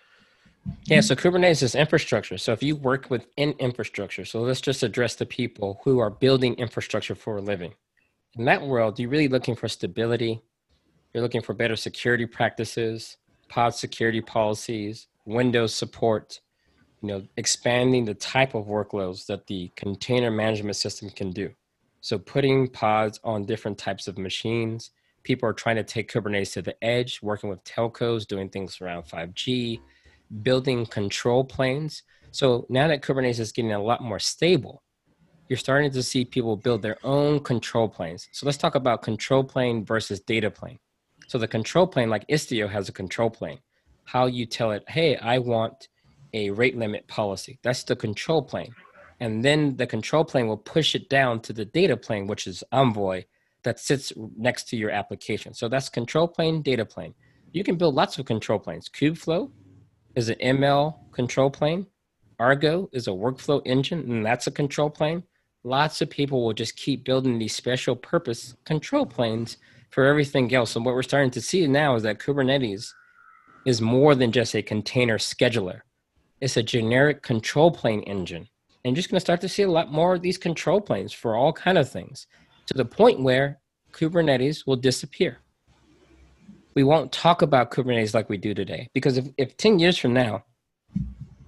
Yeah, 0.86 1.01
so 1.01 1.15
Kubernetes 1.15 1.63
is 1.63 1.75
infrastructure. 1.75 2.38
So 2.38 2.51
if 2.51 2.61
you 2.63 2.75
work 2.75 3.09
within 3.09 3.51
infrastructure, 3.59 4.25
so 4.25 4.41
let's 4.41 4.61
just 4.61 4.82
address 4.84 5.15
the 5.15 5.25
people 5.25 5.80
who 5.84 5.99
are 5.99 6.09
building 6.09 6.55
infrastructure 6.55 7.15
for 7.15 7.38
a 7.38 7.41
living. 7.41 7.73
In 8.36 8.45
that 8.45 8.61
world, 8.61 8.99
you're 8.99 9.09
really 9.09 9.27
looking 9.27 9.55
for 9.55 9.67
stability. 9.67 10.41
You're 11.13 11.23
looking 11.23 11.41
for 11.41 11.53
better 11.53 11.75
security 11.75 12.25
practices, 12.25 13.17
pod 13.47 13.73
security 13.73 14.21
policies, 14.21 15.07
Windows 15.30 15.73
support, 15.73 16.41
you 17.01 17.07
know, 17.07 17.23
expanding 17.38 18.03
the 18.03 18.15
type 18.15 18.55
of 18.55 18.65
workloads 18.65 19.25
that 19.27 19.47
the 19.47 19.71
container 19.75 20.32
management 20.32 20.75
system 20.75 21.09
can 21.09 21.32
do. 21.32 21.49
So 22.01 22.17
putting 22.17 22.67
pods 22.67 23.19
on 23.23 23.45
different 23.45 23.77
types 23.77 24.07
of 24.07 24.17
machines. 24.17 24.91
People 25.23 25.47
are 25.47 25.53
trying 25.53 25.75
to 25.75 25.84
take 25.84 26.11
Kubernetes 26.11 26.53
to 26.53 26.61
the 26.61 26.82
edge, 26.84 27.19
working 27.21 27.49
with 27.49 27.63
telcos, 27.63 28.25
doing 28.25 28.49
things 28.49 28.82
around 28.82 29.03
5G, 29.03 29.80
building 30.41 30.86
control 30.86 31.43
planes. 31.43 32.03
So 32.32 32.65
now 32.69 32.88
that 32.88 33.03
Kubernetes 33.03 33.39
is 33.39 33.51
getting 33.51 33.73
a 33.73 33.84
lot 33.84 34.01
more 34.01 34.19
stable, 34.19 34.82
you're 35.49 35.57
starting 35.57 35.91
to 35.91 36.03
see 36.03 36.25
people 36.25 36.55
build 36.55 36.82
their 36.82 36.97
own 37.03 37.39
control 37.41 37.89
planes. 37.89 38.30
So 38.32 38.45
let's 38.45 38.57
talk 38.57 38.75
about 38.75 39.01
control 39.01 39.43
plane 39.43 39.86
versus 39.86 40.19
data 40.21 40.49
plane. 40.49 40.80
So 41.27 41.38
the 41.38 41.47
control 41.47 41.86
plane, 41.86 42.09
like 42.09 42.27
Istio 42.27 42.69
has 42.69 42.89
a 42.89 42.93
control 42.93 43.30
plane. 43.30 43.59
How 44.12 44.26
you 44.26 44.47
tell 44.47 44.72
it, 44.72 44.84
hey, 44.88 45.18
I 45.18 45.38
want 45.38 45.88
a 46.34 46.49
rate 46.49 46.76
limit 46.76 47.07
policy. 47.07 47.60
That's 47.62 47.84
the 47.84 47.95
control 47.95 48.41
plane. 48.41 48.74
And 49.20 49.45
then 49.45 49.78
the 49.78 49.86
control 49.86 50.26
plane 50.26 50.47
will 50.47 50.57
push 50.57 50.95
it 50.95 51.10
down 51.10 51.41
to 51.41 51.53
the 51.53 51.66
data 51.66 51.95
plane, 51.95 52.26
which 52.26 52.47
is 52.47 52.64
Envoy, 52.72 53.26
that 53.62 53.78
sits 53.78 54.12
next 54.36 54.68
to 54.70 54.78
your 54.78 54.89
application. 54.89 55.53
So 55.53 55.70
that's 55.70 55.89
control 55.89 56.28
plane, 56.28 56.64
data 56.64 56.86
plane. 56.86 57.14
You 57.51 57.64
can 57.64 57.76
build 57.76 57.93
lots 57.93 58.18
of 58.18 58.26
control 58.26 58.57
planes. 58.57 58.89
Kubeflow 58.89 59.51
is 60.16 60.30
an 60.30 60.38
ML 60.41 61.12
control 61.12 61.51
plane. 61.51 61.86
Argo 62.39 62.89
is 62.91 63.07
a 63.07 63.12
workflow 63.12 63.62
engine, 63.64 64.12
and 64.12 64.26
that's 64.26 64.47
a 64.47 64.51
control 64.51 64.89
plane. 64.89 65.22
Lots 65.64 66.01
of 66.01 66.10
people 66.10 66.43
will 66.43 66.53
just 66.53 66.78
keep 66.78 67.05
building 67.05 67.38
these 67.38 67.55
special 67.55 67.95
purpose 67.95 68.55
control 68.66 69.05
planes 69.05 69.57
for 69.91 70.05
everything 70.05 70.51
else. 70.55 70.76
And 70.76 70.84
what 70.84 70.95
we're 70.95 71.03
starting 71.03 71.30
to 71.32 71.41
see 71.41 71.68
now 71.68 71.93
is 71.93 72.01
that 72.01 72.18
Kubernetes 72.18 72.91
is 73.70 73.82
more 73.82 74.15
than 74.15 74.32
just 74.32 74.55
a 74.55 74.61
container 74.61 75.17
scheduler. 75.17 75.82
It's 76.41 76.57
a 76.57 76.63
generic 76.63 77.24
control 77.24 77.72
plane 77.72 78.01
engine. 78.03 78.47
And 78.84 78.95
you're 78.95 78.95
just 78.95 79.09
going 79.09 79.17
to 79.17 79.22
start 79.22 79.41
to 79.41 79.49
see 79.49 79.63
a 79.63 79.72
lot 79.72 79.91
more 79.91 80.15
of 80.15 80.22
these 80.22 80.38
control 80.38 80.82
planes 80.82 81.13
for 81.13 81.36
all 81.36 81.53
kind 81.53 81.78
of 81.78 81.89
things 81.89 82.28
to 82.67 82.74
the 82.74 82.86
point 82.86 83.22
where 83.22 83.59
Kubernetes 83.93 84.65
will 84.65 84.76
disappear 84.76 85.39
we 86.80 86.84
won't 86.84 87.11
talk 87.11 87.41
about 87.41 87.72
Kubernetes 87.72 88.13
like 88.13 88.30
we 88.30 88.38
do 88.38 88.53
today. 88.53 88.89
Because 88.93 89.17
if, 89.17 89.28
if 89.38 89.57
10 89.57 89.80
years 89.80 89.97
from 89.97 90.13
now, 90.13 90.45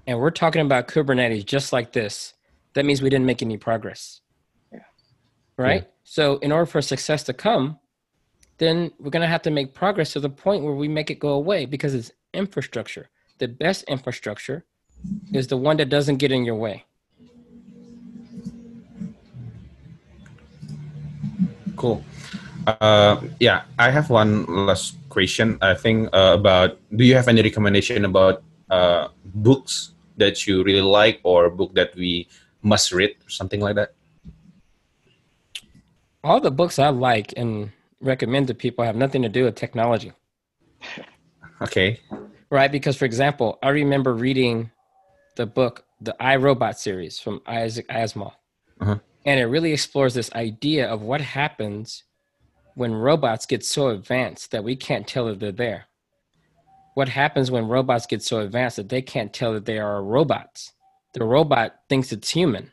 and 0.07 0.19
we're 0.19 0.31
talking 0.31 0.61
about 0.61 0.89
Kubernetes 0.89 1.45
just 1.45 1.71
like 1.71 1.93
this, 1.93 2.33
that 2.73 2.85
means 2.85 3.01
we 3.01 3.09
didn't 3.09 3.25
make 3.25 3.41
any 3.41 3.57
progress. 3.57 4.19
Yeah. 4.73 4.79
Right? 5.57 5.83
Yeah. 5.83 5.89
So, 6.03 6.37
in 6.39 6.51
order 6.51 6.65
for 6.65 6.81
success 6.81 7.23
to 7.23 7.33
come, 7.33 7.79
then 8.61 8.91
we're 8.99 9.09
going 9.09 9.25
to 9.25 9.27
have 9.27 9.41
to 9.41 9.49
make 9.49 9.73
progress 9.73 10.13
to 10.13 10.19
the 10.19 10.29
point 10.29 10.63
where 10.63 10.77
we 10.77 10.87
make 10.87 11.09
it 11.09 11.17
go 11.17 11.33
away 11.33 11.65
because 11.65 11.95
it's 11.95 12.11
infrastructure. 12.31 13.09
The 13.39 13.47
best 13.47 13.83
infrastructure 13.89 14.65
is 15.33 15.47
the 15.47 15.57
one 15.57 15.77
that 15.77 15.89
doesn't 15.89 16.17
get 16.17 16.31
in 16.31 16.45
your 16.45 16.53
way. 16.53 16.85
Cool. 21.75 22.05
Uh, 22.67 23.21
yeah, 23.39 23.63
I 23.79 23.89
have 23.89 24.11
one 24.11 24.45
last 24.45 24.93
question. 25.09 25.57
I 25.59 25.73
think 25.73 26.13
uh, 26.13 26.37
about 26.37 26.77
do 26.95 27.03
you 27.03 27.15
have 27.15 27.27
any 27.27 27.41
recommendation 27.41 28.05
about 28.05 28.43
uh, 28.69 29.07
books 29.25 29.97
that 30.17 30.45
you 30.45 30.61
really 30.61 30.85
like 30.85 31.19
or 31.23 31.49
book 31.49 31.73
that 31.73 31.95
we 31.95 32.29
must 32.61 32.91
read 32.93 33.17
or 33.25 33.29
something 33.33 33.59
like 33.59 33.73
that? 33.73 33.97
All 36.23 36.39
the 36.39 36.51
books 36.51 36.77
I 36.77 36.89
like 36.89 37.33
and 37.35 37.71
recommend 38.01 38.47
to 38.47 38.53
people 38.53 38.83
have 38.83 38.95
nothing 38.95 39.21
to 39.21 39.29
do 39.29 39.45
with 39.45 39.55
technology. 39.55 40.13
Okay. 41.61 41.99
Right, 42.49 42.71
because 42.71 42.97
for 42.97 43.05
example, 43.05 43.59
I 43.61 43.69
remember 43.69 44.15
reading 44.15 44.71
the 45.35 45.45
book, 45.45 45.85
the 46.01 46.15
I 46.19 46.37
Robot 46.37 46.79
series 46.79 47.19
from 47.19 47.39
Isaac 47.45 47.87
Asimov, 47.87 48.33
uh-huh. 48.79 48.97
and 49.27 49.39
it 49.39 49.45
really 49.45 49.71
explores 49.71 50.15
this 50.15 50.33
idea 50.33 50.89
of 50.89 51.03
what 51.03 51.21
happens 51.21 52.03
when 52.75 52.93
robots 52.93 53.45
get 53.45 53.63
so 53.63 53.89
advanced 53.89 54.51
that 54.51 54.63
we 54.63 54.75
can't 54.75 55.07
tell 55.07 55.25
that 55.25 55.39
they're 55.39 55.51
there? 55.51 55.85
What 56.93 57.09
happens 57.09 57.51
when 57.51 57.67
robots 57.67 58.05
get 58.05 58.23
so 58.23 58.39
advanced 58.39 58.77
that 58.77 58.89
they 58.89 59.01
can't 59.01 59.33
tell 59.33 59.53
that 59.53 59.65
they 59.65 59.79
are 59.79 60.03
robots? 60.03 60.73
The 61.13 61.23
robot 61.23 61.75
thinks 61.89 62.11
it's 62.11 62.29
human. 62.29 62.71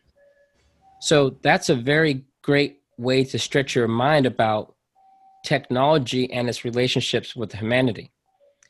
So 1.00 1.36
that's 1.42 1.68
a 1.68 1.74
very 1.74 2.24
great 2.42 2.80
way 2.96 3.24
to 3.24 3.38
stretch 3.38 3.74
your 3.74 3.88
mind 3.88 4.26
about 4.26 4.74
technology 5.44 6.30
and 6.32 6.48
its 6.48 6.64
relationships 6.64 7.34
with 7.36 7.52
humanity. 7.52 8.10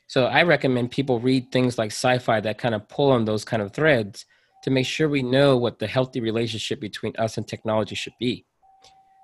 So 0.07 0.25
I 0.25 0.43
recommend 0.43 0.91
people 0.91 1.19
read 1.19 1.51
things 1.51 1.77
like 1.77 1.91
sci-fi 1.91 2.39
that 2.41 2.57
kind 2.57 2.73
of 2.73 2.87
pull 2.87 3.11
on 3.11 3.25
those 3.25 3.45
kind 3.45 3.61
of 3.61 3.73
threads 3.73 4.25
to 4.63 4.71
make 4.71 4.85
sure 4.85 5.07
we 5.07 5.23
know 5.23 5.57
what 5.57 5.79
the 5.79 5.87
healthy 5.87 6.19
relationship 6.19 6.79
between 6.79 7.13
us 7.17 7.37
and 7.37 7.47
technology 7.47 7.95
should 7.95 8.13
be 8.19 8.45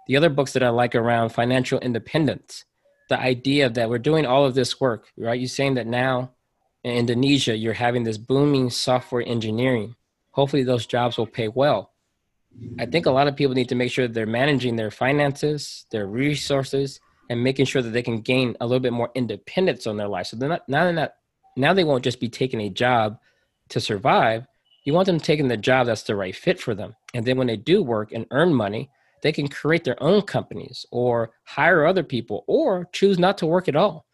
the 0.07 0.17
other 0.17 0.29
books 0.29 0.53
that 0.53 0.63
I 0.63 0.69
like 0.69 0.95
around 0.95 1.29
financial 1.29 1.79
independence, 1.79 2.65
the 3.09 3.19
idea 3.19 3.69
that 3.69 3.89
we're 3.89 3.97
doing 3.97 4.25
all 4.25 4.45
of 4.45 4.55
this 4.55 4.79
work, 4.79 5.11
right? 5.17 5.39
You're 5.39 5.47
saying 5.47 5.75
that 5.75 5.87
now 5.87 6.31
in 6.83 6.93
Indonesia, 6.93 7.55
you're 7.55 7.73
having 7.73 8.03
this 8.03 8.17
booming 8.17 8.69
software 8.69 9.23
engineering. 9.25 9.95
Hopefully, 10.31 10.63
those 10.63 10.85
jobs 10.85 11.17
will 11.17 11.27
pay 11.27 11.47
well. 11.47 11.91
I 12.79 12.85
think 12.85 13.05
a 13.05 13.11
lot 13.11 13.27
of 13.27 13.35
people 13.35 13.55
need 13.55 13.69
to 13.69 13.75
make 13.75 13.91
sure 13.91 14.07
they're 14.07 14.25
managing 14.25 14.75
their 14.75 14.91
finances, 14.91 15.85
their 15.91 16.07
resources, 16.07 16.99
and 17.29 17.43
making 17.43 17.65
sure 17.65 17.81
that 17.81 17.89
they 17.91 18.03
can 18.03 18.21
gain 18.21 18.55
a 18.59 18.65
little 18.65 18.79
bit 18.79 18.93
more 18.93 19.11
independence 19.15 19.87
on 19.87 19.97
their 19.97 20.07
life. 20.07 20.27
So 20.27 20.37
they're 20.37 20.49
not 20.49 20.67
now 20.67 20.83
they're 20.83 20.93
not 20.93 21.13
now 21.55 21.73
they 21.73 21.83
won't 21.83 22.03
just 22.03 22.19
be 22.19 22.29
taking 22.29 22.61
a 22.61 22.69
job 22.69 23.17
to 23.69 23.79
survive. 23.79 24.45
You 24.83 24.93
want 24.93 25.07
them 25.07 25.19
taking 25.19 25.47
the 25.47 25.57
job 25.57 25.87
that's 25.87 26.03
the 26.03 26.15
right 26.15 26.35
fit 26.35 26.59
for 26.59 26.75
them. 26.75 26.95
And 27.13 27.25
then 27.25 27.37
when 27.37 27.47
they 27.47 27.57
do 27.57 27.81
work 27.81 28.11
and 28.11 28.25
earn 28.31 28.53
money, 28.53 28.89
they 29.23 29.31
can 29.31 29.47
create 29.47 29.83
their 29.83 30.01
own 30.03 30.21
companies 30.21 30.85
or 30.91 31.31
hire 31.45 31.85
other 31.85 32.03
people 32.03 32.43
or 32.47 32.87
choose 32.93 33.17
not 33.17 33.37
to 33.39 33.47
work 33.47 33.67
at 33.67 33.75
all. 33.75 34.05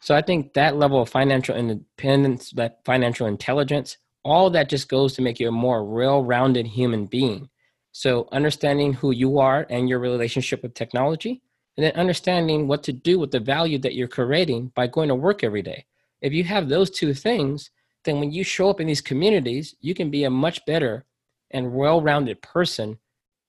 So 0.00 0.14
I 0.14 0.22
think 0.22 0.54
that 0.54 0.76
level 0.76 1.02
of 1.02 1.08
financial 1.08 1.56
independence, 1.56 2.50
that 2.52 2.80
financial 2.84 3.26
intelligence, 3.26 3.96
all 4.24 4.50
that 4.50 4.68
just 4.68 4.88
goes 4.88 5.14
to 5.14 5.22
make 5.22 5.40
you 5.40 5.48
a 5.48 5.52
more 5.52 5.84
well-rounded 5.84 6.66
human 6.66 7.06
being. 7.06 7.48
So 7.92 8.28
understanding 8.32 8.92
who 8.92 9.10
you 9.10 9.38
are 9.38 9.66
and 9.68 9.88
your 9.88 9.98
relationship 9.98 10.62
with 10.62 10.74
technology, 10.74 11.42
and 11.76 11.84
then 11.84 11.92
understanding 11.94 12.68
what 12.68 12.82
to 12.84 12.92
do 12.92 13.18
with 13.18 13.30
the 13.30 13.40
value 13.40 13.78
that 13.78 13.94
you're 13.94 14.08
creating 14.08 14.72
by 14.74 14.86
going 14.86 15.08
to 15.08 15.14
work 15.14 15.42
every 15.42 15.62
day. 15.62 15.86
If 16.20 16.32
you 16.32 16.44
have 16.44 16.68
those 16.68 16.90
two 16.90 17.14
things, 17.14 17.70
then 18.04 18.20
when 18.20 18.32
you 18.32 18.44
show 18.44 18.68
up 18.68 18.80
in 18.80 18.86
these 18.86 19.00
communities, 19.00 19.74
you 19.80 19.94
can 19.94 20.10
be 20.10 20.24
a 20.24 20.30
much 20.30 20.64
better 20.66 21.04
and 21.50 21.72
well-rounded 21.72 22.42
person 22.42 22.98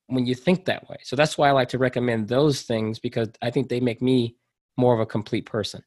when 0.07 0.26
you 0.26 0.36
think 0.36 0.65
that 0.65 0.89
way. 0.89 0.97
So 1.03 1.15
that's 1.15 1.38
why 1.38 1.49
I 1.49 1.51
like 1.51 1.69
to 1.69 1.78
recommend 1.78 2.28
those 2.28 2.61
things 2.63 2.99
because 2.99 3.30
I 3.41 3.49
think 3.49 3.69
they 3.69 3.80
make 3.80 4.01
me 4.01 4.36
more 4.78 4.93
of 4.93 4.99
a 4.99 5.05
complete 5.05 5.45
person. 5.45 5.84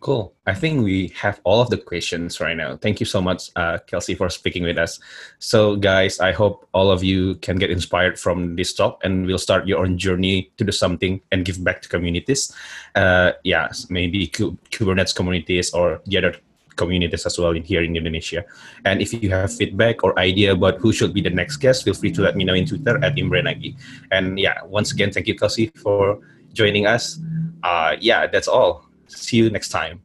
Cool. 0.00 0.34
I 0.46 0.54
think 0.54 0.82
we 0.82 1.12
have 1.16 1.40
all 1.44 1.60
of 1.60 1.70
the 1.70 1.76
questions 1.76 2.40
right 2.40 2.56
now. 2.56 2.76
Thank 2.76 3.00
you 3.00 3.06
so 3.06 3.20
much, 3.20 3.50
uh, 3.56 3.78
Kelsey, 3.86 4.14
for 4.14 4.28
speaking 4.28 4.64
with 4.64 4.78
us. 4.78 4.98
So, 5.38 5.76
guys, 5.76 6.18
I 6.18 6.32
hope 6.32 6.68
all 6.72 6.90
of 6.90 7.04
you 7.04 7.36
can 7.36 7.56
get 7.56 7.70
inspired 7.70 8.18
from 8.18 8.56
this 8.56 8.72
talk 8.72 9.00
and 9.04 9.26
will 9.26 9.38
start 9.38 9.66
your 9.66 9.78
own 9.78 9.98
journey 9.98 10.50
to 10.56 10.64
do 10.64 10.72
something 10.72 11.20
and 11.30 11.44
give 11.44 11.62
back 11.62 11.82
to 11.82 11.88
communities. 11.88 12.52
Uh, 12.94 13.32
yeah, 13.44 13.68
maybe 13.88 14.26
Kubernetes 14.26 15.14
communities 15.14 15.72
or 15.72 16.00
the 16.06 16.18
other 16.18 16.34
communities 16.76 17.26
as 17.26 17.38
well 17.38 17.50
in 17.50 17.62
here 17.62 17.82
in 17.82 17.96
Indonesia. 17.96 18.44
And 18.84 19.02
if 19.02 19.12
you 19.12 19.30
have 19.30 19.52
feedback 19.52 20.02
or 20.02 20.18
idea 20.18 20.52
about 20.52 20.78
who 20.78 20.92
should 20.92 21.12
be 21.12 21.20
the 21.20 21.30
next 21.30 21.58
guest, 21.58 21.84
feel 21.84 21.94
free 21.94 22.12
to 22.12 22.22
let 22.22 22.36
me 22.36 22.44
know 22.44 22.54
in 22.54 22.66
Twitter 22.66 23.02
at 23.04 23.16
Imrenagi. 23.16 23.76
And 24.10 24.38
yeah, 24.38 24.62
once 24.64 24.92
again, 24.92 25.12
thank 25.12 25.26
you, 25.26 25.36
Kelsey, 25.36 25.70
for 25.76 26.20
joining 26.52 26.86
us. 26.86 27.20
Uh, 27.62 27.96
yeah, 28.00 28.26
that's 28.26 28.48
all 28.48 28.87
see 29.08 29.36
you 29.38 29.50
next 29.50 29.70
time. 29.70 30.00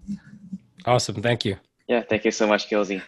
Awesome. 0.85 1.21
Thank 1.21 1.45
you. 1.45 1.57
Yeah, 1.87 2.01
thank 2.01 2.25
you 2.25 2.31
so 2.31 2.47
much, 2.47 2.69
Kelsey. 2.69 3.01